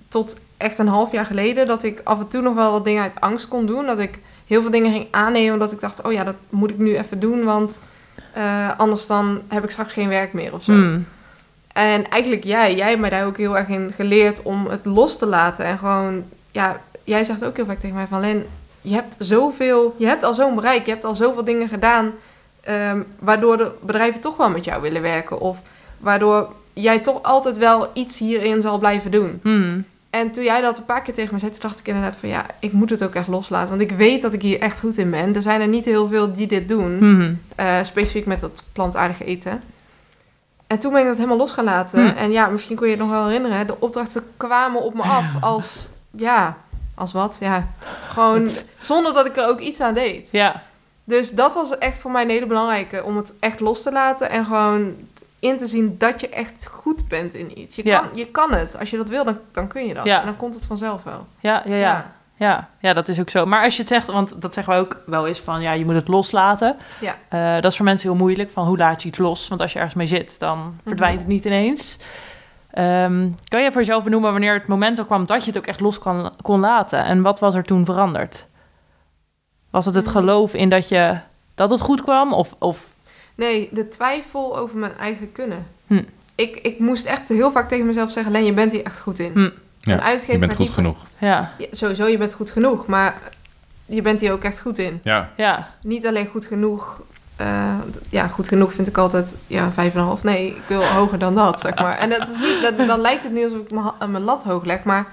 tot 0.07 0.35
echt 0.57 0.77
een 0.77 0.87
half 0.87 1.11
jaar 1.11 1.25
geleden... 1.25 1.67
dat 1.67 1.83
ik 1.83 2.01
af 2.03 2.19
en 2.19 2.27
toe 2.27 2.41
nog 2.41 2.53
wel 2.53 2.71
wat 2.71 2.85
dingen 2.85 3.03
uit 3.03 3.19
angst 3.19 3.47
kon 3.47 3.65
doen. 3.65 3.85
Dat 3.85 3.99
ik 3.99 4.19
heel 4.47 4.61
veel 4.61 4.71
dingen 4.71 4.91
ging 4.91 5.07
aannemen 5.11 5.53
omdat 5.53 5.71
ik 5.71 5.79
dacht... 5.79 6.01
oh 6.01 6.11
ja, 6.11 6.23
dat 6.23 6.35
moet 6.49 6.69
ik 6.69 6.77
nu 6.77 6.97
even 6.97 7.19
doen, 7.19 7.43
want 7.43 7.79
eh, 8.33 8.79
anders 8.79 9.07
dan 9.07 9.41
heb 9.47 9.63
ik 9.63 9.69
straks 9.69 9.93
geen 9.93 10.09
werk 10.09 10.33
meer 10.33 10.53
of 10.53 10.63
zo. 10.63 10.71
Hmm. 10.71 11.05
En 11.73 12.09
eigenlijk 12.09 12.43
jij, 12.43 12.75
jij 12.75 12.87
hebt 12.87 12.99
mij 12.99 13.09
daar 13.09 13.25
ook 13.25 13.37
heel 13.37 13.57
erg 13.57 13.67
in 13.67 13.91
geleerd 13.95 14.41
om 14.41 14.67
het 14.67 14.85
los 14.85 15.17
te 15.17 15.25
laten. 15.25 15.65
En 15.65 15.77
gewoon, 15.77 16.23
ja, 16.51 16.81
jij 17.03 17.23
zegt 17.23 17.45
ook 17.45 17.55
heel 17.55 17.65
vaak 17.65 17.79
tegen 17.79 17.95
mij 17.95 18.07
van... 18.07 18.19
Len, 18.19 18.45
je 18.81 18.93
hebt 18.93 19.15
zoveel, 19.19 19.95
je 19.97 20.05
hebt 20.05 20.23
al 20.23 20.33
zo'n 20.33 20.55
bereik, 20.55 20.85
je 20.85 20.91
hebt 20.91 21.05
al 21.05 21.15
zoveel 21.15 21.43
dingen 21.43 21.67
gedaan... 21.67 22.11
ehm, 22.61 23.01
waardoor 23.19 23.57
de 23.57 23.71
bedrijven 23.81 24.21
toch 24.21 24.37
wel 24.37 24.49
met 24.49 24.65
jou 24.65 24.81
willen 24.81 25.01
werken. 25.01 25.39
Of 25.39 25.57
waardoor 25.97 26.49
jij 26.81 26.99
toch 26.99 27.23
altijd 27.23 27.57
wel 27.57 27.89
iets 27.93 28.19
hierin 28.19 28.61
zal 28.61 28.77
blijven 28.79 29.11
doen. 29.11 29.39
Hmm. 29.43 29.85
En 30.09 30.31
toen 30.31 30.43
jij 30.43 30.61
dat 30.61 30.77
een 30.77 30.85
paar 30.85 31.01
keer 31.01 31.13
tegen 31.13 31.33
me 31.33 31.39
zei, 31.39 31.51
toen 31.51 31.61
dacht 31.61 31.79
ik 31.79 31.87
inderdaad 31.87 32.15
van... 32.15 32.29
ja, 32.29 32.45
ik 32.59 32.71
moet 32.71 32.89
het 32.89 33.03
ook 33.03 33.15
echt 33.15 33.27
loslaten. 33.27 33.69
Want 33.69 33.81
ik 33.81 33.97
weet 33.97 34.21
dat 34.21 34.33
ik 34.33 34.41
hier 34.41 34.59
echt 34.59 34.79
goed 34.79 34.97
in 34.97 35.09
ben. 35.09 35.35
Er 35.35 35.41
zijn 35.41 35.61
er 35.61 35.67
niet 35.67 35.85
heel 35.85 36.07
veel 36.07 36.31
die 36.31 36.47
dit 36.47 36.67
doen. 36.67 36.97
Hmm. 36.97 37.41
Eh, 37.55 37.83
specifiek 37.83 38.25
met 38.25 38.39
dat 38.39 38.63
plantaardige 38.73 39.25
eten. 39.25 39.63
En 40.67 40.79
toen 40.79 40.91
ben 40.91 41.01
ik 41.01 41.07
dat 41.07 41.15
helemaal 41.15 41.37
los 41.37 41.51
gaan 41.51 41.63
laten. 41.63 42.09
Hm. 42.09 42.17
En 42.17 42.31
ja, 42.31 42.47
misschien 42.47 42.75
kun 42.75 42.85
je 42.85 42.91
het 42.91 43.01
nog 43.01 43.09
wel 43.09 43.25
herinneren. 43.25 43.67
De 43.67 43.79
opdrachten 43.79 44.23
kwamen 44.37 44.81
op 44.81 44.93
me 44.93 45.01
af 45.19 45.25
als... 45.41 45.87
Ja, 46.11 46.57
als 46.95 47.11
wat? 47.11 47.37
Ja, 47.39 47.67
gewoon 48.07 48.49
zonder 48.77 49.13
dat 49.13 49.25
ik 49.25 49.37
er 49.37 49.47
ook 49.47 49.59
iets 49.59 49.79
aan 49.79 49.93
deed. 49.93 50.31
Ja, 50.31 50.63
Dus 51.03 51.31
dat 51.31 51.53
was 51.53 51.77
echt 51.77 51.97
voor 51.97 52.11
mij 52.11 52.23
een 52.23 52.29
hele 52.29 52.45
belangrijke. 52.45 53.03
Om 53.03 53.17
het 53.17 53.33
echt 53.39 53.59
los 53.59 53.81
te 53.81 53.91
laten. 53.91 54.29
En 54.29 54.45
gewoon 54.45 54.95
in 55.39 55.57
te 55.57 55.65
zien 55.65 55.95
dat 55.97 56.21
je 56.21 56.29
echt 56.29 56.67
goed 56.67 57.07
bent 57.07 57.33
in 57.33 57.59
iets. 57.59 57.75
Je, 57.75 57.85
Ja. 57.85 57.99
kan, 57.99 58.07
je 58.13 58.25
kan 58.27 58.53
het. 58.53 58.79
Als 58.79 58.89
je 58.89 58.97
dat 58.97 59.09
wil, 59.09 59.23
dan, 59.23 59.37
dan 59.51 59.67
kun 59.67 59.85
je 59.87 59.93
dat. 59.93 60.05
Ja. 60.05 60.19
En 60.19 60.25
dan 60.25 60.35
komt 60.35 60.55
het 60.55 60.65
vanzelf 60.65 61.03
wel. 61.03 61.25
ja, 61.39 61.61
ja, 61.65 61.75
ja. 61.75 62.15
Ja, 62.39 62.69
ja, 62.79 62.93
dat 62.93 63.07
is 63.07 63.19
ook 63.19 63.29
zo. 63.29 63.45
Maar 63.45 63.63
als 63.63 63.73
je 63.75 63.79
het 63.79 63.87
zegt, 63.91 64.05
want 64.05 64.41
dat 64.41 64.53
zeggen 64.53 64.73
we 64.73 64.79
ook 64.79 65.01
wel 65.05 65.27
eens 65.27 65.39
van, 65.39 65.61
ja, 65.61 65.71
je 65.71 65.85
moet 65.85 65.93
het 65.95 66.07
loslaten. 66.07 66.75
Ja. 67.01 67.15
Eh, 67.29 67.61
dat 67.61 67.71
is 67.71 67.75
voor 67.75 67.85
mensen 67.85 68.09
heel 68.09 68.17
moeilijk, 68.17 68.49
van 68.51 68.65
hoe 68.67 68.77
laat 68.77 69.01
je 69.01 69.07
iets 69.07 69.17
los? 69.17 69.47
Want 69.47 69.61
als 69.61 69.71
je 69.71 69.77
ergens 69.77 69.95
mee 69.95 70.07
zit, 70.07 70.39
dan 70.39 70.79
verdwijnt 70.85 71.19
het 71.19 71.27
niet 71.27 71.45
ineens. 71.45 71.97
Ehm, 72.71 73.29
kan 73.47 73.61
je 73.63 73.71
voor 73.71 73.81
jezelf 73.81 74.03
benoemen 74.03 74.31
wanneer 74.31 74.53
het 74.53 74.67
moment 74.67 74.97
er 74.97 75.05
kwam 75.05 75.25
dat 75.25 75.41
je 75.43 75.47
het 75.49 75.57
ook 75.57 75.65
echt 75.67 75.79
los 75.79 75.99
kon, 75.99 76.29
kon 76.41 76.59
laten? 76.59 77.03
En 77.03 77.21
wat 77.21 77.39
was 77.39 77.55
er 77.55 77.63
toen 77.63 77.85
veranderd? 77.85 78.45
Was 79.69 79.85
het 79.85 79.95
het 79.95 80.05
Mm. 80.05 80.11
geloof 80.11 80.53
in 80.53 80.69
dat, 80.69 80.89
je, 80.89 81.17
dat 81.55 81.69
het 81.69 81.81
goed 81.81 82.01
kwam? 82.01 82.33
Of, 82.33 82.55
of 82.59 82.93
Nee, 83.37 83.69
de 83.71 83.87
twijfel 83.87 84.57
over 84.57 84.77
mijn 84.77 84.97
eigen 84.97 85.31
kunnen. 85.31 85.67
Hm. 85.87 86.03
Ik, 86.35 86.57
ik 86.57 86.79
moest 86.79 87.05
echt 87.05 87.29
heel 87.29 87.51
vaak 87.51 87.69
tegen 87.69 87.85
mezelf 87.85 88.11
zeggen... 88.11 88.31
Len, 88.31 88.45
je 88.45 88.53
bent 88.53 88.71
hier 88.71 88.83
echt 88.85 88.99
goed 88.99 89.19
in. 89.19 89.31
Hm. 89.33 89.49
Ja, 89.79 89.93
Een 89.93 90.01
uitgever 90.01 90.33
Je 90.33 90.39
bent 90.39 90.51
goed 90.51 90.59
niet- 90.65 90.73
genoeg. 90.73 90.97
ja, 91.17 91.51
Ja, 91.57 91.65
sowieso, 91.71 92.05
je 92.07 92.17
bent 92.17 92.33
goed 92.33 92.51
genoeg. 92.51 92.85
Maar 92.85 93.17
je 93.85 94.01
bent 94.01 94.19
hier 94.19 94.31
ook 94.31 94.43
echt 94.43 94.59
goed 94.59 94.77
in. 94.77 94.99
Ja, 95.03 95.29
ja, 95.37 95.73
Niet 95.81 96.07
alleen 96.07 96.27
goed 96.27 96.45
genoeg... 96.45 97.01
eh, 97.35 97.73
ja, 98.09 98.27
goed 98.27 98.47
genoeg 98.47 98.73
vind 98.73 98.87
ik 98.87 98.97
altijd 98.97 99.35
ja, 99.47 99.71
vijf 99.71 99.93
en 99.93 99.99
een 99.99 100.05
half. 100.05 100.23
Nee, 100.23 100.47
ik 100.47 100.61
wil 100.67 100.85
hoger 100.85 101.19
dan 101.19 101.35
dat, 101.35 101.59
zeg 101.59 101.75
maar. 101.75 101.97
En 101.97 102.09
dat 102.09 102.29
is 102.29 102.39
niet, 102.39 102.61
dat, 102.61 102.87
dan 102.87 102.99
lijkt 102.99 103.23
het 103.23 103.31
nu 103.31 103.43
alsof 103.43 103.59
ik 103.59 103.71
mijn, 103.71 104.11
mijn 104.11 104.23
lat 104.23 104.43
hoog 104.43 104.63
leg. 104.65 104.83
Maar 104.83 105.05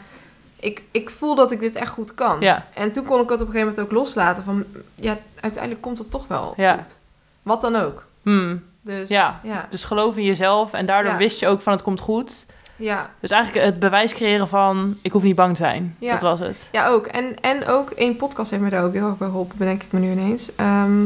ik, 0.56 0.82
ik 0.90 1.10
voel 1.10 1.34
dat 1.34 1.52
ik 1.52 1.60
dit 1.60 1.74
echt 1.76 1.90
goed 1.90 2.14
kan. 2.14 2.40
ja, 2.40 2.66
En 2.74 2.92
toen 2.92 3.04
kon 3.04 3.20
ik 3.22 3.28
het 3.28 3.40
op 3.40 3.46
een 3.46 3.52
gegeven 3.52 3.68
moment 3.74 3.86
ook 3.92 3.98
loslaten. 3.98 4.44
Van, 4.44 4.64
ja, 4.94 5.16
uiteindelijk 5.40 5.82
komt 5.82 5.98
het 5.98 6.10
toch 6.10 6.26
wel 6.26 6.54
Ja. 6.56 6.76
goed. 6.76 6.96
Wat 7.42 7.60
dan 7.60 7.76
ook. 7.76 8.04
Hm. 8.24 8.56
Dus 8.82 9.08
Ja. 9.08 9.40
ja, 9.42 9.66
Dus 9.70 9.84
geloof 9.84 10.16
in 10.16 10.24
jezelf 10.24 10.72
en 10.72 10.86
daardoor 10.86 11.12
Ja. 11.12 11.18
wist 11.18 11.40
je 11.40 11.46
ook 11.46 11.60
van 11.60 11.72
het 11.72 11.82
komt 11.82 12.00
goed. 12.00 12.46
ja. 12.76 13.10
Dus 13.20 13.30
eigenlijk 13.30 13.64
het 13.66 13.78
bewijs 13.78 14.12
creëren 14.14 14.48
van 14.48 14.98
ik 15.02 15.12
hoef 15.12 15.22
niet 15.22 15.36
bang 15.36 15.56
te 15.56 15.62
zijn. 15.62 15.96
Ja. 15.98 16.12
Dat 16.12 16.22
was 16.22 16.40
het. 16.40 16.68
Ja, 16.72 16.86
ook. 16.88 17.06
En, 17.06 17.40
en 17.40 17.66
ook 17.66 17.90
één 17.90 18.16
podcast 18.16 18.50
heeft 18.50 18.62
me 18.62 18.70
daar 18.70 18.84
ook 18.84 18.92
heel 18.92 19.06
erg 19.08 19.18
bij 19.18 19.28
geholpen, 19.28 19.58
bedenk 19.58 19.82
ik 19.82 19.92
me 19.92 20.00
nu 20.00 20.10
ineens. 20.10 20.54
Ehm, 20.56 21.04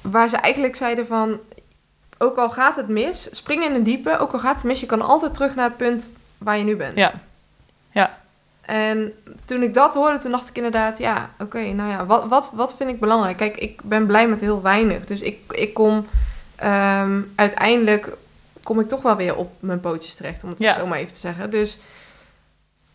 waar 0.00 0.28
ze 0.28 0.36
eigenlijk 0.36 0.76
zeiden 0.76 1.06
van, 1.06 1.38
ook 2.18 2.36
al 2.36 2.50
gaat 2.50 2.76
het 2.76 2.88
mis, 2.88 3.28
spring 3.36 3.64
in 3.64 3.74
een 3.74 3.82
diepe. 3.82 4.18
Ook 4.18 4.32
al 4.32 4.38
gaat 4.38 4.54
het 4.54 4.64
mis, 4.64 4.80
je 4.80 4.86
kan 4.86 5.02
altijd 5.02 5.34
terug 5.34 5.54
naar 5.54 5.68
het 5.68 5.76
punt 5.76 6.12
waar 6.38 6.58
je 6.58 6.64
nu 6.64 6.76
bent. 6.76 6.96
Ja. 7.92 8.20
En 8.72 9.12
toen 9.44 9.62
ik 9.62 9.74
dat 9.74 9.94
hoorde, 9.94 10.18
toen 10.18 10.30
dacht 10.30 10.48
ik 10.48 10.56
inderdaad, 10.56 10.98
ja, 10.98 11.30
oké, 11.38 11.58
nou 11.72 11.90
ja, 11.90 12.06
wat, 12.06 12.28
wat, 12.28 12.50
wat 12.54 12.74
vind 12.76 12.90
ik 12.90 13.00
belangrijk? 13.00 13.36
Kijk, 13.36 13.56
ik 13.56 13.80
ben 13.84 14.06
blij 14.06 14.28
met 14.28 14.40
heel 14.40 14.62
weinig. 14.62 15.04
Dus 15.04 15.20
ik, 15.20 15.38
ik 15.48 15.74
kom 15.74 16.06
ehm, 16.56 17.20
uiteindelijk, 17.34 18.16
kom 18.62 18.80
ik 18.80 18.88
toch 18.88 19.02
wel 19.02 19.16
weer 19.16 19.36
op 19.36 19.52
mijn 19.60 19.80
pootjes 19.80 20.14
terecht, 20.14 20.44
om 20.44 20.50
het 20.50 20.58
Ja. 20.58 20.74
zo 20.74 20.86
maar 20.86 20.98
even 20.98 21.12
te 21.12 21.18
zeggen. 21.18 21.50
Dus 21.50 21.78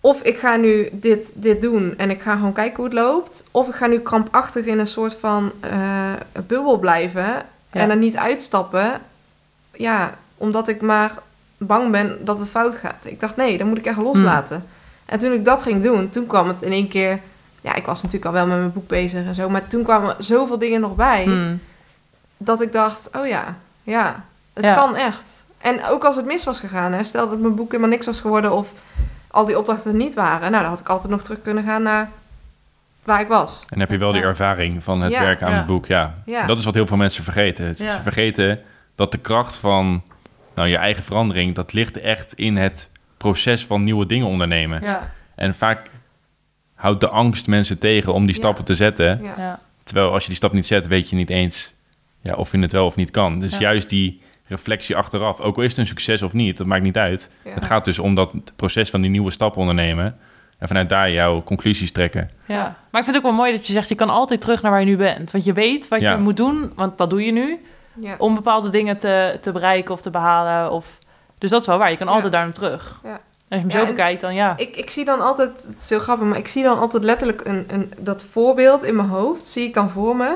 of 0.01 0.21
ik 0.21 0.37
ga 0.37 0.55
nu 0.55 0.89
dit, 0.91 1.31
dit 1.33 1.61
doen 1.61 1.93
en 1.97 2.09
ik 2.09 2.21
ga 2.21 2.35
gewoon 2.35 2.53
kijken 2.53 2.75
hoe 2.75 2.85
het 2.85 2.93
loopt. 2.93 3.43
Of 3.51 3.67
ik 3.67 3.75
ga 3.75 3.87
nu 3.87 3.99
krampachtig 3.99 4.65
in 4.65 4.79
een 4.79 4.87
soort 4.87 5.13
van 5.13 5.51
eh, 5.59 6.13
bubbel 6.47 6.79
blijven 6.79 7.45
en 7.69 7.89
er 7.89 7.97
niet 7.97 8.17
uitstappen. 8.17 9.01
Ja, 9.73 10.17
omdat 10.37 10.67
ik 10.67 10.81
maar 10.81 11.11
bang 11.57 11.91
ben 11.91 12.25
dat 12.25 12.39
het 12.39 12.49
fout 12.49 12.75
gaat. 12.75 13.05
Ik 13.05 13.19
dacht, 13.19 13.35
nee, 13.35 13.57
dan 13.57 13.67
moet 13.67 13.77
ik 13.77 13.85
echt 13.85 13.97
loslaten. 13.97 14.65
En 15.07 15.19
toen 15.19 15.31
ik 15.33 15.45
dat 15.45 15.61
ging 15.63 15.83
doen, 15.83 16.09
toen 16.09 16.25
kwam 16.25 16.47
het 16.47 16.61
in 16.61 16.71
één 16.71 16.87
keer... 16.87 17.19
Ja, 17.61 17.75
ik 17.75 17.85
was 17.85 17.97
natuurlijk 18.03 18.25
al 18.25 18.31
wel 18.37 18.47
met 18.47 18.57
mijn 18.57 18.73
boek 18.73 18.87
bezig 18.87 19.25
en 19.25 19.35
zo. 19.35 19.49
Maar 19.49 19.67
toen 19.67 19.83
kwamen 19.83 20.15
zoveel 20.17 20.57
dingen 20.57 20.81
nog 20.81 20.95
bij. 20.95 21.23
Hmm. 21.23 21.59
Dat 22.37 22.61
ik 22.61 22.71
dacht, 22.73 23.09
oh 23.15 23.27
ja, 23.27 23.57
ja, 23.83 24.23
het 24.53 24.63
Ja. 24.65 24.73
kan 24.73 24.95
echt. 24.95 25.45
En 25.57 25.85
ook 25.85 26.03
als 26.05 26.15
het 26.15 26.25
mis 26.25 26.43
was 26.43 26.59
gegaan. 26.59 26.93
Hè, 26.93 27.03
stel 27.03 27.29
dat 27.29 27.39
mijn 27.39 27.55
boek 27.55 27.71
helemaal 27.71 27.91
niks 27.91 28.05
was 28.05 28.21
geworden... 28.21 28.51
of 28.51 28.71
al 29.27 29.45
die 29.45 29.57
opdrachten 29.57 29.91
er 29.91 29.97
niet 29.97 30.15
waren. 30.15 30.51
Nou, 30.51 30.61
dan 30.63 30.71
had 30.71 30.79
ik 30.79 30.89
altijd 30.89 31.11
nog 31.11 31.21
terug 31.21 31.41
kunnen 31.41 31.63
gaan 31.63 31.81
naar 31.83 32.09
waar 33.03 33.21
ik 33.21 33.27
was. 33.27 33.65
en 33.69 33.79
heb 33.79 33.89
je 33.91 33.97
wel 33.97 34.11
die 34.11 34.21
ervaring 34.21 34.83
van 34.83 35.01
het 35.01 35.13
Ja. 35.13 35.21
werken 35.21 35.45
aan 35.45 35.51
Ja. 35.51 35.57
het 35.57 35.67
boek. 35.67 35.85
Ja. 35.85 36.13
Ja. 36.25 36.45
dat 36.45 36.57
is 36.57 36.65
wat 36.65 36.73
heel 36.73 36.87
veel 36.87 36.97
mensen 36.97 37.23
vergeten. 37.23 37.75
Ze 37.75 37.99
vergeten 38.03 38.59
dat 38.95 39.11
de 39.11 39.17
kracht 39.17 39.55
van 39.55 40.03
nou, 40.55 40.67
je 40.69 40.77
eigen 40.77 41.03
verandering... 41.03 41.55
dat 41.55 41.73
ligt 41.73 41.99
echt 41.99 42.33
in 42.33 42.57
het 42.57 42.89
proces 43.17 43.65
van 43.65 43.83
nieuwe 43.83 44.05
dingen 44.05 44.27
ondernemen. 44.27 44.81
Ja, 44.83 45.11
En 45.35 45.55
vaak 45.55 45.89
houdt 46.75 46.99
de 47.01 47.09
angst 47.09 47.47
mensen 47.47 47.77
tegen 47.79 48.13
om 48.13 48.25
die 48.25 48.35
Ja. 48.35 48.39
stappen 48.41 48.65
te 48.65 48.75
zetten. 48.75 49.21
Terwijl 49.83 50.11
als 50.11 50.21
je 50.21 50.27
die 50.27 50.37
stap 50.37 50.51
niet 50.51 50.65
zet, 50.65 50.87
weet 50.87 51.09
je 51.09 51.15
niet 51.15 51.29
eens 51.29 51.73
ja, 52.21 52.33
of 52.33 52.51
je 52.51 52.59
het 52.59 52.71
wel 52.71 52.85
of 52.85 52.95
niet 52.95 53.11
kan. 53.11 53.39
Dus 53.39 53.51
Ja. 53.51 53.59
juist 53.59 53.89
die 53.89 54.21
reflectie 54.47 54.95
achteraf, 54.95 55.39
ook 55.39 55.57
al 55.57 55.63
is 55.63 55.69
het 55.69 55.77
een 55.79 55.87
succes 55.87 56.21
of 56.21 56.33
niet, 56.33 56.57
dat 56.57 56.67
maakt 56.67 56.83
niet 56.83 56.97
uit. 56.97 57.29
ja. 57.43 57.51
Het 57.53 57.65
gaat 57.65 57.85
dus 57.85 57.99
om 57.99 58.15
dat 58.15 58.31
proces 58.55 58.89
van 58.89 59.01
die 59.01 59.09
nieuwe 59.09 59.31
stap 59.31 59.57
ondernemen. 59.57 60.17
En 60.57 60.67
vanuit 60.67 60.89
daar 60.89 61.11
jouw 61.11 61.43
conclusies 61.43 61.91
trekken. 61.91 62.29
Ja. 62.47 62.57
Maar 62.91 63.01
ik 63.01 63.03
vind 63.03 63.05
het 63.05 63.15
ook 63.15 63.23
wel 63.23 63.31
mooi 63.33 63.51
dat 63.51 63.67
je 63.67 63.73
zegt, 63.73 63.89
je 63.89 63.95
kan 63.95 64.09
altijd 64.09 64.41
terug 64.41 64.61
naar 64.61 64.71
waar 64.71 64.79
je 64.79 64.85
nu 64.85 64.97
bent. 64.97 65.31
Want 65.31 65.43
je 65.43 65.53
weet 65.53 65.87
wat 65.87 66.01
Ja. 66.01 66.11
je 66.11 66.17
moet 66.17 66.37
doen, 66.37 66.71
want 66.75 66.97
dat 66.97 67.09
doe 67.09 67.25
je 67.25 67.31
nu, 67.31 67.59
Ja. 67.99 68.15
om 68.17 68.35
bepaalde 68.35 68.69
dingen 68.69 68.97
te, 68.97 69.37
te 69.41 69.51
bereiken 69.51 69.93
of 69.93 70.01
te 70.01 70.09
behalen. 70.09 70.71
Of... 70.71 70.99
Dus 71.37 71.49
dat 71.49 71.61
is 71.61 71.67
wel 71.67 71.77
waar, 71.77 71.91
je 71.91 71.97
kan 71.97 72.07
altijd 72.07 72.31
daar 72.31 72.43
naar 72.43 72.53
terug. 72.53 72.99
Ja. 73.03 73.11
Als 73.11 73.19
je 73.49 73.55
hem 73.55 73.69
Ja, 73.69 73.75
zo 73.77 73.81
en- 73.81 73.87
bekijkt, 73.95 74.21
dan 74.21 74.33
ja. 74.35 74.57
Ik, 74.57 74.75
ik 74.75 74.89
zie 74.89 75.05
dan 75.05 75.21
altijd, 75.21 75.49
het 75.67 75.81
is 75.81 75.89
heel 75.89 75.99
grappig, 75.99 76.27
maar 76.27 76.37
ik 76.37 76.47
zie 76.47 76.63
dan 76.63 76.77
altijd 76.79 77.03
letterlijk 77.03 77.41
een, 77.45 77.65
een, 77.67 77.93
dat 77.97 78.23
voorbeeld 78.23 78.83
in 78.83 78.95
mijn 78.95 79.07
hoofd, 79.07 79.47
zie 79.47 79.67
ik 79.67 79.73
dan 79.73 79.89
voor 79.89 80.15
me. 80.15 80.35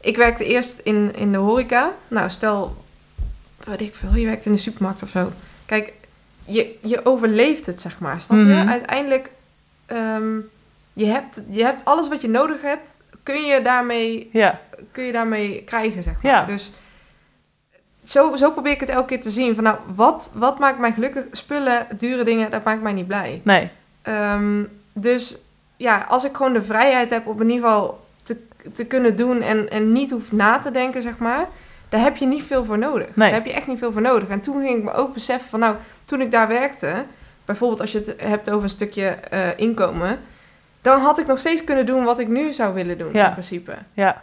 Ik 0.00 0.16
werkte 0.16 0.44
eerst 0.44 0.78
in, 0.78 1.14
in 1.16 1.32
de 1.32 1.38
horeca. 1.38 1.92
Nou, 2.08 2.28
stel, 2.30 2.76
weet 3.64 3.80
ik 3.80 3.94
veel, 3.94 4.14
je 4.14 4.26
werkt 4.26 4.46
in 4.46 4.52
de 4.52 4.58
supermarkt 4.58 5.02
of 5.02 5.08
zo. 5.08 5.32
Kijk, 5.66 5.92
je, 6.44 6.78
je 6.82 7.06
overleeft 7.06 7.66
het, 7.66 7.80
zeg 7.80 7.98
maar, 7.98 8.20
snap 8.20 8.38
je? 8.38 8.44
Mhm. 8.44 8.68
Uiteindelijk, 8.68 9.30
ehm, 9.86 10.36
je, 10.92 11.06
hebt, 11.06 11.42
je 11.50 11.64
hebt 11.64 11.84
alles 11.84 12.08
wat 12.08 12.20
je 12.20 12.28
nodig 12.28 12.62
hebt, 12.62 13.00
kun 13.22 13.42
je 13.44 13.62
daarmee, 13.62 14.28
Ja, 14.32 14.60
kun 14.92 15.04
je 15.04 15.12
daarmee 15.12 15.62
krijgen, 15.66 16.02
zeg 16.02 16.14
maar. 16.22 16.32
Ja. 16.32 16.44
Dus 16.44 16.72
zo, 18.04 18.36
zo 18.36 18.50
probeer 18.50 18.72
ik 18.72 18.80
het 18.80 18.88
elke 18.88 19.06
keer 19.06 19.20
te 19.20 19.30
zien. 19.30 19.54
Van 19.54 19.64
nou, 19.64 19.76
wat, 19.94 20.30
wat 20.34 20.58
maakt 20.58 20.78
mij 20.78 20.92
gelukkig? 20.92 21.24
Spullen, 21.30 21.86
dure 21.98 22.24
dingen, 22.24 22.50
dat 22.50 22.64
maakt 22.64 22.82
mij 22.82 22.92
niet 22.92 23.06
blij. 23.06 23.40
nee. 23.44 23.70
Ehm, 24.02 24.62
dus 24.92 25.36
ja, 25.76 26.04
als 26.08 26.24
ik 26.24 26.36
gewoon 26.36 26.52
de 26.52 26.62
vrijheid 26.62 27.10
heb 27.10 27.26
om 27.26 27.40
in 27.40 27.50
ieder 27.50 27.64
geval 27.68 28.06
te, 28.22 28.36
te 28.72 28.84
kunnen 28.86 29.16
doen 29.16 29.40
en, 29.42 29.70
en 29.70 29.92
niet 29.92 30.10
hoef 30.10 30.32
na 30.32 30.58
te 30.58 30.70
denken, 30.70 31.02
zeg 31.02 31.18
maar, 31.18 31.46
daar 31.88 32.00
heb 32.00 32.16
je 32.16 32.26
niet 32.26 32.42
veel 32.42 32.64
voor 32.64 32.78
nodig. 32.78 33.06
Nee. 33.16 33.30
Daar 33.30 33.38
heb 33.38 33.46
je 33.46 33.52
echt 33.52 33.66
niet 33.66 33.78
veel 33.78 33.92
voor 33.92 34.00
nodig. 34.02 34.28
En 34.28 34.40
toen 34.40 34.60
ging 34.60 34.78
ik 34.78 34.84
me 34.84 34.92
ook 34.92 35.14
beseffen 35.14 35.50
van, 35.50 35.60
nou, 35.60 35.74
toen 36.04 36.20
ik 36.20 36.30
daar 36.30 36.48
werkte, 36.48 37.04
bijvoorbeeld 37.44 37.80
als 37.80 37.92
je 37.92 37.98
het 38.06 38.20
hebt 38.20 38.50
over 38.50 38.62
een 38.62 38.68
stukje 38.68 39.06
eh, 39.06 39.40
inkomen, 39.56 40.18
dan 40.82 41.00
had 41.00 41.18
ik 41.18 41.26
nog 41.26 41.38
steeds 41.38 41.64
kunnen 41.64 41.86
doen 41.86 42.04
wat 42.04 42.18
ik 42.18 42.28
nu 42.28 42.52
zou 42.52 42.74
willen 42.74 42.98
doen, 42.98 43.12
Ja. 43.12 43.26
in 43.26 43.32
principe. 43.32 43.74
Ja, 43.92 44.22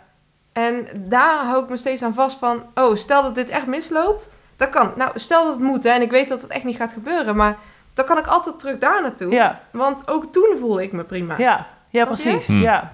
En 0.66 0.88
daar 0.96 1.46
hou 1.46 1.64
ik 1.64 1.70
me 1.70 1.78
steeds 1.78 2.02
aan 2.04 2.14
vast 2.14 2.38
van... 2.38 2.64
Oh, 2.76 2.96
stel 2.96 3.24
dat 3.24 3.36
dit 3.36 3.50
echt 3.50 3.66
misloopt. 3.68 4.30
Dat 4.58 4.70
kan. 4.70 4.92
Nou, 4.96 5.12
stel 5.16 5.44
dat 5.44 5.54
het 5.54 5.62
moet. 5.62 5.84
Hè, 5.84 5.90
en 5.90 6.02
ik 6.02 6.12
weet 6.12 6.30
dat 6.30 6.42
het 6.42 6.52
echt 6.52 6.64
niet 6.64 6.76
gaat 6.76 6.92
gebeuren. 6.92 7.36
Maar 7.36 7.58
dan 7.94 8.06
kan 8.06 8.18
ik 8.18 8.28
altijd 8.28 8.60
terug 8.60 8.78
daar 8.78 9.02
naartoe. 9.02 9.32
Ja, 9.34 9.60
Want 9.72 10.08
ook 10.10 10.26
toen 10.32 10.56
voelde 10.60 10.84
ik 10.84 10.92
me 10.92 11.04
prima. 11.04 11.36
ja, 11.38 11.68
ja 11.90 12.06
Snap 12.06 12.08
precies. 12.08 12.46
Hm. 12.48 12.62
Ja. 12.62 12.92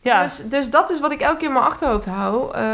Ja, 0.00 0.22
Dus, 0.22 0.42
dus 0.48 0.70
dat 0.70 0.90
is 0.90 1.00
wat 1.00 1.12
ik 1.12 1.20
elke 1.20 1.36
keer 1.36 1.46
in 1.46 1.52
mijn 1.52 1.64
achterhoofd 1.64 2.06
hou. 2.06 2.54
eh, 2.54 2.64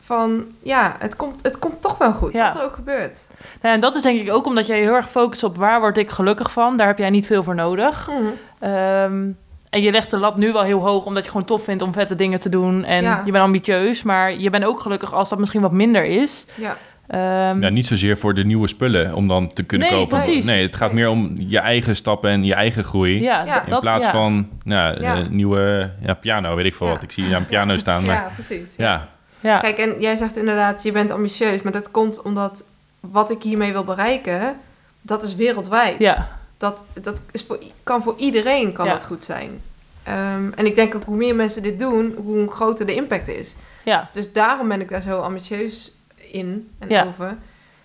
van, 0.00 0.46
ja, 0.62 0.96
het 0.98 1.16
komt, 1.16 1.42
het 1.42 1.58
komt 1.58 1.80
toch 1.82 1.98
wel 1.98 2.12
goed. 2.12 2.34
Ja. 2.34 2.46
Wat 2.52 2.56
er 2.56 2.64
ook 2.66 2.72
gebeurt. 2.74 3.26
Nou, 3.62 3.74
en 3.74 3.80
dat 3.80 3.94
is 3.94 4.02
denk 4.02 4.20
ik 4.20 4.32
ook 4.32 4.46
omdat 4.46 4.66
jij 4.66 4.78
heel 4.80 4.94
erg 4.94 5.10
focust 5.10 5.42
op 5.44 5.56
waar 5.56 5.80
word 5.80 5.96
ik 5.96 6.10
gelukkig 6.10 6.52
van. 6.52 6.76
Daar 6.76 6.86
heb 6.86 6.98
jij 6.98 7.10
niet 7.10 7.26
veel 7.26 7.42
voor 7.42 7.54
nodig. 7.54 8.10
Ehm, 8.58 9.28
en 9.74 9.82
je 9.82 9.90
legt 9.90 10.10
de 10.10 10.18
lat 10.18 10.36
nu 10.36 10.52
wel 10.52 10.62
heel 10.62 10.80
hoog, 10.80 11.04
omdat 11.04 11.24
je 11.24 11.30
gewoon 11.30 11.46
tof 11.46 11.64
vindt 11.64 11.82
om 11.82 11.92
vette 11.92 12.14
dingen 12.14 12.40
te 12.40 12.48
doen. 12.48 12.84
En 12.84 13.02
Ja. 13.02 13.22
je 13.24 13.30
bent 13.32 13.44
ambitieus, 13.44 14.02
maar 14.02 14.38
je 14.38 14.50
bent 14.50 14.64
ook 14.64 14.80
gelukkig 14.80 15.12
als 15.14 15.28
dat 15.28 15.38
misschien 15.38 15.60
wat 15.60 15.72
minder 15.72 16.04
is. 16.04 16.46
Ja. 16.54 16.76
Ehm, 17.06 17.62
Ja, 17.62 17.68
niet 17.68 17.86
zozeer 17.86 18.18
voor 18.18 18.34
de 18.34 18.44
nieuwe 18.44 18.68
spullen 18.68 19.14
om 19.14 19.28
dan 19.28 19.46
te 19.52 19.62
kunnen 19.62 19.88
Nee, 19.88 19.96
kopen. 19.98 20.18
precies. 20.18 20.44
Nee, 20.44 20.62
het 20.62 20.76
gaat 20.76 20.92
meer 20.92 21.08
om 21.08 21.34
je 21.38 21.58
eigen 21.58 21.96
stappen 21.96 22.30
en 22.30 22.44
je 22.44 22.54
eigen 22.54 22.84
groei. 22.84 23.20
ja, 23.20 23.44
Ja. 23.44 23.54
dat- 23.54 23.72
In 23.74 23.80
plaats 23.80 24.04
ja. 24.04 24.10
van 24.10 24.48
nou, 24.64 25.00
Ja. 25.02 25.16
een 25.16 25.26
nieuwe 25.36 25.90
ja, 26.02 26.14
piano, 26.14 26.54
weet 26.56 26.66
ik 26.66 26.74
veel 26.74 26.86
Ja. 26.86 26.92
wat. 26.92 27.02
Ik 27.02 27.12
zie 27.12 27.34
een 27.34 27.46
piano 27.46 27.76
staan, 27.76 28.04
maar 28.04 28.14
ja, 28.14 28.30
precies. 28.34 28.74
ja. 28.76 29.08
Ja, 29.40 29.58
Kijk, 29.58 29.78
en 29.78 29.94
jij 30.00 30.16
zegt 30.16 30.36
inderdaad, 30.36 30.82
je 30.82 30.92
bent 30.92 31.10
ambitieus. 31.10 31.62
Maar 31.62 31.72
dat 31.72 31.90
komt 31.90 32.22
omdat 32.22 32.64
wat 33.00 33.30
ik 33.30 33.42
hiermee 33.42 33.72
wil 33.72 33.84
bereiken, 33.84 34.56
dat 35.00 35.22
is 35.22 35.34
wereldwijd. 35.34 35.98
ja, 35.98 36.28
Dat, 36.64 36.84
dat 37.02 37.20
is 37.30 37.42
voor, 37.42 37.58
kan 37.82 38.02
voor 38.02 38.14
iedereen 38.16 38.72
kan 38.72 38.86
Ja. 38.86 38.92
dat 38.92 39.04
goed 39.04 39.24
zijn. 39.24 39.60
Ehm, 40.02 40.50
en 40.54 40.66
ik 40.66 40.76
denk 40.76 40.94
ook 40.94 41.04
hoe 41.04 41.16
meer 41.16 41.34
mensen 41.34 41.62
dit 41.62 41.78
doen, 41.78 42.14
hoe 42.24 42.50
groter 42.50 42.86
de 42.86 42.94
impact 42.94 43.28
is. 43.28 43.54
ja, 43.84 44.08
Dus 44.12 44.32
daarom 44.32 44.68
ben 44.68 44.80
ik 44.80 44.88
daar 44.88 45.02
zo 45.02 45.18
ambitieus 45.20 45.92
in 46.30 46.70
en 46.78 46.88
Ja. 46.88 47.04
over. 47.04 47.36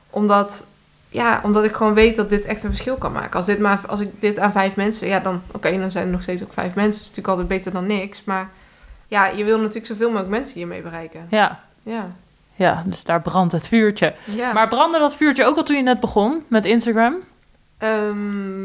Omdat, 0.10 0.66
ja, 1.10 1.42
omdat 1.44 1.64
ik 1.64 1.76
gewoon 1.76 1.94
weet 1.94 2.16
dat 2.16 2.30
dit 2.30 2.46
echt 2.46 2.64
een 2.64 2.70
verschil 2.70 2.96
kan 2.96 3.12
maken. 3.12 3.34
Als, 3.38 3.46
dit 3.46 3.60
maar, 3.60 3.80
als 3.88 4.00
ik 4.00 4.10
dit 4.22 4.40
aan 4.40 4.52
vijf 4.52 4.76
mensen, 4.76 5.08
ja, 5.08 5.20
dan, 5.20 5.42
oké, 5.52 5.78
dan 5.80 5.92
zijn 5.92 6.06
er 6.06 6.12
nog 6.12 6.22
steeds 6.22 6.44
ook 6.44 6.54
vijf 6.54 6.76
mensen. 6.76 6.92
Dat 6.92 7.02
is 7.02 7.08
natuurlijk 7.08 7.28
altijd 7.28 7.48
beter 7.48 7.72
dan 7.72 7.86
niks. 7.86 8.24
Maar 8.24 8.50
ja, 9.08 9.28
je 9.28 9.44
wil 9.44 9.58
natuurlijk 9.58 9.86
zoveel 9.86 10.08
mogelijk 10.08 10.30
mensen 10.30 10.56
hiermee 10.58 10.82
bereiken. 10.82 11.28
ja, 11.30 11.60
Ja. 11.84 12.08
ja, 12.56 12.84
dus 12.86 13.04
daar 13.04 13.22
brandt 13.22 13.52
het 13.54 13.68
vuurtje. 13.68 14.14
ja. 14.26 14.54
Maar 14.54 14.68
brandde 14.68 15.00
dat 15.00 15.16
vuurtje 15.16 15.46
ook 15.46 15.58
al 15.58 15.64
toen 15.64 15.76
je 15.78 15.84
net 15.84 16.00
begon 16.00 16.44
met 16.48 16.66
Instagram? 16.66 17.16
Ehm, 17.80 18.64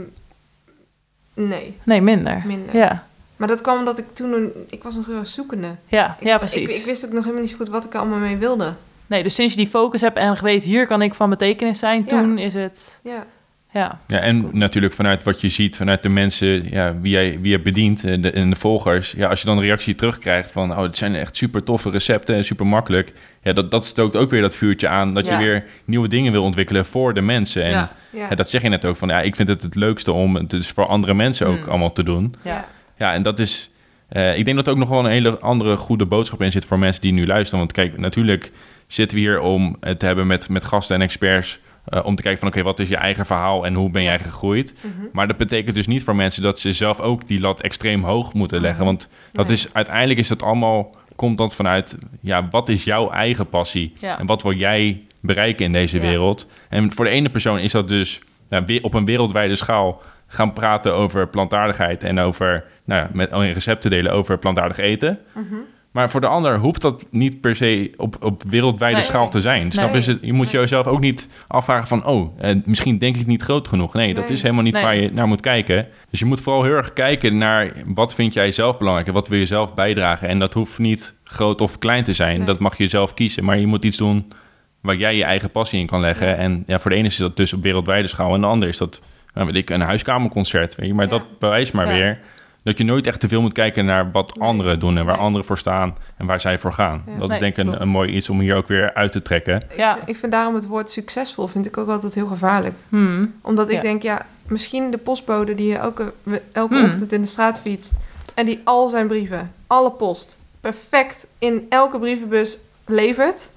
nee, 1.35 1.77
Nee, 1.83 2.01
minder. 2.01 2.43
minder. 2.47 2.77
Ja, 2.77 3.07
Maar 3.37 3.49
dat 3.49 3.61
kwam 3.61 3.79
omdat 3.79 3.99
ik 3.99 4.05
toen, 4.13 4.53
ik 4.71 4.83
was 4.83 4.95
nog 4.97 5.07
zoekende. 5.27 5.77
ja, 5.87 6.17
Ik, 6.21 6.27
ja 6.27 6.39
precies. 6.39 6.69
Ik, 6.71 6.77
ik 6.77 6.85
wist 6.85 7.05
ook 7.05 7.13
nog 7.13 7.21
helemaal 7.23 7.43
niet 7.43 7.51
zo 7.51 7.57
goed 7.57 7.69
wat 7.69 7.85
ik 7.85 7.93
er 7.95 8.01
allemaal 8.01 8.19
mee 8.19 8.37
wilde. 8.37 8.73
Nee, 9.07 9.23
dus 9.23 9.35
sinds 9.35 9.53
je 9.53 9.59
die 9.59 9.69
focus 9.69 10.01
hebt 10.01 10.17
en 10.17 10.31
weet, 10.41 10.65
hier 10.65 10.87
kan 10.87 11.03
ik 11.03 11.15
van 11.15 11.31
betekenis 11.31 11.79
zijn, 11.79 12.05
Ja. 12.07 12.21
toen 12.21 12.39
is 12.39 12.55
het... 12.55 12.99
Ja, 13.03 13.27
Ja, 13.75 13.99
Ja, 14.07 14.19
en 14.19 14.49
natuurlijk 14.53 14.95
vanuit 14.95 15.23
wat 15.23 15.41
je 15.41 15.49
ziet, 15.49 15.77
vanuit 15.77 16.03
de 16.03 16.09
mensen 16.09 16.71
ja, 16.71 16.95
wie, 17.01 17.11
jij, 17.13 17.39
wie 17.41 17.51
je 17.51 17.61
bedient 17.61 18.05
en 18.05 18.21
de, 18.21 18.31
en 18.31 18.51
de 18.51 18.57
volgers. 18.57 19.15
Ja, 19.17 19.29
als 19.29 19.41
je 19.41 19.47
dan 19.47 19.57
een 19.57 19.63
reactie 19.63 19.95
terugkrijgt 19.95 20.51
van, 20.53 20.71
oh, 20.71 20.83
het 20.83 20.97
zijn 20.97 21.15
echt 21.15 21.37
super 21.37 21.63
toffe 21.65 21.91
recepten 21.91 22.35
en 22.37 22.45
super 22.45 22.67
makkelijk. 22.67 23.13
Ja, 23.43 23.53
dat, 23.53 23.71
dat 23.71 23.85
stookt 23.85 24.17
ook 24.17 24.31
weer 24.31 24.41
dat 24.41 24.55
vuurtje 24.55 24.89
aan 24.89 25.15
dat 25.15 25.27
Ja. 25.27 25.39
je 25.39 25.45
weer 25.45 25.65
nieuwe 25.85 26.09
dingen 26.09 26.33
wil 26.33 26.43
ontwikkelen 26.43 26.85
voor 26.85 27.15
de 27.15 27.21
mensen. 27.21 27.63
En 27.65 27.71
Ja. 27.71 27.93
ja. 28.11 28.27
ja, 28.31 28.35
dat 28.35 28.51
zeg 28.51 28.63
je 28.63 28.69
net 28.69 28.85
ook 28.85 28.97
van, 28.97 29.09
ja, 29.09 29.21
ik 29.21 29.37
vind 29.37 29.49
het 29.49 29.63
het 29.63 29.75
leukste 29.75 30.13
om 30.13 30.35
het 30.37 30.51
dus 30.51 30.69
voor 30.69 30.87
andere 30.87 31.15
mensen 31.15 31.47
ook 31.47 31.59
Hmm. 31.61 31.69
allemaal 31.69 31.93
te 31.93 32.03
doen. 32.03 32.35
ja. 32.43 32.69
Ja, 32.99 33.13
en 33.15 33.23
dat 33.23 33.39
is. 33.39 33.71
eh, 34.09 34.39
ik 34.39 34.45
denk 34.45 34.57
dat 34.57 34.67
er 34.67 34.73
ook 34.73 34.79
nog 34.79 34.89
wel 34.89 34.99
een 35.05 35.11
hele 35.11 35.39
andere 35.39 35.77
goede 35.77 36.07
boodschap 36.07 36.43
in 36.43 36.53
zit 36.53 36.65
voor 36.65 36.79
mensen 36.79 37.03
die 37.03 37.13
nu 37.13 37.27
luisteren. 37.27 37.59
Want 37.59 37.73
kijk, 37.73 37.99
natuurlijk 37.99 38.53
zitten 38.87 39.17
we 39.19 39.23
hier 39.25 39.41
om 39.41 39.77
het 39.81 39.99
te 39.99 40.07
hebben 40.07 40.27
met, 40.27 40.49
met 40.49 40.65
gasten 40.65 40.97
en 40.97 41.03
experts. 41.03 41.59
Eh, 41.85 42.05
om 42.05 42.15
te 42.17 42.23
kijken 42.23 42.41
van 42.41 42.49
oké, 42.49 42.63
wat 42.63 42.79
is 42.81 42.89
je 42.89 42.97
eigen 42.97 43.27
verhaal 43.27 43.67
en 43.67 43.75
hoe 43.75 43.91
ben 43.91 44.03
jij 44.03 44.19
gegroeid? 44.19 44.75
Mhm. 44.81 45.07
Maar 45.13 45.27
dat 45.27 45.37
betekent 45.37 45.75
dus 45.75 45.87
niet 45.87 46.05
voor 46.05 46.17
mensen 46.17 46.43
dat 46.43 46.59
ze 46.59 46.73
zelf 46.73 47.01
ook 47.01 47.29
die 47.29 47.41
lat 47.41 47.61
extreem 47.61 48.05
hoog 48.05 48.33
moeten 48.33 48.61
leggen. 48.61 48.85
Want 48.85 49.09
dat 49.33 49.47
Nee. 49.47 49.57
is 49.57 49.69
uiteindelijk 49.75 50.19
is 50.19 50.29
dat 50.29 50.43
allemaal, 50.43 50.97
komt 51.17 51.39
dat 51.39 51.55
vanuit, 51.55 51.99
ja, 52.21 52.49
wat 52.51 52.69
is 52.69 52.85
jouw 52.85 53.11
eigen 53.11 53.49
passie? 53.49 53.93
Ja. 53.99 54.19
En 54.19 54.27
wat 54.27 54.43
wil 54.43 54.53
jij 54.53 55.03
bereiken 55.21 55.65
in 55.65 55.73
deze 55.73 55.97
Ja. 55.97 56.03
wereld? 56.03 56.47
En 56.69 56.93
voor 56.93 57.05
de 57.05 57.11
ene 57.11 57.29
persoon 57.29 57.59
is 57.59 57.73
dat 57.73 57.89
dus 57.89 58.21
nou, 58.49 58.79
op 58.83 58.95
een 58.95 59.05
wereldwijde 59.05 59.57
schaal 59.57 60.03
gaan 60.27 60.53
praten 60.53 60.95
over 60.95 61.29
plantaardigheid 61.29 62.03
en 62.03 62.19
over, 62.19 62.65
nou 62.85 63.01
ja, 63.03 63.09
met 63.13 63.33
oh, 63.33 63.45
recepten 63.53 63.91
delen 63.91 64.13
over 64.13 64.39
plantaardig 64.39 64.79
eten. 64.79 65.19
Mhm. 65.33 65.55
Maar 65.95 66.11
voor 66.11 66.21
de 66.21 66.27
ander 66.27 66.59
hoeft 66.59 66.81
dat 66.81 67.05
niet 67.11 67.41
per 67.41 67.57
se 67.57 67.93
op, 67.97 68.17
op 68.25 68.43
wereldwijde 68.49 68.97
Nee. 68.97 69.05
schaal 69.05 69.29
te 69.31 69.41
zijn. 69.41 69.73
Snap 69.73 69.93
Nee. 69.93 70.03
je? 70.03 70.11
Je? 70.11 70.19
Je 70.27 70.33
moet 70.33 70.53
Nee. 70.53 70.61
jezelf 70.61 70.87
ook 70.87 71.01
niet 71.01 71.29
afvragen 71.47 71.89
van... 71.89 72.07
oh, 72.07 72.33
eh, 72.41 72.57
misschien 72.65 72.99
denk 72.99 73.17
ik 73.17 73.27
niet 73.27 73.43
groot 73.43 73.69
genoeg. 73.69 73.95
Nee, 73.95 74.15
dat 74.15 74.31
is 74.31 74.43
helemaal 74.43 74.63
niet 74.63 74.81
waar 74.81 74.97
je 74.97 75.11
naar 75.13 75.27
moet 75.29 75.41
kijken. 75.41 75.87
Dus 76.11 76.19
je 76.21 76.25
moet 76.27 76.41
vooral 76.41 76.63
heel 76.63 76.75
erg 76.75 76.93
kijken 76.93 77.39
naar... 77.39 77.73
wat 77.95 78.15
vind 78.15 78.33
jij 78.33 78.51
zelf 78.51 78.79
belangrijk 78.79 79.09
en 79.09 79.15
wat 79.15 79.29
wil 79.29 79.39
je 79.39 79.47
zelf 79.47 79.75
bijdragen. 79.75 80.29
En 80.29 80.39
dat 80.39 80.55
hoeft 80.55 80.79
niet 80.79 81.15
groot 81.25 81.61
of 81.61 81.79
klein 81.79 82.05
te 82.05 82.13
zijn. 82.13 82.45
Dat 82.45 82.59
mag 82.59 82.79
je 82.79 82.89
zelf 82.89 83.15
kiezen. 83.15 83.45
Maar 83.45 83.59
je 83.59 83.67
moet 83.67 83.85
iets 83.85 83.99
doen 83.99 84.33
waar 84.81 84.97
jij 84.97 85.17
je 85.17 85.25
eigen 85.25 85.51
passie 85.51 85.81
in 85.81 85.87
kan 85.87 86.01
leggen. 86.01 86.37
En 86.37 86.65
ja, 86.67 86.79
voor 86.79 86.91
de 86.91 86.97
ene 86.97 87.09
is 87.09 87.17
dat 87.17 87.37
dus 87.37 87.53
op 87.53 87.63
wereldwijde 87.63 88.09
schaal... 88.09 88.35
en 88.35 88.41
de 88.41 88.47
ander 88.47 88.69
is 88.69 88.79
dat 88.79 89.03
nou, 89.35 89.47
weet 89.47 89.57
ik, 89.57 89.71
een 89.71 89.81
huiskamerconcert. 89.81 90.75
Weet 90.75 90.87
je? 90.87 90.95
Maar 90.95 91.05
Ja. 91.05 91.11
dat 91.11 91.39
bewijst 91.39 91.73
maar 91.73 91.87
Ja. 91.87 91.93
weer... 91.93 92.19
Dat 92.65 92.79
je 92.79 92.85
nooit 92.85 93.07
echt 93.07 93.21
te 93.21 93.29
veel 93.29 93.41
moet 93.41 93.53
kijken 93.53 93.85
naar 93.85 94.11
wat 94.11 94.37
Nee. 94.37 94.49
anderen 94.49 94.79
doen 94.79 94.97
en 94.97 95.05
waar 95.05 95.15
Nee. 95.17 95.25
anderen 95.25 95.47
voor 95.47 95.59
staan 95.59 95.97
en 96.17 96.27
waar 96.27 96.41
zij 96.41 96.59
voor 96.59 96.73
gaan. 96.73 97.03
Ja. 97.07 97.13
Dat 97.19 97.29
Nee, 97.29 97.37
is 97.37 97.43
denk 97.43 97.57
ik 97.57 97.67
een, 97.75 97.81
een 97.83 97.89
mooi 97.89 98.13
iets 98.13 98.29
om 98.29 98.41
hier 98.41 98.57
ook 98.57 98.69
weer 98.69 98.95
uit 98.95 99.13
te 99.13 99.23
trekken. 99.23 99.57
Ik, 99.57 99.77
Ja. 99.77 99.95
vind, 99.97 100.09
ik 100.09 100.17
vind 100.17 100.33
daarom 100.33 100.55
het 100.55 100.67
woord 100.67 100.91
succesvol 100.91 101.47
vind 101.47 101.67
ik 101.67 101.77
ook 101.79 101.89
altijd 101.89 102.15
heel 102.15 102.27
gevaarlijk. 102.27 102.75
Hmm. 102.89 103.35
Omdat 103.43 103.69
ik 103.69 103.75
Ja. 103.75 103.81
denk, 103.81 104.03
ja, 104.03 104.27
misschien 104.47 104.91
de 104.91 104.99
postbode 104.99 105.55
die 105.55 105.77
elke, 105.77 106.13
elke 106.53 106.75
Hmm. 106.75 106.85
ochtend 106.85 107.13
in 107.13 107.21
de 107.23 107.29
straat 107.29 107.61
fietst... 107.61 107.93
en 108.35 108.47
die 108.47 108.61
al 108.65 108.89
zijn 108.89 109.07
brieven, 109.07 109.53
alle 109.67 109.91
post, 109.91 110.39
perfect 110.61 111.27
in 111.39 111.67
elke 111.69 111.99
brievenbus 111.99 112.59
levert... 112.87 113.51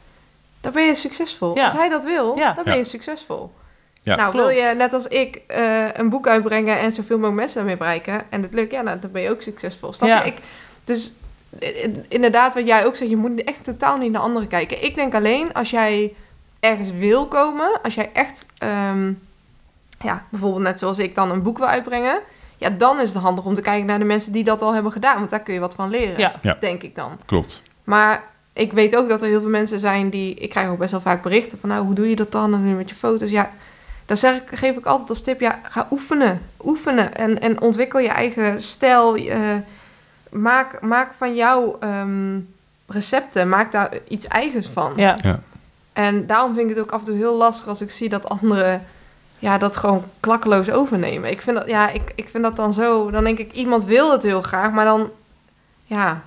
dan 0.62 0.72
ben 0.72 0.84
je 0.84 0.96
succesvol. 0.96 1.56
Ja. 1.56 1.64
Als 1.64 1.74
hij 1.74 1.90
dat 1.90 2.04
wil, 2.04 2.36
Ja. 2.38 2.54
dan 2.54 2.64
ben 2.64 2.74
Ja. 2.74 2.80
je 2.80 2.86
succesvol. 2.86 3.52
Ja. 4.08 4.16
nou, 4.16 4.32
Klopt. 4.32 4.48
wil 4.48 4.58
je 4.58 4.74
net 4.76 4.94
als 4.94 5.08
ik 5.08 5.42
eh, 5.48 5.86
een 5.94 6.10
boek 6.10 6.28
uitbrengen... 6.28 6.80
en 6.80 6.92
zoveel 6.92 7.16
mogelijk 7.16 7.38
mensen 7.40 7.58
daarmee 7.58 7.78
bereiken... 7.78 8.22
en 8.30 8.42
het 8.42 8.54
lukt, 8.54 8.72
ja, 8.72 8.82
nou, 8.82 9.00
dan 9.00 9.12
ben 9.12 9.22
je 9.22 9.30
ook 9.32 9.42
succesvol. 9.42 9.94
Snap 9.94 10.08
Ja. 10.10 10.24
je? 10.24 10.28
Ik, 10.32 10.38
dus 10.84 11.14
inderdaad, 12.08 12.54
wat 12.56 12.68
jij 12.68 12.86
ook 12.86 12.96
zegt... 12.96 13.10
je 13.10 13.18
moet 13.18 13.44
echt 13.44 13.64
totaal 13.64 13.98
niet 13.98 14.12
naar 14.12 14.22
anderen 14.22 14.48
kijken. 14.48 14.84
Ik 14.84 14.96
denk 14.96 15.16
alleen, 15.16 15.54
als 15.54 15.70
jij 15.70 16.14
ergens 16.60 16.92
wil 16.92 17.28
komen... 17.28 17.80
als 17.84 17.96
jij 17.96 18.10
echt... 18.14 18.46
ehm, 18.58 19.12
ja, 20.04 20.24
bijvoorbeeld 20.30 20.64
net 20.64 20.80
zoals 20.80 21.00
ik 21.00 21.16
dan 21.16 21.32
een 21.32 21.42
boek 21.44 21.58
wil 21.58 21.68
uitbrengen... 21.68 22.20
ja, 22.58 22.70
dan 22.70 23.00
is 23.00 23.14
het 23.14 23.22
handig 23.24 23.46
om 23.46 23.54
te 23.54 23.62
kijken 23.62 23.86
naar 23.86 24.00
de 24.00 24.06
mensen 24.06 24.32
die 24.32 24.44
dat 24.44 24.62
al 24.62 24.74
hebben 24.74 24.92
gedaan. 24.92 25.18
Want 25.18 25.30
daar 25.30 25.40
kun 25.44 25.54
je 25.54 25.60
wat 25.60 25.76
van 25.76 25.90
leren, 25.90 26.20
Ja. 26.20 26.34
Ja. 26.42 26.58
denk 26.60 26.84
ik 26.84 26.96
dan. 26.96 27.18
Klopt. 27.26 27.62
Maar 27.84 28.24
ik 28.54 28.74
weet 28.74 28.96
ook 28.96 29.10
dat 29.10 29.22
er 29.22 29.28
heel 29.28 29.42
veel 29.42 29.50
mensen 29.50 29.80
zijn 29.80 30.10
die... 30.10 30.34
Ik 30.36 30.50
krijg 30.50 30.70
ook 30.70 30.78
best 30.78 30.92
wel 30.92 31.02
vaak 31.02 31.22
berichten 31.22 31.60
van... 31.60 31.70
nou, 31.70 31.86
hoe 31.86 31.94
doe 31.94 32.10
je 32.10 32.16
dat 32.16 32.32
dan? 32.32 32.54
En 32.54 32.64
nu 32.64 32.74
met 32.74 32.90
je 32.90 32.96
foto's. 32.96 33.32
Ja, 33.32 33.52
dan 34.08 34.18
zeg 34.18 34.36
ik, 34.36 34.58
geef 34.58 34.78
ik 34.78 34.86
altijd 34.86 35.10
als 35.10 35.22
tip... 35.22 35.40
ja, 35.40 35.60
ga 35.64 35.88
oefenen. 35.92 36.42
Oefenen. 36.66 37.16
En, 37.16 37.40
en 37.42 37.62
ontwikkel 37.62 38.00
je 38.00 38.10
eigen 38.10 38.62
stijl. 38.62 39.16
eh, 39.16 39.38
maak, 40.32 40.82
maak 40.82 41.14
van 41.18 41.36
jouw 41.36 41.78
ehm, 41.80 42.40
recepten... 42.88 43.50
maak 43.50 43.72
daar 43.72 43.90
iets 44.08 44.28
eigens 44.28 44.68
van. 44.68 44.94
Ja. 44.96 45.40
En 45.94 46.26
daarom 46.28 46.54
vind 46.56 46.70
ik 46.70 46.76
het 46.76 46.86
ook 46.86 46.92
af 46.92 47.00
en 47.00 47.06
toe 47.06 47.16
heel 47.16 47.36
lastig... 47.36 47.68
als 47.68 47.82
ik 47.82 47.90
zie 47.92 48.10
dat 48.10 48.30
anderen... 48.30 48.82
ja, 49.40 49.58
dat 49.58 49.78
gewoon 49.78 50.04
klakkeloos 50.20 50.70
overnemen. 50.72 51.32
Ik 51.32 51.42
vind 51.42 51.58
dat, 51.58 51.68
ja, 51.70 51.90
ik, 51.90 52.12
ik 52.16 52.30
vind 52.30 52.44
dat 52.44 52.56
dan 52.56 52.74
zo... 52.74 53.12
dan 53.12 53.24
denk 53.24 53.40
ik, 53.40 53.52
iemand 53.54 53.86
wil 53.86 54.12
het 54.12 54.24
heel 54.24 54.42
graag... 54.42 54.72
maar 54.72 54.86
dan... 54.86 55.10
ja, 55.86 56.22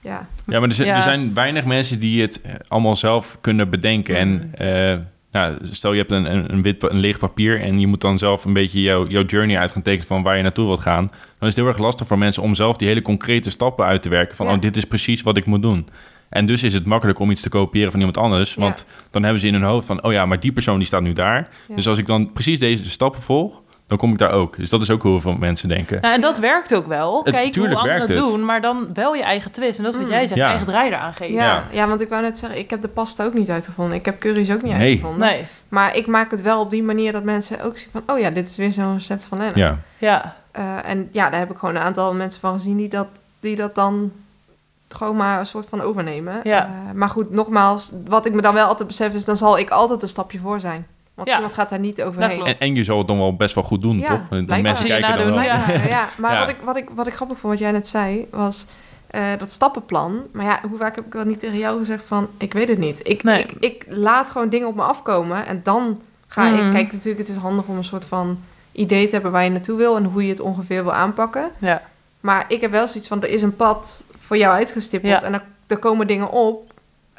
ja... 0.00 0.26
Ja, 0.46 0.60
maar 0.60 0.68
er, 0.68 0.74
zijn- 0.74 0.88
Ja. 0.88 0.96
er 0.96 1.02
zijn 1.02 1.34
weinig 1.34 1.64
mensen 1.64 1.98
die 1.98 2.22
het 2.22 2.40
eh, 2.40 2.52
allemaal 2.68 2.96
zelf 2.96 3.38
kunnen 3.40 3.70
bedenken. 3.70 4.16
En 4.16 4.50
eh, 4.54 4.96
nou, 5.36 5.56
stel 5.70 5.92
je 5.92 5.98
hebt 5.98 6.10
een, 6.10 6.32
een, 6.32 6.52
een 6.52 6.62
wit, 6.62 6.82
een 6.82 6.98
leeg 6.98 7.18
papier 7.18 7.60
en 7.60 7.80
je 7.80 7.86
moet 7.86 8.00
dan 8.00 8.18
zelf 8.18 8.44
een 8.44 8.52
beetje 8.52 8.80
jouw, 8.80 9.06
jouw 9.06 9.24
journey 9.24 9.58
uit 9.58 9.72
gaan 9.72 9.82
tekenen 9.82 10.06
van 10.06 10.22
waar 10.22 10.36
je 10.36 10.42
naartoe 10.42 10.66
wilt 10.66 10.80
gaan. 10.80 11.06
Dan 11.06 11.48
is 11.48 11.54
het 11.54 11.56
heel 11.56 11.66
erg 11.66 11.78
lastig 11.78 12.06
voor 12.06 12.18
mensen 12.18 12.42
om 12.42 12.54
zelf 12.54 12.76
die 12.76 12.88
hele 12.88 13.02
concrete 13.02 13.50
stappen 13.50 13.84
uit 13.84 14.02
te 14.02 14.08
werken. 14.08 14.36
Van, 14.36 14.46
Ja. 14.46 14.52
oh, 14.52 14.60
dit 14.60 14.76
is 14.76 14.84
precies 14.84 15.22
wat 15.22 15.36
ik 15.36 15.46
moet 15.46 15.62
doen. 15.62 15.88
En 16.28 16.46
dus 16.46 16.62
is 16.62 16.72
het 16.72 16.84
makkelijk 16.84 17.18
om 17.18 17.30
iets 17.30 17.40
te 17.42 17.48
kopiëren 17.48 17.90
van 17.90 18.00
iemand 18.00 18.18
anders. 18.18 18.54
Ja. 18.54 18.60
Want 18.60 18.86
dan 19.10 19.22
hebben 19.22 19.40
ze 19.40 19.46
in 19.46 19.54
hun 19.54 19.62
hoofd 19.62 19.86
van, 19.86 20.02
oh 20.04 20.12
ja, 20.12 20.26
maar 20.26 20.40
die 20.40 20.52
persoon 20.52 20.78
die 20.78 20.86
staat 20.86 21.02
nu 21.02 21.12
daar. 21.12 21.48
Ja. 21.68 21.74
Dus 21.74 21.88
als 21.88 21.98
ik 21.98 22.06
dan 22.06 22.32
precies 22.32 22.58
deze 22.58 22.90
stappen 22.90 23.22
volg, 23.22 23.62
dan 23.86 23.98
kom 23.98 24.12
ik 24.12 24.18
daar 24.18 24.30
ook. 24.32 24.56
Dus 24.56 24.70
dat 24.70 24.80
is 24.80 24.90
ook 24.90 25.02
hoe 25.02 25.20
veel 25.20 25.34
mensen 25.36 25.68
denken. 25.68 26.00
Nou, 26.00 26.14
en 26.14 26.20
dat 26.20 26.38
werkt 26.38 26.74
ook 26.74 26.86
wel. 26.86 27.20
Het- 27.24 27.34
Kijk 27.34 27.54
hoe 27.54 27.74
anderen 27.76 28.00
het 28.00 28.14
doen, 28.14 28.44
maar 28.44 28.60
dan 28.60 28.88
wel 28.94 29.14
je 29.14 29.22
eigen 29.22 29.52
twist. 29.52 29.78
En 29.78 29.84
dat 29.84 29.92
is 29.92 29.98
wat 29.98 30.08
Mm. 30.08 30.14
jij 30.14 30.26
zegt, 30.26 30.40
Ja. 30.40 30.48
eigen 30.48 30.66
draai 30.66 30.88
eraan 30.90 31.14
geven. 31.14 31.34
Ja, 31.34 31.42
Ja. 31.44 31.64
ja. 31.70 31.86
want 31.88 32.00
ik 32.00 32.08
wou 32.08 32.22
net 32.22 32.38
zeggen, 32.38 32.58
ik 32.58 32.70
heb 32.70 32.82
de 32.82 32.88
pasta 32.88 33.24
ook 33.24 33.34
niet 33.34 33.50
uitgevonden. 33.50 33.96
Ik 33.96 34.04
heb 34.04 34.18
curry's 34.18 34.50
ook 34.50 34.62
niet 34.62 34.76
Nee. 34.76 34.88
uitgevonden. 34.90 35.28
Nee, 35.28 35.46
Maar 35.68 35.96
ik 35.96 36.06
maak 36.06 36.30
het 36.30 36.42
wel 36.42 36.60
op 36.60 36.70
die 36.70 36.82
manier 36.82 37.12
dat 37.12 37.22
mensen 37.22 37.62
ook 37.62 37.78
zien 37.78 37.88
van... 37.92 38.02
oh 38.06 38.18
ja, 38.18 38.30
dit 38.30 38.48
is 38.48 38.56
weer 38.56 38.72
zo'n 38.72 38.94
recept 38.94 39.24
van 39.24 39.38
Lenne. 39.38 39.58
Ja, 39.58 39.78
ja. 39.98 40.34
Eh, 40.50 40.64
en 40.90 41.08
ja, 41.12 41.30
daar 41.30 41.38
heb 41.38 41.50
ik 41.50 41.56
gewoon 41.58 41.74
een 41.74 41.82
aantal 41.82 42.14
mensen 42.14 42.40
van 42.40 42.52
gezien 42.52 42.76
die 42.76 42.88
dat, 42.88 43.06
die 43.40 43.56
dat 43.56 43.74
dan 43.74 44.12
gewoon 44.88 45.16
maar 45.16 45.38
een 45.38 45.46
soort 45.46 45.66
van 45.68 45.80
overnemen. 45.80 46.40
Ja. 46.42 46.64
Eh, 46.64 46.94
maar 46.94 47.08
goed, 47.08 47.30
nogmaals, 47.30 47.92
wat 48.08 48.26
ik 48.26 48.32
me 48.32 48.42
dan 48.42 48.54
wel 48.54 48.66
altijd 48.66 48.88
besef 48.88 49.14
is, 49.14 49.24
dan 49.24 49.36
zal 49.36 49.58
ik 49.58 49.70
altijd 49.70 50.02
een 50.02 50.08
stapje 50.08 50.38
voor 50.38 50.60
zijn. 50.60 50.86
Want 51.16 51.28
Ja. 51.28 51.34
iemand 51.34 51.54
gaat 51.54 51.68
daar 51.68 51.78
niet 51.78 52.02
overheen. 52.02 52.44
En, 52.44 52.58
en 52.60 52.74
je 52.74 52.84
zal 52.84 52.98
het 52.98 53.06
dan 53.06 53.18
wel 53.18 53.36
best 53.36 53.54
wel 53.54 53.64
goed 53.64 53.80
doen, 53.80 53.98
Ja, 53.98 54.08
toch? 54.08 54.18
De 54.20 54.26
blijkbaar. 54.28 54.62
mensen 54.62 54.86
kijken 54.86 55.08
dan 55.08 55.16
nadoen, 55.18 55.32
wel. 55.34 55.42
ja. 55.88 56.08
Maar 56.18 56.32
Ja. 56.32 56.38
Wat, 56.38 56.48
ik, 56.48 56.56
wat, 56.64 56.76
ik, 56.76 56.88
wat 56.94 57.06
ik 57.06 57.14
grappig 57.14 57.38
vond, 57.38 57.52
wat 57.52 57.62
jij 57.62 57.70
net 57.72 57.88
zei, 57.88 58.26
was 58.30 58.66
eh, 59.06 59.22
dat 59.38 59.52
stappenplan. 59.52 60.22
Maar 60.32 60.44
ja, 60.44 60.60
hoe 60.68 60.78
vaak 60.78 60.96
heb 60.96 61.06
ik 61.06 61.12
wel 61.12 61.24
niet 61.24 61.40
tegen 61.40 61.58
jou 61.58 61.78
gezegd 61.78 62.04
van, 62.06 62.28
ik 62.38 62.52
weet 62.52 62.68
het 62.68 62.78
niet. 62.78 63.08
Ik, 63.08 63.22
Nee. 63.22 63.42
ik, 63.42 63.52
ik 63.60 63.86
laat 63.88 64.30
gewoon 64.30 64.48
dingen 64.48 64.68
op 64.68 64.74
me 64.74 64.82
afkomen 64.82 65.46
en 65.46 65.60
dan 65.62 66.00
ga 66.26 66.48
Mhm. 66.48 66.66
ik... 66.66 66.72
Kijk, 66.72 66.92
natuurlijk, 66.92 67.18
het 67.26 67.36
is 67.36 67.42
handig 67.42 67.64
om 67.66 67.76
een 67.76 67.84
soort 67.84 68.06
van 68.06 68.38
idee 68.72 69.06
te 69.06 69.12
hebben 69.12 69.32
waar 69.32 69.44
je 69.44 69.50
naartoe 69.50 69.76
wil 69.78 69.96
en 69.96 70.04
hoe 70.04 70.22
je 70.24 70.28
het 70.28 70.40
ongeveer 70.40 70.82
wil 70.82 70.92
aanpakken. 70.92 71.50
Ja. 71.58 71.82
Maar 72.20 72.44
ik 72.48 72.60
heb 72.60 72.70
wel 72.70 72.86
zoiets 72.86 73.08
van, 73.08 73.22
er 73.22 73.28
is 73.30 73.42
een 73.42 73.56
pad 73.56 74.04
voor 74.18 74.36
jou 74.36 74.54
uitgestippeld 74.56 75.20
Ja. 75.20 75.22
en 75.26 75.32
er, 75.34 75.42
er 75.66 75.78
komen 75.78 76.06
dingen 76.06 76.30
op. 76.30 76.65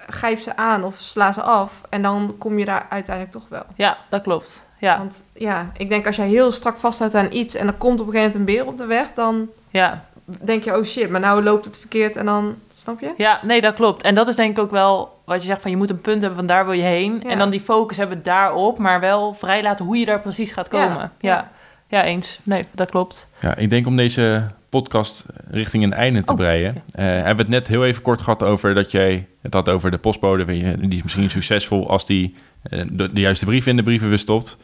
Grijp 0.07 0.39
ze 0.39 0.55
aan 0.55 0.83
of 0.83 0.95
sla 0.95 1.31
ze 1.31 1.41
af 1.41 1.81
en 1.89 2.01
dan 2.01 2.35
kom 2.37 2.59
je 2.59 2.65
daar 2.65 2.85
uiteindelijk 2.89 3.35
toch 3.35 3.49
wel. 3.49 3.63
ja, 3.75 3.97
dat 4.09 4.21
klopt. 4.21 4.65
Ja, 4.79 4.97
Want 4.97 5.23
ja, 5.33 5.71
ik 5.77 5.89
denk 5.89 6.05
als 6.05 6.15
jij 6.15 6.27
heel 6.27 6.51
strak 6.51 6.77
vasthoudt 6.77 7.15
aan 7.15 7.27
iets 7.31 7.55
en 7.55 7.67
er 7.67 7.73
komt 7.73 7.99
op 8.01 8.07
een 8.07 8.13
gegeven 8.13 8.39
moment 8.39 8.49
een 8.49 8.55
beer 8.55 8.71
op 8.71 8.77
de 8.77 8.85
weg, 8.85 9.13
dan 9.13 9.47
ja. 9.69 10.05
denk 10.25 10.63
je, 10.63 10.77
oh 10.77 10.83
shit, 10.83 11.09
maar 11.09 11.19
nou 11.19 11.43
loopt 11.43 11.65
het 11.65 11.77
verkeerd 11.77 12.15
en 12.15 12.25
dan, 12.25 12.55
snap 12.73 12.99
je? 12.99 13.13
Ja, 13.17 13.39
nee, 13.43 13.61
dat 13.61 13.73
klopt. 13.73 14.03
En 14.03 14.15
dat 14.15 14.27
is 14.27 14.35
denk 14.35 14.57
ik 14.57 14.63
ook 14.63 14.71
wel 14.71 15.21
wat 15.25 15.41
je 15.41 15.47
zegt 15.47 15.61
van 15.61 15.71
je 15.71 15.77
moet 15.77 15.89
een 15.89 16.01
punt 16.01 16.21
hebben 16.21 16.39
van 16.39 16.47
daar 16.47 16.65
wil 16.65 16.73
je 16.73 16.81
heen. 16.83 17.19
Ja. 17.23 17.29
En 17.29 17.37
dan 17.37 17.49
die 17.49 17.59
focus 17.61 17.97
hebben 17.97 18.23
daarop, 18.23 18.77
maar 18.77 18.99
wel 18.99 19.33
vrij 19.33 19.61
laten 19.63 19.85
hoe 19.85 19.97
je 19.97 20.05
daar 20.05 20.21
precies 20.21 20.51
gaat 20.51 20.67
Ja, 20.71 20.85
komen. 20.85 21.11
Ja, 21.19 21.51
ja. 21.87 22.03
eens. 22.03 22.39
Nee, 22.43 22.67
dat 22.71 22.89
klopt. 22.89 23.27
Ja, 23.39 23.55
ik 23.55 23.69
denk 23.69 23.87
om 23.87 23.95
deze 23.95 24.47
podcast 24.69 25.25
richting 25.47 25.83
een 25.83 25.93
einde 25.93 26.23
te 26.23 26.31
Oh, 26.31 26.37
breien. 26.37 26.75
eh, 26.91 27.05
hebben 27.05 27.35
we 27.35 27.41
het 27.41 27.47
net 27.51 27.67
heel 27.67 27.85
even 27.85 28.01
kort 28.01 28.21
gehad 28.21 28.43
over 28.43 28.73
dat 28.73 28.91
jij 28.91 29.27
het 29.41 29.53
had 29.53 29.69
over 29.69 29.91
de 29.91 29.97
postbode. 29.97 30.45
Die 30.45 30.95
is 30.97 31.03
misschien 31.03 31.29
succesvol 31.29 31.89
als 31.89 32.05
die 32.05 32.35
eh, 32.63 32.85
de, 32.91 33.13
de 33.13 33.19
juiste 33.19 33.45
brief 33.45 33.65
in 33.65 33.75
de 33.75 33.83
brievenbus 33.83 34.21
stopt. 34.21 34.57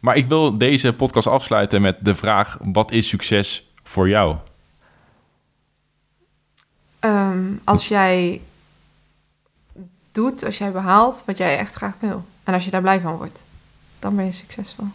Maar 0.00 0.16
ik 0.16 0.26
wil 0.26 0.58
deze 0.58 0.92
podcast 0.92 1.26
afsluiten 1.26 1.82
met 1.82 1.96
de 2.00 2.14
vraag: 2.14 2.58
wat 2.62 2.92
is 2.92 3.08
succes 3.08 3.66
voor 3.84 4.08
jou? 4.08 4.36
Ehm, 6.98 7.44
als 7.64 7.88
jij 7.88 8.40
doet, 10.12 10.44
als 10.44 10.58
jij 10.58 10.72
behaalt 10.72 11.22
wat 11.26 11.38
jij 11.38 11.58
echt 11.58 11.74
graag 11.74 11.94
wil. 12.00 12.24
En 12.44 12.54
als 12.54 12.64
je 12.64 12.70
daar 12.70 12.80
blij 12.80 13.00
van 13.00 13.16
wordt, 13.16 13.42
dan 13.98 14.16
ben 14.16 14.24
je 14.24 14.32
succesvol, 14.32 14.86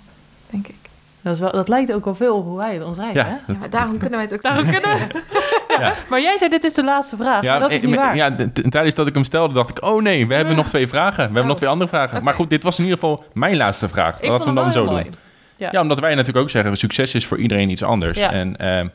denk 0.49 0.67
ik. 0.67 0.75
Dat, 1.23 1.33
is 1.33 1.39
wel, 1.39 1.51
dat 1.51 1.67
lijkt 1.67 1.93
ook 1.93 2.05
al 2.05 2.15
veel 2.15 2.35
op 2.37 2.45
hoe 2.45 2.57
wij 2.57 2.73
het 2.73 2.83
omschrijven, 2.83 3.15
Ja, 3.15 3.25
hè? 3.25 3.53
Ja, 3.53 3.59
maar 3.59 3.69
daarom 3.69 3.97
kunnen 3.97 4.11
wij 4.11 4.21
het 4.21 4.33
ook 4.33 4.41
Daarom 4.41 4.69
kunnen 4.69 4.97
we... 4.97 5.21
ja. 5.79 5.93
Maar 6.09 6.21
jij 6.21 6.37
zei, 6.37 6.49
dit 6.49 6.63
is 6.63 6.73
de 6.73 6.83
laatste 6.83 7.15
vraag. 7.15 7.43
maar 7.43 7.59
dat 7.59 7.71
is 7.71 7.81
eh, 7.81 7.87
niet 7.87 7.95
waar. 7.95 8.15
ja, 8.15 8.35
tijdens 8.69 8.93
dat 8.93 9.07
ik 9.07 9.13
hem 9.13 9.23
stelde, 9.23 9.53
dacht 9.53 9.69
ik: 9.69 9.83
oh 9.83 10.01
nee, 10.01 10.27
we 10.27 10.33
hebben 10.33 10.55
nog 10.55 10.67
twee 10.67 10.87
vragen. 10.87 11.15
We 11.15 11.21
hebben 11.21 11.41
Oh. 11.41 11.47
nog 11.47 11.57
twee 11.57 11.69
andere 11.69 11.89
vragen. 11.89 12.23
Maar 12.23 12.33
goed, 12.33 12.49
dit 12.49 12.63
was 12.63 12.77
in 12.77 12.83
ieder 12.83 12.99
geval 12.99 13.23
mijn 13.33 13.57
laatste 13.57 13.89
vraag. 13.89 14.21
ik 14.21 14.29
Laten 14.29 14.39
we 14.39 14.45
hem 14.45 14.55
dan 14.55 14.63
wel 14.63 14.73
zo 14.73 14.85
doen. 14.85 15.15
Ja. 15.57 15.67
Ja, 15.71 15.81
omdat 15.81 15.99
wij 15.99 16.09
natuurlijk 16.15 16.37
ook 16.45 16.49
zeggen, 16.49 16.75
succes 16.77 17.15
is 17.15 17.25
voor 17.25 17.37
iedereen 17.37 17.69
iets 17.69 17.83
anders. 17.83 18.17
Ja. 18.17 18.31
En 18.31 18.57
ehm, 18.57 18.87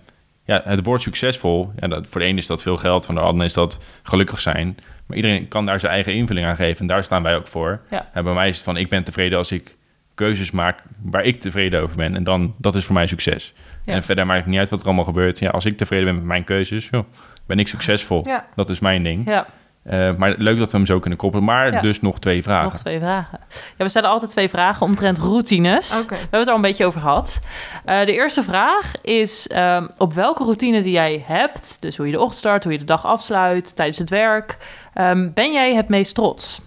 ja, 0.44 0.60
het 0.64 0.84
woord 0.84 1.00
succesvol, 1.02 1.72
ja, 1.80 1.88
dat, 1.88 2.06
voor 2.10 2.20
de 2.20 2.26
een 2.26 2.36
is 2.36 2.46
dat 2.46 2.62
veel 2.62 2.76
geld, 2.76 3.06
voor 3.06 3.14
de 3.14 3.20
ander 3.20 3.46
is 3.46 3.52
dat 3.52 3.78
gelukkig 4.02 4.40
zijn. 4.40 4.78
Maar 5.06 5.16
iedereen 5.16 5.48
kan 5.48 5.66
daar 5.66 5.80
zijn 5.80 5.92
eigen 5.92 6.14
invulling 6.14 6.46
aan 6.46 6.56
geven 6.56 6.80
en 6.80 6.86
daar 6.86 7.04
staan 7.04 7.22
wij 7.22 7.36
ook 7.36 7.46
voor. 7.48 7.80
Ja. 7.90 8.08
En 8.12 8.24
bij 8.24 8.32
mij 8.34 8.48
is 8.48 8.54
het 8.56 8.64
van, 8.64 8.76
ik 8.76 8.88
ben 8.88 9.04
tevreden 9.04 9.38
als 9.38 9.52
ik 9.52 9.75
keuzes 10.16 10.50
maak 10.50 10.82
waar 11.02 11.24
ik 11.24 11.40
tevreden 11.40 11.82
over 11.82 11.96
ben. 11.96 12.16
En 12.16 12.24
dan, 12.24 12.54
dat 12.58 12.74
is 12.74 12.84
voor 12.84 12.94
mij 12.94 13.06
succes. 13.06 13.54
Ja. 13.84 13.92
En 13.94 14.02
verder 14.02 14.26
maakt 14.26 14.38
het 14.40 14.48
niet 14.48 14.58
uit 14.58 14.68
wat 14.68 14.80
er 14.80 14.86
allemaal 14.86 15.04
gebeurt. 15.04 15.38
Ja, 15.38 15.48
als 15.50 15.64
ik 15.64 15.76
tevreden 15.76 16.04
ben 16.04 16.14
met 16.14 16.24
mijn 16.24 16.44
keuzes, 16.44 16.88
joh, 16.90 17.04
ben 17.46 17.58
ik 17.58 17.68
succesvol. 17.68 18.20
Ja. 18.24 18.46
Dat 18.54 18.70
is 18.70 18.78
mijn 18.78 19.02
ding. 19.02 19.26
Ja, 19.28 19.46
Eh, 19.86 20.14
maar 20.16 20.34
leuk 20.38 20.58
dat 20.58 20.70
we 20.70 20.76
hem 20.76 20.86
zo 20.86 20.98
kunnen 20.98 21.18
koppelen. 21.18 21.44
Maar 21.44 21.72
Ja. 21.72 21.80
dus 21.80 22.00
nog 22.00 22.18
twee 22.18 22.42
vragen. 22.42 22.64
nog 22.70 22.78
twee 22.78 22.98
vragen. 22.98 23.38
Ja, 23.50 23.84
we 23.84 23.88
stellen 23.88 24.08
altijd 24.10 24.30
twee 24.30 24.48
vragen 24.48 24.86
omtrent 24.86 25.18
routines. 25.18 25.90
We 26.08 26.14
hebben 26.16 26.38
het 26.38 26.40
er 26.46 26.48
al 26.48 26.54
een 26.54 26.60
beetje 26.60 26.84
over 26.86 27.00
gehad. 27.00 27.40
Eh, 27.84 28.04
de 28.04 28.12
eerste 28.12 28.42
vraag 28.42 28.92
is 29.02 29.46
ehm, 29.48 29.86
op 29.98 30.12
welke 30.12 30.42
routine 30.44 30.82
die 30.82 30.92
jij 30.92 31.24
hebt, 31.26 31.76
dus 31.80 31.96
hoe 31.96 32.06
je 32.06 32.12
de 32.12 32.18
ochtend 32.18 32.38
start, 32.38 32.62
hoe 32.64 32.72
je 32.72 32.78
de 32.78 32.84
dag 32.84 33.04
afsluit, 33.06 33.76
tijdens 33.76 33.98
het 33.98 34.10
werk, 34.10 34.56
ehm, 34.94 35.30
ben 35.34 35.52
jij 35.52 35.74
het 35.74 35.88
meest 35.88 36.14
trots? 36.14 36.60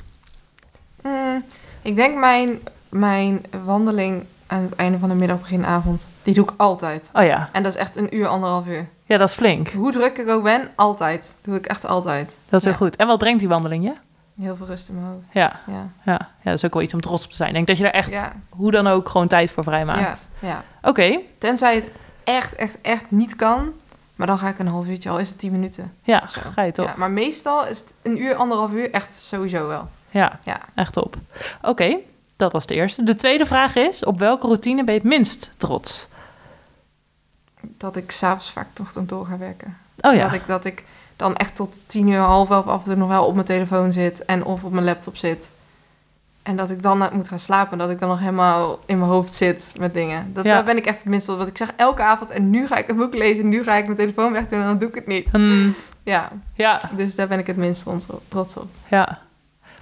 Mm, 1.03 1.41
ik 1.81 1.95
denk 1.95 2.17
mijn, 2.17 2.59
mijn 2.89 3.45
wandeling 3.65 4.23
aan 4.47 4.61
het 4.61 4.75
einde 4.75 4.97
van 4.97 5.09
de 5.09 5.15
middag, 5.15 5.39
begin 5.39 5.65
avond, 5.65 6.07
die 6.23 6.33
doe 6.33 6.43
ik 6.43 6.51
altijd. 6.57 7.09
Oh 7.13 7.23
ja, 7.23 7.49
En 7.51 7.63
dat 7.63 7.71
is 7.73 7.77
echt 7.79 7.97
een 7.97 8.15
uur, 8.15 8.27
anderhalf 8.27 8.67
uur. 8.67 8.87
ja 9.05 9.17
dat 9.17 9.29
is 9.29 9.35
flink. 9.35 9.69
Hoe 9.69 9.91
druk 9.91 10.17
ik 10.17 10.29
ook 10.29 10.43
ben, 10.43 10.69
altijd. 10.75 11.35
Doe 11.41 11.55
ik 11.55 11.65
echt 11.65 11.85
altijd. 11.85 12.37
Dat 12.49 12.59
is 12.59 12.63
heel 12.63 12.71
Ja. 12.71 12.77
goed. 12.79 12.95
En 12.95 13.07
wat 13.07 13.17
brengt 13.17 13.39
die 13.39 13.47
wandeling 13.47 13.83
je? 13.83 13.93
Heel 14.41 14.55
veel 14.55 14.65
rust 14.65 14.89
in 14.89 14.95
mijn 14.95 15.07
hoofd. 15.07 15.27
Ja, 15.31 15.59
Ja, 15.67 15.73
ja, 16.03 16.11
ja, 16.11 16.29
dat 16.43 16.53
is 16.53 16.65
ook 16.65 16.73
wel 16.73 16.83
iets 16.83 16.93
om 16.93 17.01
trots 17.01 17.23
op 17.23 17.29
te 17.29 17.35
zijn. 17.35 17.49
Ik 17.49 17.55
denk 17.55 17.67
dat 17.67 17.77
je 17.77 17.83
daar 17.83 17.91
echt, 17.93 18.09
ja, 18.09 18.33
hoe 18.49 18.71
dan 18.71 18.87
ook, 18.87 19.09
gewoon 19.09 19.27
tijd 19.27 19.51
voor 19.51 19.63
ja, 19.63 19.69
vrijmaakt. 19.71 20.27
ja. 20.39 20.63
Oké, 20.81 21.19
Tenzij 21.37 21.75
het 21.75 21.89
echt, 22.23 22.55
echt, 22.55 22.77
echt 22.81 23.05
niet 23.11 23.35
kan. 23.35 23.69
Maar 24.15 24.27
dan 24.27 24.37
ga 24.37 24.47
ik 24.49 24.59
een 24.59 24.67
half 24.67 24.87
uurtje, 24.87 25.09
al 25.09 25.19
is 25.19 25.29
het 25.29 25.39
tien 25.39 25.51
minuten. 25.51 25.93
ja, 26.03 26.27
Zo. 26.27 26.39
ga 26.53 26.61
je 26.61 26.71
toch? 26.71 26.85
Ja, 26.85 26.93
maar 26.97 27.11
meestal 27.11 27.65
is 27.67 27.79
het 27.79 27.93
een 28.01 28.21
uur, 28.21 28.35
anderhalf 28.35 28.71
uur 28.71 28.91
echt 28.91 29.15
sowieso 29.15 29.67
wel. 29.67 29.87
Ja, 30.11 30.39
Ja. 30.43 30.57
echt 30.75 30.93
top. 30.93 31.15
Oké, 31.61 31.95
dat 32.39 32.51
was 32.51 32.65
de 32.65 32.73
eerste. 32.73 33.03
De 33.03 33.15
tweede 33.15 33.45
vraag 33.45 33.75
is, 33.75 34.03
op 34.05 34.19
welke 34.19 34.47
routine 34.47 34.83
ben 34.83 34.93
je 34.93 34.99
het 34.99 35.09
minst 35.09 35.49
trots? 35.57 36.07
Dat 37.61 37.95
ik 37.95 38.11
s'avonds 38.11 38.51
vaak 38.51 38.67
toch 38.73 38.91
dan 38.91 39.05
door 39.05 39.25
ga 39.25 39.37
werken. 39.37 39.77
Oh 40.01 40.13
ja, 40.13 40.23
Dat, 40.23 40.33
ik, 40.33 40.47
dat 40.47 40.65
ik 40.65 40.83
dan 41.15 41.35
echt 41.35 41.55
tot 41.55 41.79
tien 41.85 42.07
uur, 42.07 42.19
half 42.19 42.49
elf 42.49 42.65
af 42.67 42.79
en 42.79 42.85
toe 42.85 42.95
nog 42.95 43.07
wel 43.07 43.25
op 43.25 43.33
mijn 43.33 43.45
telefoon 43.45 43.91
zit. 43.91 44.25
En 44.25 44.43
of 44.43 44.63
op 44.63 44.71
mijn 44.71 44.85
laptop 44.85 45.17
zit. 45.17 45.51
En 46.43 46.55
dat 46.55 46.69
ik 46.69 46.81
dan 46.81 47.09
moet 47.13 47.27
gaan 47.27 47.39
slapen. 47.39 47.77
Dat 47.77 47.89
ik 47.89 47.99
dan 47.99 48.09
nog 48.09 48.19
helemaal 48.19 48.79
in 48.85 48.97
mijn 48.99 49.11
hoofd 49.11 49.33
zit 49.33 49.73
met 49.79 49.93
dingen. 49.93 50.33
Dat, 50.33 50.45
Ja. 50.45 50.53
Daar 50.53 50.63
ben 50.63 50.77
ik 50.77 50.85
echt 50.85 50.97
het 50.97 51.05
minste. 51.07 51.35
Want 51.35 51.49
ik 51.49 51.57
zeg 51.57 51.71
elke 51.75 52.01
avond, 52.01 52.29
en 52.29 52.49
nu 52.49 52.67
ga 52.67 52.77
ik 52.77 52.89
een 52.89 52.97
boek 52.97 53.13
lezen. 53.13 53.49
Nu 53.49 53.63
ga 53.63 53.73
ik 53.75 53.85
mijn 53.85 53.97
telefoon 53.97 54.31
wegdoen 54.31 54.59
en 54.59 54.65
dan 54.65 54.77
doe 54.77 54.89
ik 54.89 54.95
het 54.95 55.07
niet. 55.07 55.31
Hmm, 55.31 55.75
Ja, 56.03 56.31
ja, 56.53 56.81
dus 56.95 57.15
daar 57.15 57.27
ben 57.27 57.39
ik 57.39 57.47
het 57.47 57.57
minst 57.57 57.81
trots 57.81 58.05
op- 58.07 58.21
trots 58.27 58.55
op. 58.57 58.67
ja. 58.89 59.19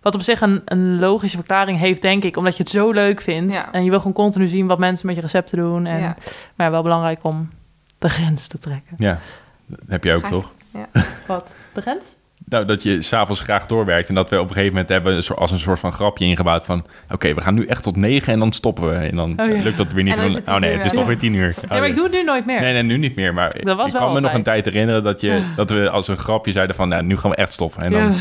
Wat 0.08 0.16
op 0.16 0.22
zich 0.22 0.42
een, 0.42 0.62
een 0.66 1.00
logische 1.00 1.38
verklaring 1.38 1.80
heeft, 1.80 2.02
denk 2.02 2.24
ik, 2.24 2.38
omdat 2.38 2.58
je 2.58 2.64
het 2.64 2.72
zo 2.72 2.92
leuk 2.92 3.22
vindt. 3.22 3.54
Ja. 3.54 3.72
En 3.72 3.84
je 3.84 3.90
wil 3.90 3.98
gewoon 4.00 4.14
continu 4.14 4.48
zien 4.48 4.68
wat 4.68 4.80
mensen 4.80 5.06
met 5.06 5.16
je 5.16 5.22
recepten 5.22 5.58
doen. 5.58 5.86
En, 5.86 6.00
Ja. 6.00 6.16
Maar 6.56 6.66
ja, 6.66 6.72
wel 6.72 6.82
belangrijk 6.84 7.20
om 7.22 7.50
de 7.98 8.10
grens 8.10 8.48
te 8.48 8.60
trekken. 8.60 8.96
Ja, 8.98 9.20
dat 9.66 9.80
heb 9.88 10.04
je 10.04 10.14
ook 10.14 10.26
toch? 10.26 10.52
Wat? 11.26 11.54
De 11.74 11.82
grens? 11.82 12.16
Nou, 12.46 12.66
dat 12.66 12.84
je 12.84 13.02
s'avonds 13.02 13.42
graag 13.42 13.66
doorwerkt 13.66 14.10
en 14.10 14.16
dat 14.16 14.30
we 14.30 14.36
op 14.36 14.42
een 14.48 14.54
gegeven 14.54 14.72
moment 14.72 14.90
hebben 14.90 15.24
als 15.36 15.52
een 15.52 15.60
soort 15.60 15.80
van 15.80 15.94
grapje 15.94 16.26
ingebouwd 16.26 16.66
van... 16.66 16.86
Oké, 17.12 17.34
we 17.34 17.42
gaan 17.42 17.54
nu 17.54 17.66
echt 17.66 17.84
tot 17.84 17.96
negen 17.96 18.34
en 18.34 18.40
dan 18.40 18.52
stoppen 18.52 18.90
we. 18.90 18.96
En 18.96 19.16
dan 19.16 19.40
Oh, 19.40 19.56
ja. 19.56 19.62
lukt 19.64 19.78
dat 19.78 19.92
weer 19.92 20.04
niet. 20.04 20.16
Dan 20.18 20.32
Dan- 20.44 20.56
oh 20.56 20.62
nee, 20.62 20.76
het 20.76 20.86
is 20.86 20.92
toch 20.92 21.02
ja. 21.02 21.08
weer 21.08 21.18
tien 21.18 21.34
uur. 21.34 21.54
Oh, 21.64 21.70
Nee, 21.70 21.80
maar 21.80 21.90
ik 21.90 21.96
doe 21.96 22.04
het 22.04 22.14
nu 22.14 22.24
nooit 22.24 22.46
meer. 22.46 22.60
Nee, 22.62 22.74
nee, 22.74 22.84
nu 22.84 22.98
niet 22.98 23.16
meer. 23.16 23.34
Maar 23.34 23.50
Dat 23.64 23.78
was 23.78 23.86
ik 23.88 23.98
wel 23.98 24.02
kan 24.02 24.14
me 24.14 24.20
nog 24.22 24.34
een 24.34 24.44
tijd 24.44 24.66
herinneren 24.66 25.04
dat, 25.04 25.22
je, 25.22 25.42
dat 25.56 25.70
we 25.70 25.90
als 25.90 26.08
een 26.08 26.18
grapje 26.18 26.52
zeiden 26.52 26.76
van... 26.76 26.88
Nou, 26.90 27.04
nu 27.04 27.18
gaan 27.18 27.30
we 27.30 27.36
echt 27.36 27.54
stoppen. 27.54 27.84
En 27.84 27.92
dan 27.92 28.14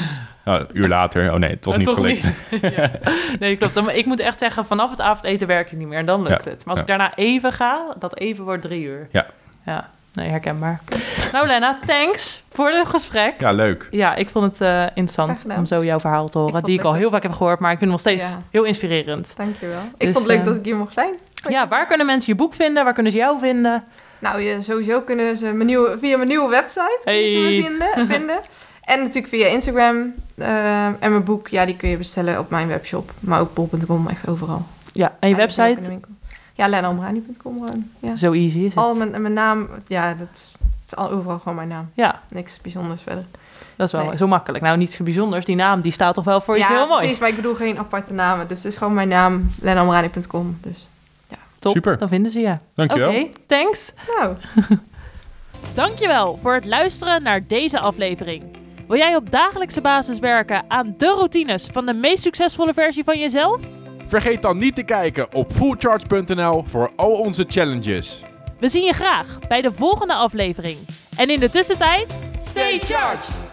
nou, 0.46 0.60
een 0.60 0.66
uur 0.72 0.88
later, 0.88 1.32
oh 1.32 1.38
nee, 1.38 1.58
toch 1.58 1.72
Eh, 1.72 1.78
niet 1.78 1.88
toch 1.88 1.96
gelukt. 1.96 2.22
niet. 2.50 2.60
Ja. 2.76 2.90
Nee, 3.38 3.56
klopt. 3.56 3.74
Dan- 3.74 3.90
Ik 3.90 4.06
moet 4.06 4.20
echt 4.20 4.38
zeggen, 4.38 4.66
vanaf 4.66 4.90
het 4.90 5.00
avondeten 5.00 5.46
werk 5.46 5.70
ik 5.72 5.78
niet 5.78 5.88
meer. 5.88 5.98
En 5.98 6.06
dan 6.06 6.22
lukt 6.22 6.44
Ja, 6.44 6.50
het. 6.50 6.64
Maar 6.64 6.74
als 6.76 6.76
ja. 6.76 6.80
ik 6.80 6.86
daarna 6.86 7.14
even 7.14 7.52
ga, 7.52 7.94
dat 7.98 8.16
even 8.18 8.44
wordt 8.44 8.62
drie 8.62 8.84
uur. 8.84 9.08
Ja. 9.10 9.26
Ja, 9.66 9.88
nee, 10.12 10.28
herkenbaar. 10.28 10.80
Nou, 11.32 11.46
Lena, 11.46 11.78
thanks 11.86 12.42
voor 12.52 12.70
dit 12.70 12.86
gesprek. 12.86 13.34
Ja, 13.40 13.52
leuk. 13.52 13.88
Ja, 13.90 14.14
ik 14.14 14.30
vond 14.30 14.44
het 14.52 14.60
eh, 14.60 14.82
interessant 14.82 15.44
om 15.56 15.66
zo 15.66 15.84
jouw 15.84 16.00
verhaal 16.00 16.28
te 16.28 16.38
horen. 16.38 16.52
vond 16.52 16.64
die 16.64 16.74
ik 16.74 16.80
het 16.80 16.88
al 16.88 16.94
heel 16.94 17.10
vaak 17.10 17.22
heb 17.22 17.32
gehoord, 17.32 17.58
maar 17.58 17.72
ik 17.72 17.78
vind 17.78 17.90
het 17.92 18.04
nog 18.04 18.12
steeds 18.14 18.32
Ja. 18.32 18.42
heel 18.50 18.64
inspirerend. 18.64 19.32
Dankjewel. 19.36 19.80
Ik 19.80 20.06
Dus, 20.06 20.12
vond 20.12 20.16
het 20.16 20.26
leuk 20.26 20.38
eh, 20.38 20.44
dat 20.44 20.56
ik 20.56 20.64
hier 20.64 20.76
mocht 20.76 20.92
zijn. 20.94 21.14
Ja, 21.48 21.68
waar 21.68 21.86
kunnen 21.86 22.06
mensen 22.06 22.32
je 22.32 22.38
boek 22.38 22.54
vinden? 22.54 22.84
Waar 22.84 22.92
kunnen 22.92 23.12
ze 23.12 23.18
jou 23.18 23.38
vinden? 23.38 23.84
Nou, 24.18 24.40
je, 24.40 24.62
sowieso 24.62 25.00
kunnen 25.00 25.36
ze 25.36 25.44
mijn 25.44 25.66
nieuwe, 25.66 25.96
via 26.00 26.16
mijn 26.16 26.28
nieuwe 26.28 26.48
website 26.48 26.98
kunnen 27.04 27.28
ze 27.30 27.38
me 27.38 27.62
vinden, 27.62 28.06
vinden. 28.16 28.40
En 28.86 28.98
natuurlijk 29.00 29.28
via 29.28 29.46
Instagram. 29.46 30.14
eh, 30.34 30.84
en 30.86 30.96
mijn 31.10 31.24
boek, 31.24 31.48
ja, 31.48 31.64
die 31.66 31.76
kun 31.76 31.88
je 31.88 31.96
bestellen 31.96 32.38
op 32.38 32.50
mijn 32.50 32.68
webshop. 32.68 33.12
Maar 33.20 33.40
ook 33.40 33.54
bol.com, 33.54 34.08
echt 34.08 34.28
overal. 34.28 34.66
Ja, 34.92 35.16
en 35.20 35.28
je 35.28 35.34
website? 35.34 36.00
Ja, 36.54 36.68
lenambrani.com 36.68 37.52
gewoon. 37.52 37.90
Ja. 37.98 38.16
Zo 38.16 38.32
easy 38.32 38.58
is 38.58 38.64
het. 38.64 38.76
Al 38.76 38.94
mijn, 38.94 39.10
mijn 39.22 39.32
naam, 39.32 39.68
ja, 39.86 40.14
dat 40.14 40.28
is, 40.34 40.56
het 40.60 40.86
is 40.86 40.96
al 40.96 41.10
overal 41.10 41.38
gewoon 41.38 41.54
mijn 41.54 41.68
naam. 41.68 41.90
Ja, 41.94 42.20
Niks 42.30 42.60
bijzonders 42.60 43.02
verder. 43.02 43.24
dat 43.76 43.86
is 43.86 43.92
wel 43.92 44.04
Nee. 44.06 44.16
zo 44.16 44.26
makkelijk. 44.26 44.64
Nou, 44.64 44.76
niets 44.76 44.96
bijzonders. 44.96 45.44
Die 45.44 45.56
naam 45.56 45.80
die 45.80 45.92
staat 45.92 46.14
toch 46.14 46.24
wel 46.24 46.40
voor 46.40 46.56
iets 46.56 46.68
ja, 46.68 46.74
heel 46.74 46.86
moois. 46.86 46.98
precies, 47.00 47.18
maar 47.18 47.28
ik 47.28 47.36
bedoel 47.36 47.54
geen 47.54 47.78
aparte 47.78 48.12
namen. 48.12 48.48
Dus 48.48 48.58
het 48.62 48.72
is 48.72 48.76
gewoon 48.78 48.94
mijn 48.94 49.08
naam, 49.08 49.50
lenambrani.com. 49.60 50.58
Dus, 50.60 50.88
Top, 51.58 51.72
Super. 51.72 51.98
dan 51.98 52.08
vinden 52.08 52.30
ze 52.32 52.40
je. 52.40 52.56
Dankjewel. 52.74 53.10
Oké, 53.10 53.28
thanks. 53.46 53.92
nou, 54.18 54.34
Dankjewel 55.74 56.38
voor 56.42 56.54
het 56.54 56.64
luisteren 56.64 57.22
naar 57.22 57.46
deze 57.46 57.80
aflevering. 57.80 58.42
Wil 58.88 58.98
jij 58.98 59.16
op 59.16 59.30
dagelijkse 59.30 59.80
basis 59.80 60.18
werken 60.18 60.64
aan 60.68 60.94
de 60.96 61.06
routines 61.06 61.66
van 61.72 61.86
de 61.86 61.92
meest 61.92 62.22
succesvolle 62.22 62.74
versie 62.74 63.04
van 63.04 63.18
jezelf? 63.18 63.60
Vergeet 64.06 64.42
dan 64.42 64.58
niet 64.58 64.74
te 64.74 64.82
kijken 64.82 65.34
op 65.34 65.52
fullcharge.nl 65.52 66.64
voor 66.66 66.92
al 66.96 67.12
onze 67.12 67.44
challenges. 67.48 68.22
We 68.60 68.68
zien 68.68 68.84
je 68.84 68.92
graag 68.92 69.38
bij 69.48 69.62
de 69.62 69.72
volgende 69.72 70.14
aflevering. 70.14 70.78
En 71.16 71.30
in 71.30 71.40
de 71.40 71.50
tussentijd, 71.50 72.18
stay 72.38 72.78
charged! 72.78 73.45